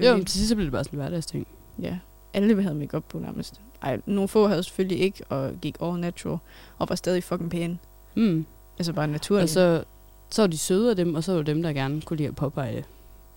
Jo, 0.00 0.16
men 0.16 0.24
til 0.24 0.38
sidst 0.38 0.48
så 0.48 0.54
blev 0.54 0.64
det 0.64 0.72
bare 0.72 0.84
sådan 0.84 0.98
en 0.98 1.02
hverdagsting. 1.02 1.46
ja, 1.82 1.98
alle 2.34 2.62
havde 2.62 2.74
makeup 2.74 3.04
på 3.08 3.18
nærmest. 3.18 3.60
Ej, 3.82 4.00
nogle 4.06 4.28
få 4.28 4.46
havde 4.48 4.62
selvfølgelig 4.62 5.00
ikke, 5.00 5.24
og 5.28 5.52
gik 5.62 5.76
all 5.82 6.00
natural, 6.00 6.38
og 6.78 6.88
var 6.88 6.94
stadig 6.94 7.24
fucking 7.24 7.50
pæne. 7.50 7.78
Mm. 8.14 8.46
Altså 8.78 8.92
bare 8.92 9.08
naturligt. 9.08 9.42
Og 9.42 9.48
så, 9.48 9.84
så 10.30 10.42
var 10.42 10.46
de 10.46 10.58
søde 10.58 10.90
af 10.90 10.96
dem, 10.96 11.14
og 11.14 11.24
så 11.24 11.32
var 11.32 11.38
det 11.38 11.46
dem, 11.46 11.62
der 11.62 11.72
gerne 11.72 12.00
kunne 12.00 12.16
lide 12.16 12.28
at 12.28 12.36
påpege 12.36 12.76
det. 12.76 12.84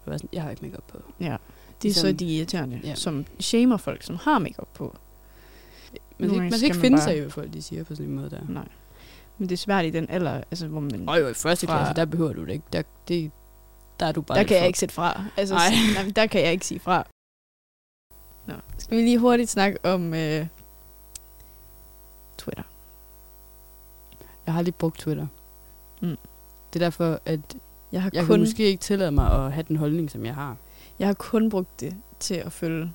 Jeg, 0.05 0.11
var 0.11 0.17
sådan, 0.17 0.29
jeg 0.33 0.43
har 0.43 0.49
ikke 0.49 0.65
makeup 0.65 0.83
på. 0.87 0.97
ja, 1.19 1.37
det 1.81 1.89
er 1.89 1.93
så 1.93 2.05
ligesom- 2.07 2.17
de 2.17 2.25
irriterende, 2.25 2.81
Ja. 2.83 2.95
som 2.95 3.25
shamer 3.39 3.77
folk, 3.77 4.03
som 4.03 4.15
har 4.15 4.39
makeup 4.39 4.67
på. 4.73 4.95
Man 6.19 6.29
skal, 6.29 6.41
man 6.41 6.51
skal 6.51 6.63
ikke 6.63 6.73
man 6.77 6.81
finde 6.81 6.97
bare- 6.97 7.03
sig 7.03 7.17
i, 7.17 7.19
hvad 7.19 7.29
folk 7.29 7.53
de 7.53 7.61
siger 7.61 7.83
på 7.83 7.95
sådan 7.95 8.09
en 8.09 8.15
måde 8.15 8.29
der. 8.29 8.41
Nej. 8.49 8.67
Men 9.37 9.49
det 9.49 9.53
er 9.55 9.57
svært 9.57 9.85
i 9.85 9.89
den 9.89 10.09
alder, 10.09 10.31
altså, 10.51 10.67
hvor 10.67 10.79
man... 10.79 11.09
Og 11.09 11.19
jo, 11.19 11.27
i 11.27 11.33
første 11.33 11.67
Fra- 11.67 11.77
klasse, 11.77 11.93
der 11.93 12.05
behøver 12.05 12.33
du 12.33 12.45
det 12.45 12.51
ikke. 12.51 12.65
Der, 12.73 12.81
det, 13.07 13.31
der 13.99 14.05
er 14.05 14.11
du 14.11 14.21
bare 14.21 14.37
der 14.37 14.43
kan 14.43 14.55
jeg 14.55 14.61
for- 14.61 14.67
ikke 14.67 14.79
sætte 14.79 14.95
fra. 14.95 15.23
Altså, 15.37 15.55
Nej. 15.55 15.69
nej, 16.03 16.11
der 16.15 16.27
kan 16.27 16.41
jeg 16.41 16.51
ikke 16.51 16.65
sige 16.65 16.79
fra. 16.79 17.07
Nå. 18.47 18.53
Skal 18.77 18.97
vi 18.97 19.01
lige 19.03 19.19
hurtigt 19.19 19.49
snakke 19.49 19.77
om 19.85 20.13
øh, 20.13 20.47
Twitter? 22.37 22.63
Jeg 24.45 24.53
har 24.53 24.61
lige 24.61 24.71
brugt 24.71 24.99
Twitter. 24.99 25.27
Mm. 26.01 26.17
Det 26.73 26.81
er 26.81 26.85
derfor, 26.85 27.19
at 27.25 27.39
Jeg 27.91 28.01
har, 28.01 28.09
jeg 28.13 28.25
kun, 28.25 28.33
kan 28.33 28.39
måske 28.39 28.63
ikke 28.63 28.81
tillade 28.81 29.11
mig 29.11 29.45
at 29.45 29.53
have 29.53 29.65
den 29.67 29.75
holdning, 29.75 30.11
som 30.11 30.25
jeg 30.25 30.35
har. 30.35 30.57
jeg 30.99 31.07
har 31.07 31.13
kun 31.13 31.49
brugt 31.49 31.79
det 31.79 31.95
til 32.19 32.33
at 32.35 32.51
følge, 32.51 32.91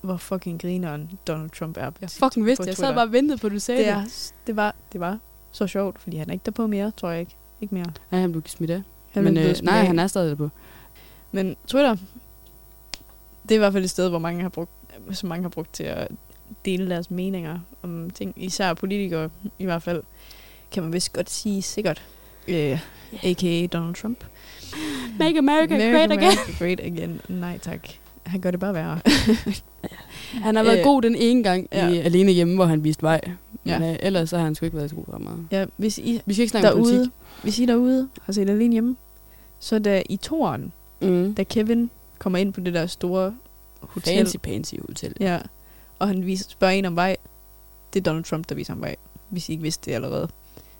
hvor 0.00 0.16
fucking 0.16 0.60
grineren 0.62 1.10
Donald 1.26 1.50
Trump 1.50 1.76
er. 1.76 1.90
på 1.90 1.98
Jeg 2.00 2.10
fucking 2.10 2.46
vidste 2.46 2.62
på. 2.62 2.66
Jeg 2.66 2.76
sad 2.76 2.94
bare 2.94 3.06
og 3.06 3.12
ventede 3.12 3.38
på, 3.38 3.46
at 3.46 3.52
du 3.52 3.58
sagde 3.58 3.78
det, 3.80 3.86
det. 3.86 3.94
er, 3.94 4.04
det, 4.46 4.56
var, 4.56 4.74
det 4.92 5.00
var 5.00 5.18
så 5.52 5.66
sjovt, 5.66 5.98
fordi 5.98 6.16
han 6.16 6.28
er 6.28 6.32
ikke 6.32 6.44
der 6.44 6.50
på 6.50 6.66
mere, 6.66 6.92
tror 6.96 7.10
jeg 7.10 7.20
ikke. 7.20 7.36
Ikke 7.60 7.74
mere. 7.74 7.86
Nej, 8.10 8.20
han 8.20 8.32
blev 8.32 8.42
smidt 8.46 8.70
af. 8.70 8.82
Han 9.10 9.24
Men 9.24 9.36
øh, 9.36 9.44
smidt 9.44 9.62
nej, 9.62 9.78
af. 9.80 9.86
han 9.86 9.98
er 9.98 10.06
stadig 10.06 10.30
der 10.30 10.36
på. 10.36 10.50
Men 11.32 11.56
Twitter, 11.66 11.96
det 13.42 13.50
er 13.50 13.54
i 13.54 13.58
hvert 13.58 13.72
fald 13.72 13.84
et 13.84 13.90
sted, 13.90 14.08
hvor 14.08 14.18
mange 14.18 14.42
har 14.42 14.48
brugt, 14.48 14.70
som 15.12 15.28
mange 15.28 15.42
har 15.42 15.48
brugt 15.48 15.72
til 15.72 15.84
at 15.84 16.08
dele 16.64 16.90
deres 16.90 17.10
meninger 17.10 17.58
om 17.82 18.10
ting. 18.10 18.32
Især 18.36 18.74
politikere 18.74 19.30
i 19.58 19.64
hvert 19.64 19.82
fald, 19.82 20.02
kan 20.70 20.82
man 20.82 20.92
vist 20.92 21.12
godt 21.12 21.30
sige 21.30 21.62
sikkert. 21.62 22.02
Uh, 22.48 22.78
A.k.a. 23.24 23.66
Donald 23.66 23.94
Trump. 23.94 24.24
Make 25.18 25.38
America 25.38 25.76
great 25.76 26.10
again. 26.12 26.22
America 26.22 26.52
great 26.64 26.80
again. 26.80 27.20
Nej 27.28 27.58
tak. 27.58 27.88
Han 28.26 28.40
gør 28.40 28.50
det 28.50 28.60
bare 28.60 28.74
værre. 28.74 29.00
Han 30.44 30.56
har 30.56 30.62
været 30.62 30.78
Øh, 30.78 30.84
god 30.84 31.02
den 31.02 31.14
ene 31.16 31.42
gang 31.42 31.68
ja. 31.72 31.88
i 31.88 31.98
Alene 31.98 32.32
Hjemme, 32.32 32.54
hvor 32.54 32.64
han 32.64 32.84
viste 32.84 33.02
vej. 33.02 33.20
Men 33.64 33.82
Ja. 33.82 33.90
øh, 33.92 33.96
ellers 34.02 34.30
så 34.30 34.36
har 34.36 34.44
han 34.44 34.54
sgu 34.54 34.64
ikke 34.66 34.76
været 34.76 34.90
så 34.90 34.96
god 34.96 35.04
ret 35.14 35.20
meget. 35.20 35.46
ja, 35.50 35.66
hvis 35.76 35.98
I 35.98 36.20
Vi 36.26 36.34
skal 36.34 36.42
ikke 36.42 36.50
snakke 36.50 36.72
om 36.72 36.76
derude, 36.78 36.92
politik. 36.94 37.12
hvis 37.42 37.58
I 37.58 37.66
derude 37.66 38.08
har 38.22 38.32
set 38.32 38.50
alene 38.50 38.72
hjemme, 38.72 38.96
så 39.60 39.78
da 39.78 40.02
i 40.08 40.16
toren, 40.16 40.72
Mm. 41.00 41.34
da 41.34 41.42
Kevin 41.44 41.90
kommer 42.18 42.38
ind 42.38 42.52
på 42.52 42.60
det 42.60 42.74
der 42.74 42.86
store 42.86 43.34
hotel, 43.80 44.16
Fancy, 44.16 44.36
fancy 44.44 44.74
hotel. 44.88 45.12
Ja, 45.20 45.38
og 45.98 46.08
han 46.08 46.26
viser, 46.26 46.50
spørger 46.50 46.74
en 46.74 46.84
om 46.84 46.96
vej. 46.96 47.16
Det 47.94 48.00
er 48.00 48.04
Donald 48.04 48.24
Trump, 48.24 48.48
der 48.48 48.54
viser 48.54 48.72
ham 48.72 48.80
vej, 48.82 48.96
hvis 49.28 49.48
I 49.48 49.52
ikke 49.52 49.62
vidste 49.62 49.90
det 49.90 49.94
allerede. 49.96 50.28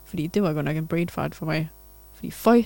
Fordi 0.07 0.27
det 0.27 0.43
var 0.43 0.53
godt 0.53 0.65
nok 0.65 0.77
en 0.77 0.87
brain 0.87 1.09
fart 1.09 1.35
for 1.35 1.47
mig. 1.47 1.71
Fordi 2.15 2.31
føj. 2.31 2.63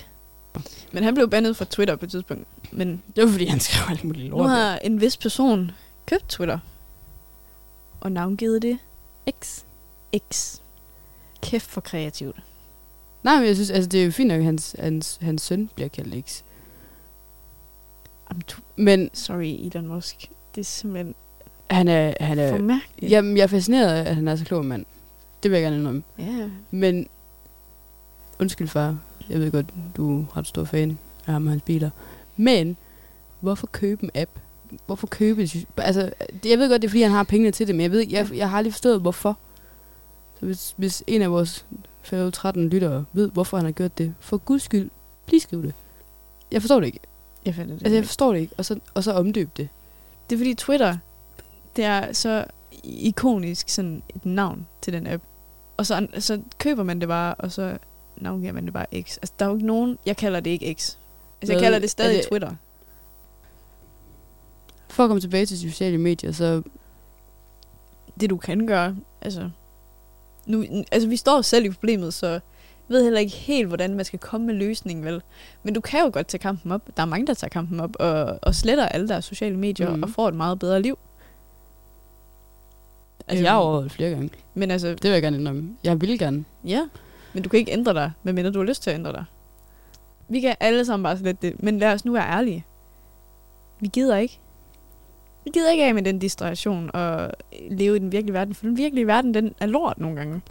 Men 0.91 1.03
han 1.03 1.13
blev 1.13 1.29
bandet 1.29 1.57
fra 1.57 1.65
Twitter 1.65 1.95
på 1.95 2.05
et 2.05 2.11
tidspunkt. 2.11 2.47
Men 2.71 3.03
Det 3.15 3.23
var 3.23 3.31
fordi, 3.31 3.45
han 3.45 3.59
skrev 3.59 3.89
alt 3.89 4.03
muligt 4.03 4.29
nu 4.29 4.37
lort. 4.37 4.49
har 4.49 4.77
en 4.77 5.01
vis 5.01 5.17
person 5.17 5.71
købt 6.05 6.29
Twitter. 6.29 6.59
Og 7.99 8.11
navngivet 8.11 8.61
det 8.61 8.77
X. 9.43 9.63
X. 10.31 10.57
Kæft 11.41 11.69
for 11.69 11.81
kreativt. 11.81 12.35
Nej, 13.23 13.35
men 13.35 13.45
jeg 13.47 13.55
synes, 13.55 13.69
altså, 13.69 13.89
det 13.89 14.01
er 14.01 14.05
jo 14.05 14.11
fint 14.11 14.27
nok, 14.27 14.37
at 14.39 14.43
hans, 14.45 14.75
hans, 14.79 15.17
hans 15.21 15.41
søn 15.41 15.69
bliver 15.75 15.87
kaldt 15.89 16.29
X. 16.29 16.41
Men 18.75 19.09
sorry, 19.13 19.43
Elon 19.65 19.87
Musk. 19.87 20.31
Det 20.55 20.61
er 20.61 20.65
simpelthen 20.65 21.15
han 21.69 21.87
er, 21.87 22.13
han 22.19 22.37
for 22.37 22.43
er, 22.43 22.59
mærkeligt. 22.61 23.11
jamen, 23.11 23.37
jeg 23.37 23.43
er 23.43 23.47
fascineret 23.47 23.93
af, 23.93 24.09
at 24.09 24.15
han 24.15 24.27
er 24.27 24.35
så 24.35 24.45
klog 24.45 24.61
en 24.61 24.67
mand. 24.67 24.85
Det 25.43 25.51
vil 25.51 25.57
jeg 25.57 25.63
gerne 25.65 25.77
indrømme. 25.77 26.03
Ja. 26.19 26.49
Men, 26.71 27.07
undskyld 28.41 28.67
far, 28.67 28.97
jeg 29.29 29.39
ved 29.39 29.51
godt, 29.51 29.65
du 29.97 30.19
er 30.21 30.37
ret 30.37 30.47
stor 30.47 30.63
fan 30.63 30.97
af 31.27 31.33
ham 31.33 31.45
og 31.45 31.51
hans 31.51 31.63
biler. 31.63 31.89
Men, 32.37 32.77
hvorfor 33.39 33.67
købe 33.67 34.03
en 34.03 34.11
app? 34.15 34.31
Hvorfor 34.85 35.07
købe 35.07 35.43
et 35.43 35.65
Altså, 35.77 36.11
det- 36.43 36.49
jeg 36.49 36.59
ved 36.59 36.69
godt, 36.69 36.81
det 36.81 36.87
er 36.87 36.89
fordi, 36.89 37.01
han 37.01 37.11
har 37.11 37.23
pengene 37.23 37.51
til 37.51 37.67
det, 37.67 37.75
men 37.75 37.81
jeg, 37.83 37.91
ved, 37.91 38.07
jeg, 38.09 38.29
jeg 38.35 38.49
har 38.49 38.57
aldrig 38.57 38.73
forstået, 38.73 39.01
hvorfor. 39.01 39.37
Så 40.39 40.45
hvis, 40.45 40.73
hvis 40.77 41.03
en 41.07 41.21
af 41.21 41.31
vores 41.31 41.65
fellow 42.01 42.29
13 42.29 42.69
lyttere 42.69 43.05
ved, 43.13 43.31
hvorfor 43.31 43.57
han 43.57 43.65
har 43.65 43.71
gjort 43.71 43.97
det, 43.97 44.13
for 44.19 44.37
guds 44.37 44.63
skyld, 44.63 44.89
lige 45.27 45.39
skriv 45.41 45.63
det. 45.63 45.73
Jeg 46.51 46.61
forstår 46.61 46.79
det 46.79 46.87
ikke. 46.87 46.99
Jeg 47.45 47.55
fandt 47.55 47.69
det. 47.71 47.75
Altså, 47.81 47.95
jeg 47.95 48.05
forstår 48.05 48.33
det 48.33 48.39
ikke. 48.39 48.53
Og 48.57 48.65
så, 48.65 48.79
og 48.93 49.03
så 49.03 49.13
omdøb 49.13 49.49
det. 49.57 49.69
Det 50.29 50.35
er 50.35 50.39
fordi 50.39 50.53
Twitter, 50.53 50.97
det 51.75 51.85
er 51.85 52.13
så 52.13 52.45
ikonisk 52.83 53.69
sådan 53.69 54.03
et 54.15 54.25
navn 54.25 54.67
til 54.81 54.93
den 54.93 55.07
app. 55.07 55.23
Og 55.77 55.85
så, 55.85 56.07
så 56.19 56.41
køber 56.57 56.83
man 56.83 56.99
det 56.99 57.07
bare, 57.07 57.35
og 57.35 57.51
så 57.51 57.77
navngiver 58.21 58.53
man 58.53 58.65
det 58.65 58.73
bare 58.73 58.85
X. 59.01 59.17
Altså, 59.17 59.33
der 59.39 59.45
er 59.45 59.49
jo 59.49 59.55
ikke 59.55 59.67
nogen... 59.67 59.97
Jeg 60.05 60.17
kalder 60.17 60.39
det 60.39 60.49
ikke 60.51 60.65
X. 60.73 60.77
Altså, 60.77 60.97
jeg 61.41 61.47
Hvad- 61.55 61.61
kalder 61.61 61.79
det 61.79 61.89
stadig 61.89 62.17
det- 62.17 62.27
Twitter. 62.29 62.51
For 64.89 65.03
at 65.03 65.07
komme 65.07 65.21
tilbage 65.21 65.45
til 65.45 65.59
sociale 65.59 65.97
medier, 65.97 66.31
så 66.31 66.61
Det, 68.19 68.29
du 68.29 68.37
kan 68.37 68.67
gøre, 68.67 68.95
altså... 69.21 69.49
Nu, 70.45 70.65
altså, 70.91 71.07
vi 71.09 71.15
står 71.17 71.41
selv 71.41 71.65
i 71.65 71.69
problemet, 71.69 72.13
så 72.13 72.27
jeg 72.27 72.41
ved 72.87 73.03
heller 73.03 73.19
ikke 73.19 73.35
helt, 73.35 73.67
hvordan 73.67 73.95
man 73.95 74.05
skal 74.05 74.19
komme 74.19 74.47
med 74.47 74.55
løsningen, 74.55 75.05
vel? 75.05 75.21
Men 75.63 75.73
du 75.73 75.81
kan 75.81 75.99
jo 75.99 76.09
godt 76.13 76.27
tage 76.27 76.39
kampen 76.41 76.71
op. 76.71 76.81
Der 76.97 77.01
er 77.03 77.07
mange, 77.07 77.27
der 77.27 77.33
tager 77.33 77.49
kampen 77.49 77.79
op 77.79 77.95
og, 77.99 78.39
og 78.41 78.55
sletter 78.55 78.85
alle 78.87 79.07
deres 79.07 79.25
sociale 79.25 79.57
medier 79.57 79.95
mm. 79.95 80.03
og 80.03 80.09
får 80.09 80.27
et 80.27 80.33
meget 80.35 80.59
bedre 80.59 80.81
liv. 80.81 80.97
Altså, 83.27 83.43
jeg 83.43 83.51
har 83.51 83.59
Øhm. 83.59 83.67
overvejet 83.67 83.91
flere 83.91 84.09
gange. 84.09 84.29
Men 84.53 84.71
altså, 84.71 84.87
Det 84.87 85.03
vil 85.03 85.11
jeg 85.11 85.21
gerne 85.21 85.37
indrømme. 85.37 85.75
Jeg 85.83 86.01
vil 86.01 86.19
gerne. 86.19 86.45
Ja, 86.65 86.87
men 87.33 87.43
du 87.43 87.49
kan 87.49 87.59
ikke 87.59 87.71
ændre 87.71 87.93
dig, 87.93 88.11
medmindre 88.23 88.51
du 88.51 88.59
har 88.59 88.65
lyst 88.65 88.83
til 88.83 88.89
at 88.89 88.95
ændre 88.95 89.11
dig. 89.11 89.25
Vi 90.29 90.39
kan 90.41 90.55
alle 90.59 90.85
sammen 90.85 91.03
bare 91.03 91.17
slet 91.17 91.41
det, 91.41 91.63
men 91.63 91.79
lad 91.79 91.93
os 91.93 92.05
nu 92.05 92.11
være 92.11 92.29
ærlige. 92.29 92.65
Vi 93.79 93.87
gider 93.87 94.17
ikke. 94.17 94.39
Vi 95.43 95.51
gider 95.53 95.71
ikke 95.71 95.83
af 95.85 95.93
med 95.93 96.03
den 96.03 96.19
distraktion 96.19 96.91
og 96.93 97.31
leve 97.69 97.95
i 97.95 97.99
den 97.99 98.11
virkelige 98.11 98.33
verden, 98.33 98.53
for 98.55 98.65
den 98.65 98.77
virkelige 98.77 99.07
verden, 99.07 99.33
den 99.33 99.53
er 99.59 99.65
lort 99.65 99.99
nogle 99.99 100.17
gange. 100.17 100.41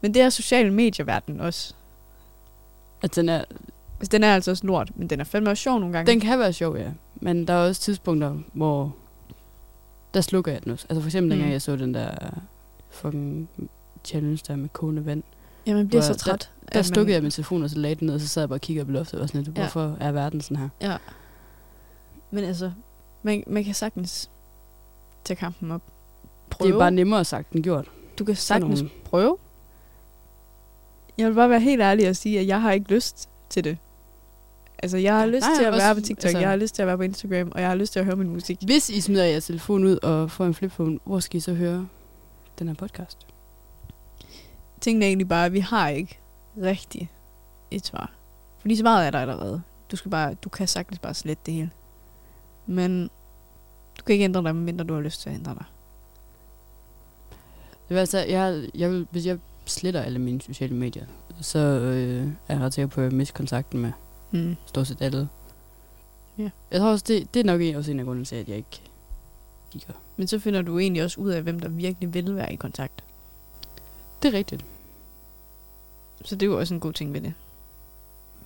Men 0.00 0.14
det 0.14 0.22
er 0.22 0.28
sociale 0.28 0.70
medier-verden 0.72 1.40
også. 1.40 1.74
At 3.02 3.16
den, 3.16 3.28
er, 3.28 3.44
Altså, 4.00 4.08
den 4.12 4.24
er 4.24 4.34
altså 4.34 4.50
også 4.50 4.66
lort, 4.66 4.90
men 4.96 5.10
den 5.10 5.20
er 5.20 5.24
fandme 5.24 5.50
også 5.50 5.62
sjov 5.62 5.78
nogle 5.78 5.92
gange. 5.92 6.12
den 6.12 6.20
kan 6.20 6.38
være 6.38 6.52
sjov, 6.52 6.76
ja. 6.76 6.90
Men 7.14 7.46
der 7.46 7.54
er 7.54 7.68
også 7.68 7.80
tidspunkter, 7.80 8.38
hvor 8.52 8.96
der 10.14 10.20
slukker 10.20 10.52
jeg 10.52 10.64
den 10.64 10.72
også. 10.72 10.86
Altså 10.90 11.00
for 11.00 11.08
eksempel, 11.08 11.26
Mm. 11.28 11.30
dengang 11.30 11.52
jeg 11.52 11.62
så 11.62 11.76
den 11.76 11.94
der 11.94 12.10
fucking 12.90 13.48
challenge 14.04 14.38
der 14.48 14.56
med 14.56 14.68
kogende 14.68 15.06
vand. 15.06 15.22
Ja, 15.66 15.74
man 15.74 15.88
bliver 15.88 16.02
så 16.02 16.14
træt. 16.14 16.50
Der 16.72 16.82
slukkede 16.82 17.06
man, 17.06 17.14
jeg 17.14 17.22
min 17.22 17.30
telefon, 17.30 17.62
og 17.62 17.70
så 17.70 17.78
lagde 17.78 17.94
den 17.94 18.06
ned, 18.06 18.14
og 18.14 18.20
så 18.20 18.28
sad 18.28 18.42
jeg 18.42 18.48
bare 18.48 18.56
og 18.56 18.60
kiggede 18.60 18.82
op 18.84 18.88
i 18.90 18.92
loftet 18.92 19.14
og 19.14 19.20
var 19.20 19.26
sådan 19.26 19.42
lidt, 19.42 19.56
Ja. 19.56 19.62
hvorfor 19.62 19.96
er 20.00 20.12
verden 20.12 20.40
sådan 20.40 20.56
her? 20.56 20.68
Ja. 20.80 20.96
Men 22.30 22.44
altså, 22.44 22.72
man, 23.22 23.44
man 23.46 23.64
kan 23.64 23.74
sagtens 23.74 24.30
tage 25.24 25.36
kampen 25.36 25.70
op. 25.70 25.82
Prøve. 26.50 26.68
Det 26.68 26.74
er 26.74 26.78
bare 26.78 26.90
nemmere 26.90 27.24
sagt 27.24 27.52
end 27.52 27.62
gjort. 27.64 27.88
Du 28.18 28.24
kan 28.24 28.34
sagtens 28.36 28.84
prøve. 29.04 29.36
Jeg 31.18 31.28
vil 31.28 31.34
bare 31.34 31.50
være 31.50 31.60
helt 31.60 31.82
ærlig 31.82 32.08
og 32.08 32.16
sige, 32.16 32.40
at 32.40 32.46
jeg 32.46 32.62
har 32.62 32.72
ikke 32.72 32.94
lyst 32.94 33.28
til 33.50 33.64
det. 33.64 33.78
Altså, 34.82 34.96
jeg 34.98 35.18
har 35.18 35.26
lyst 35.26 35.46
Nej, 35.46 35.56
til 35.56 35.64
at 35.64 35.72
også- 35.72 35.86
være 35.86 35.94
på 35.94 36.00
TikTok, 36.00 36.24
altså- 36.24 36.38
jeg 36.38 36.48
har 36.48 36.56
lyst 36.56 36.74
til 36.74 36.82
at 36.82 36.88
være 36.88 36.96
på 36.96 37.02
Instagram, 37.02 37.52
og 37.54 37.60
jeg 37.60 37.68
har 37.68 37.74
lyst 37.74 37.92
til 37.92 38.00
at 38.00 38.04
høre 38.06 38.16
min 38.16 38.28
musik. 38.30 38.58
Hvis 38.64 38.90
I 38.90 39.00
smider 39.00 39.24
jeres 39.24 39.46
telefon 39.46 39.84
ud 39.84 39.96
og 40.02 40.30
får 40.30 40.44
en 40.44 40.54
flipphone, 40.54 40.98
hvor 41.04 41.20
skal 41.20 41.36
I 41.36 41.40
så 41.40 41.54
høre 41.54 41.88
den 42.58 42.68
her 42.68 42.74
podcast? 42.74 43.26
Tingene 44.80 45.04
er 45.04 45.08
egentlig 45.08 45.28
bare, 45.28 45.46
at 45.46 45.52
vi 45.52 45.60
har 45.60 45.88
ikke 45.88 46.18
rigtig 46.62 47.10
et 47.70 47.86
svar. 47.86 48.12
Fordi 48.60 48.76
svaret 48.76 49.06
er 49.06 49.10
der 49.10 49.18
allerede. 49.18 49.62
Du, 49.90 49.96
skal 49.96 50.10
bare, 50.10 50.34
du 50.34 50.48
kan 50.48 50.68
sagtens 50.68 50.98
bare 50.98 51.14
slette 51.14 51.42
det 51.46 51.54
hele. 51.54 51.70
Men 52.66 53.10
du 53.98 54.02
kan 54.06 54.12
ikke 54.12 54.24
ændre 54.24 54.42
dig, 54.42 54.54
medmindre 54.54 54.84
du 54.84 54.94
har 54.94 55.00
lyst 55.00 55.20
til 55.20 55.30
at 55.30 55.34
ændre 55.36 55.54
dig. 55.54 55.64
Det 57.88 57.94
vil 57.94 57.98
altså, 57.98 58.18
jeg, 58.18 58.70
jeg 58.74 58.90
vil, 58.90 59.06
hvis 59.10 59.26
jeg 59.26 59.38
sletter 59.66 60.02
alle 60.02 60.18
mine 60.18 60.40
sociale 60.40 60.74
medier, 60.74 61.06
så 61.40 61.58
øh, 61.58 62.26
er 62.48 62.54
jeg 62.54 62.60
ret 62.60 62.74
sikker 62.74 62.88
på, 62.88 63.00
at 63.00 63.04
jeg 63.04 63.12
mister 63.14 63.36
kontakten 63.36 63.80
med 63.80 63.92
Mm. 64.32 64.56
stort 64.66 64.86
set 64.86 65.02
alle. 65.02 65.28
Ja. 66.38 66.50
Jeg 66.70 66.80
tror 66.80 66.90
også, 66.90 67.04
det, 67.08 67.34
det 67.34 67.40
er 67.40 67.44
nok 67.44 67.60
også 67.76 67.90
en 67.90 68.00
af 68.00 68.06
grunden 68.06 68.24
til, 68.24 68.36
at 68.36 68.48
jeg 68.48 68.56
ikke 68.56 68.82
kigger. 69.72 69.92
Men 70.16 70.26
så 70.26 70.38
finder 70.38 70.62
du 70.62 70.78
egentlig 70.78 71.04
også 71.04 71.20
ud 71.20 71.30
af, 71.30 71.42
hvem 71.42 71.60
der 71.60 71.68
virkelig 71.68 72.14
vil 72.14 72.36
være 72.36 72.52
i 72.52 72.56
kontakt. 72.56 73.04
Det 74.22 74.34
er 74.34 74.38
rigtigt. 74.38 74.64
Så 76.24 76.34
det 76.34 76.46
er 76.46 76.50
jo 76.50 76.58
også 76.58 76.74
en 76.74 76.80
god 76.80 76.92
ting 76.92 77.12
ved 77.12 77.20
det. 77.20 77.34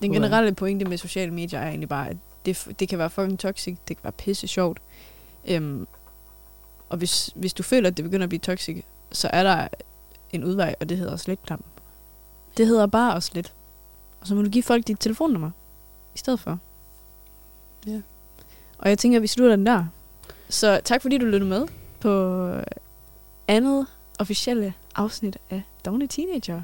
Den 0.03 0.13
generelle 0.13 0.55
pointe 0.55 0.85
med 0.85 0.99
sociale 0.99 1.31
medier 1.31 1.61
er 1.61 1.69
egentlig 1.69 1.89
bare, 1.89 2.09
at 2.09 2.17
det, 2.47 2.69
det 2.79 2.89
kan 2.89 2.99
være 2.99 3.11
fucking 3.11 3.39
toxic, 3.39 3.77
det 3.89 3.97
kan 3.97 4.05
være 4.05 4.13
pisse 4.13 4.47
sjovt. 4.47 4.79
Øhm, 5.49 5.87
og 6.89 6.99
hvis, 6.99 7.31
hvis 7.35 7.55
du 7.55 7.63
føler, 7.63 7.91
at 7.91 7.97
det 7.97 8.05
begynder 8.05 8.25
at 8.25 8.29
blive 8.29 8.41
toxic, 8.41 8.83
så 9.13 9.29
er 9.33 9.43
der 9.43 9.69
en 10.33 10.45
udvej, 10.45 10.75
og 10.81 10.89
det 10.89 10.99
hedder 10.99 11.17
sletknappen. 11.17 11.67
Det 12.57 12.67
hedder 12.67 12.87
bare 12.87 13.17
at 13.17 13.23
slet. 13.23 13.53
Og 14.21 14.27
så 14.27 14.35
må 14.35 14.43
du 14.43 14.49
give 14.49 14.63
folk 14.63 14.87
dit 14.87 15.01
telefonnummer 15.01 15.51
i 16.15 16.19
stedet 16.19 16.41
for. 16.41 16.59
Ja. 17.87 18.01
Og 18.79 18.89
jeg 18.89 18.99
tænker, 18.99 19.19
at 19.19 19.23
vi 19.23 19.27
slutter 19.27 19.57
den 19.57 19.67
der. 19.67 19.87
Så 20.49 20.81
tak 20.85 21.03
fordi 21.03 21.19
du 21.19 21.25
lyttede 21.25 21.51
med 21.51 21.67
på 22.01 22.51
andet 23.49 23.87
officielle 24.19 24.75
afsnit 24.95 25.39
af 25.51 25.63
Dogne 25.85 26.07
Teenager. 26.07 26.63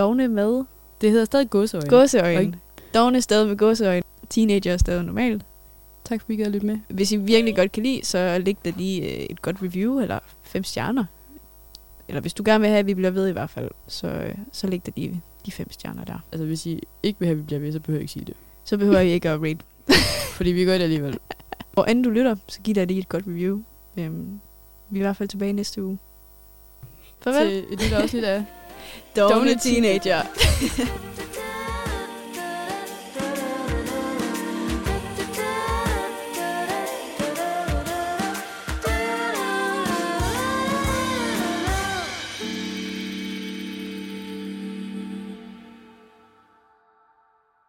Dogne 0.00 0.28
med 0.28 0.64
Det 1.00 1.10
hedder 1.10 1.24
stadig 1.24 1.50
gåseøjne. 1.50 1.90
gåseøjne. 1.90 2.58
Dogne 2.94 3.22
stadig 3.22 3.48
med 3.48 3.56
gåseøjne. 3.56 4.02
Teenager 4.30 4.72
er 4.72 4.76
stadig 4.76 5.04
normalt. 5.04 5.42
Tak 6.04 6.20
fordi 6.20 6.34
I 6.34 6.36
gad 6.36 6.46
at 6.46 6.52
lytte 6.52 6.66
med. 6.66 6.78
Hvis 6.88 7.12
I 7.12 7.16
virkelig 7.16 7.56
godt 7.56 7.72
kan 7.72 7.82
lide, 7.82 8.00
så 8.04 8.38
læg 8.38 8.56
der 8.64 8.72
lige 8.76 9.02
øh, 9.02 9.26
et 9.30 9.42
godt 9.42 9.56
review, 9.62 10.00
eller 10.00 10.18
fem 10.42 10.64
stjerner. 10.64 11.04
Eller 12.08 12.20
hvis 12.20 12.34
du 12.34 12.42
gerne 12.46 12.60
vil 12.60 12.68
have, 12.68 12.78
at 12.78 12.86
vi 12.86 12.94
bliver 12.94 13.10
ved 13.10 13.28
i 13.28 13.32
hvert 13.32 13.50
fald, 13.50 13.70
så, 13.88 14.06
øh, 14.06 14.34
så 14.52 14.66
læg 14.66 14.86
der 14.86 14.92
lige 14.96 15.22
de 15.46 15.52
fem 15.52 15.72
stjerner 15.72 16.04
der. 16.04 16.24
Altså, 16.32 16.46
hvis 16.46 16.66
I 16.66 16.80
ikke 17.02 17.18
vil 17.18 17.26
have, 17.26 17.34
at 17.34 17.38
vi 17.38 17.42
bliver 17.42 17.60
ved, 17.60 17.72
så 17.72 17.80
behøver 17.80 17.98
jeg 17.98 18.02
ikke 18.02 18.12
sige 18.12 18.24
det. 18.24 18.34
Så 18.64 18.76
behøver 18.78 19.00
I 19.00 19.10
ikke 19.10 19.30
at 19.30 19.40
rate. 19.40 19.58
Fordi 20.36 20.50
vi 20.50 20.64
gør 20.64 20.72
det 20.72 20.82
alligevel. 20.84 21.18
Og 21.76 21.90
inden 21.90 22.04
du 22.04 22.10
lytter, 22.10 22.36
så 22.48 22.60
giv 22.60 22.74
dig 22.74 22.86
lige 22.86 23.00
et 23.00 23.08
godt 23.08 23.24
review. 23.26 23.60
Øhm, 23.96 24.40
vi 24.90 24.98
er 24.98 25.02
i 25.02 25.04
hvert 25.04 25.16
fald 25.16 25.28
tilbage 25.28 25.52
næste 25.52 25.84
uge. 25.84 25.98
Farvel. 27.20 27.48
Til 27.48 27.72
et 27.72 27.80
lille 27.80 27.96
afsnit 27.96 28.24
af 28.24 28.44
Dogne 29.14 29.30
Dogne 29.34 29.56
Teenager. 29.56 30.24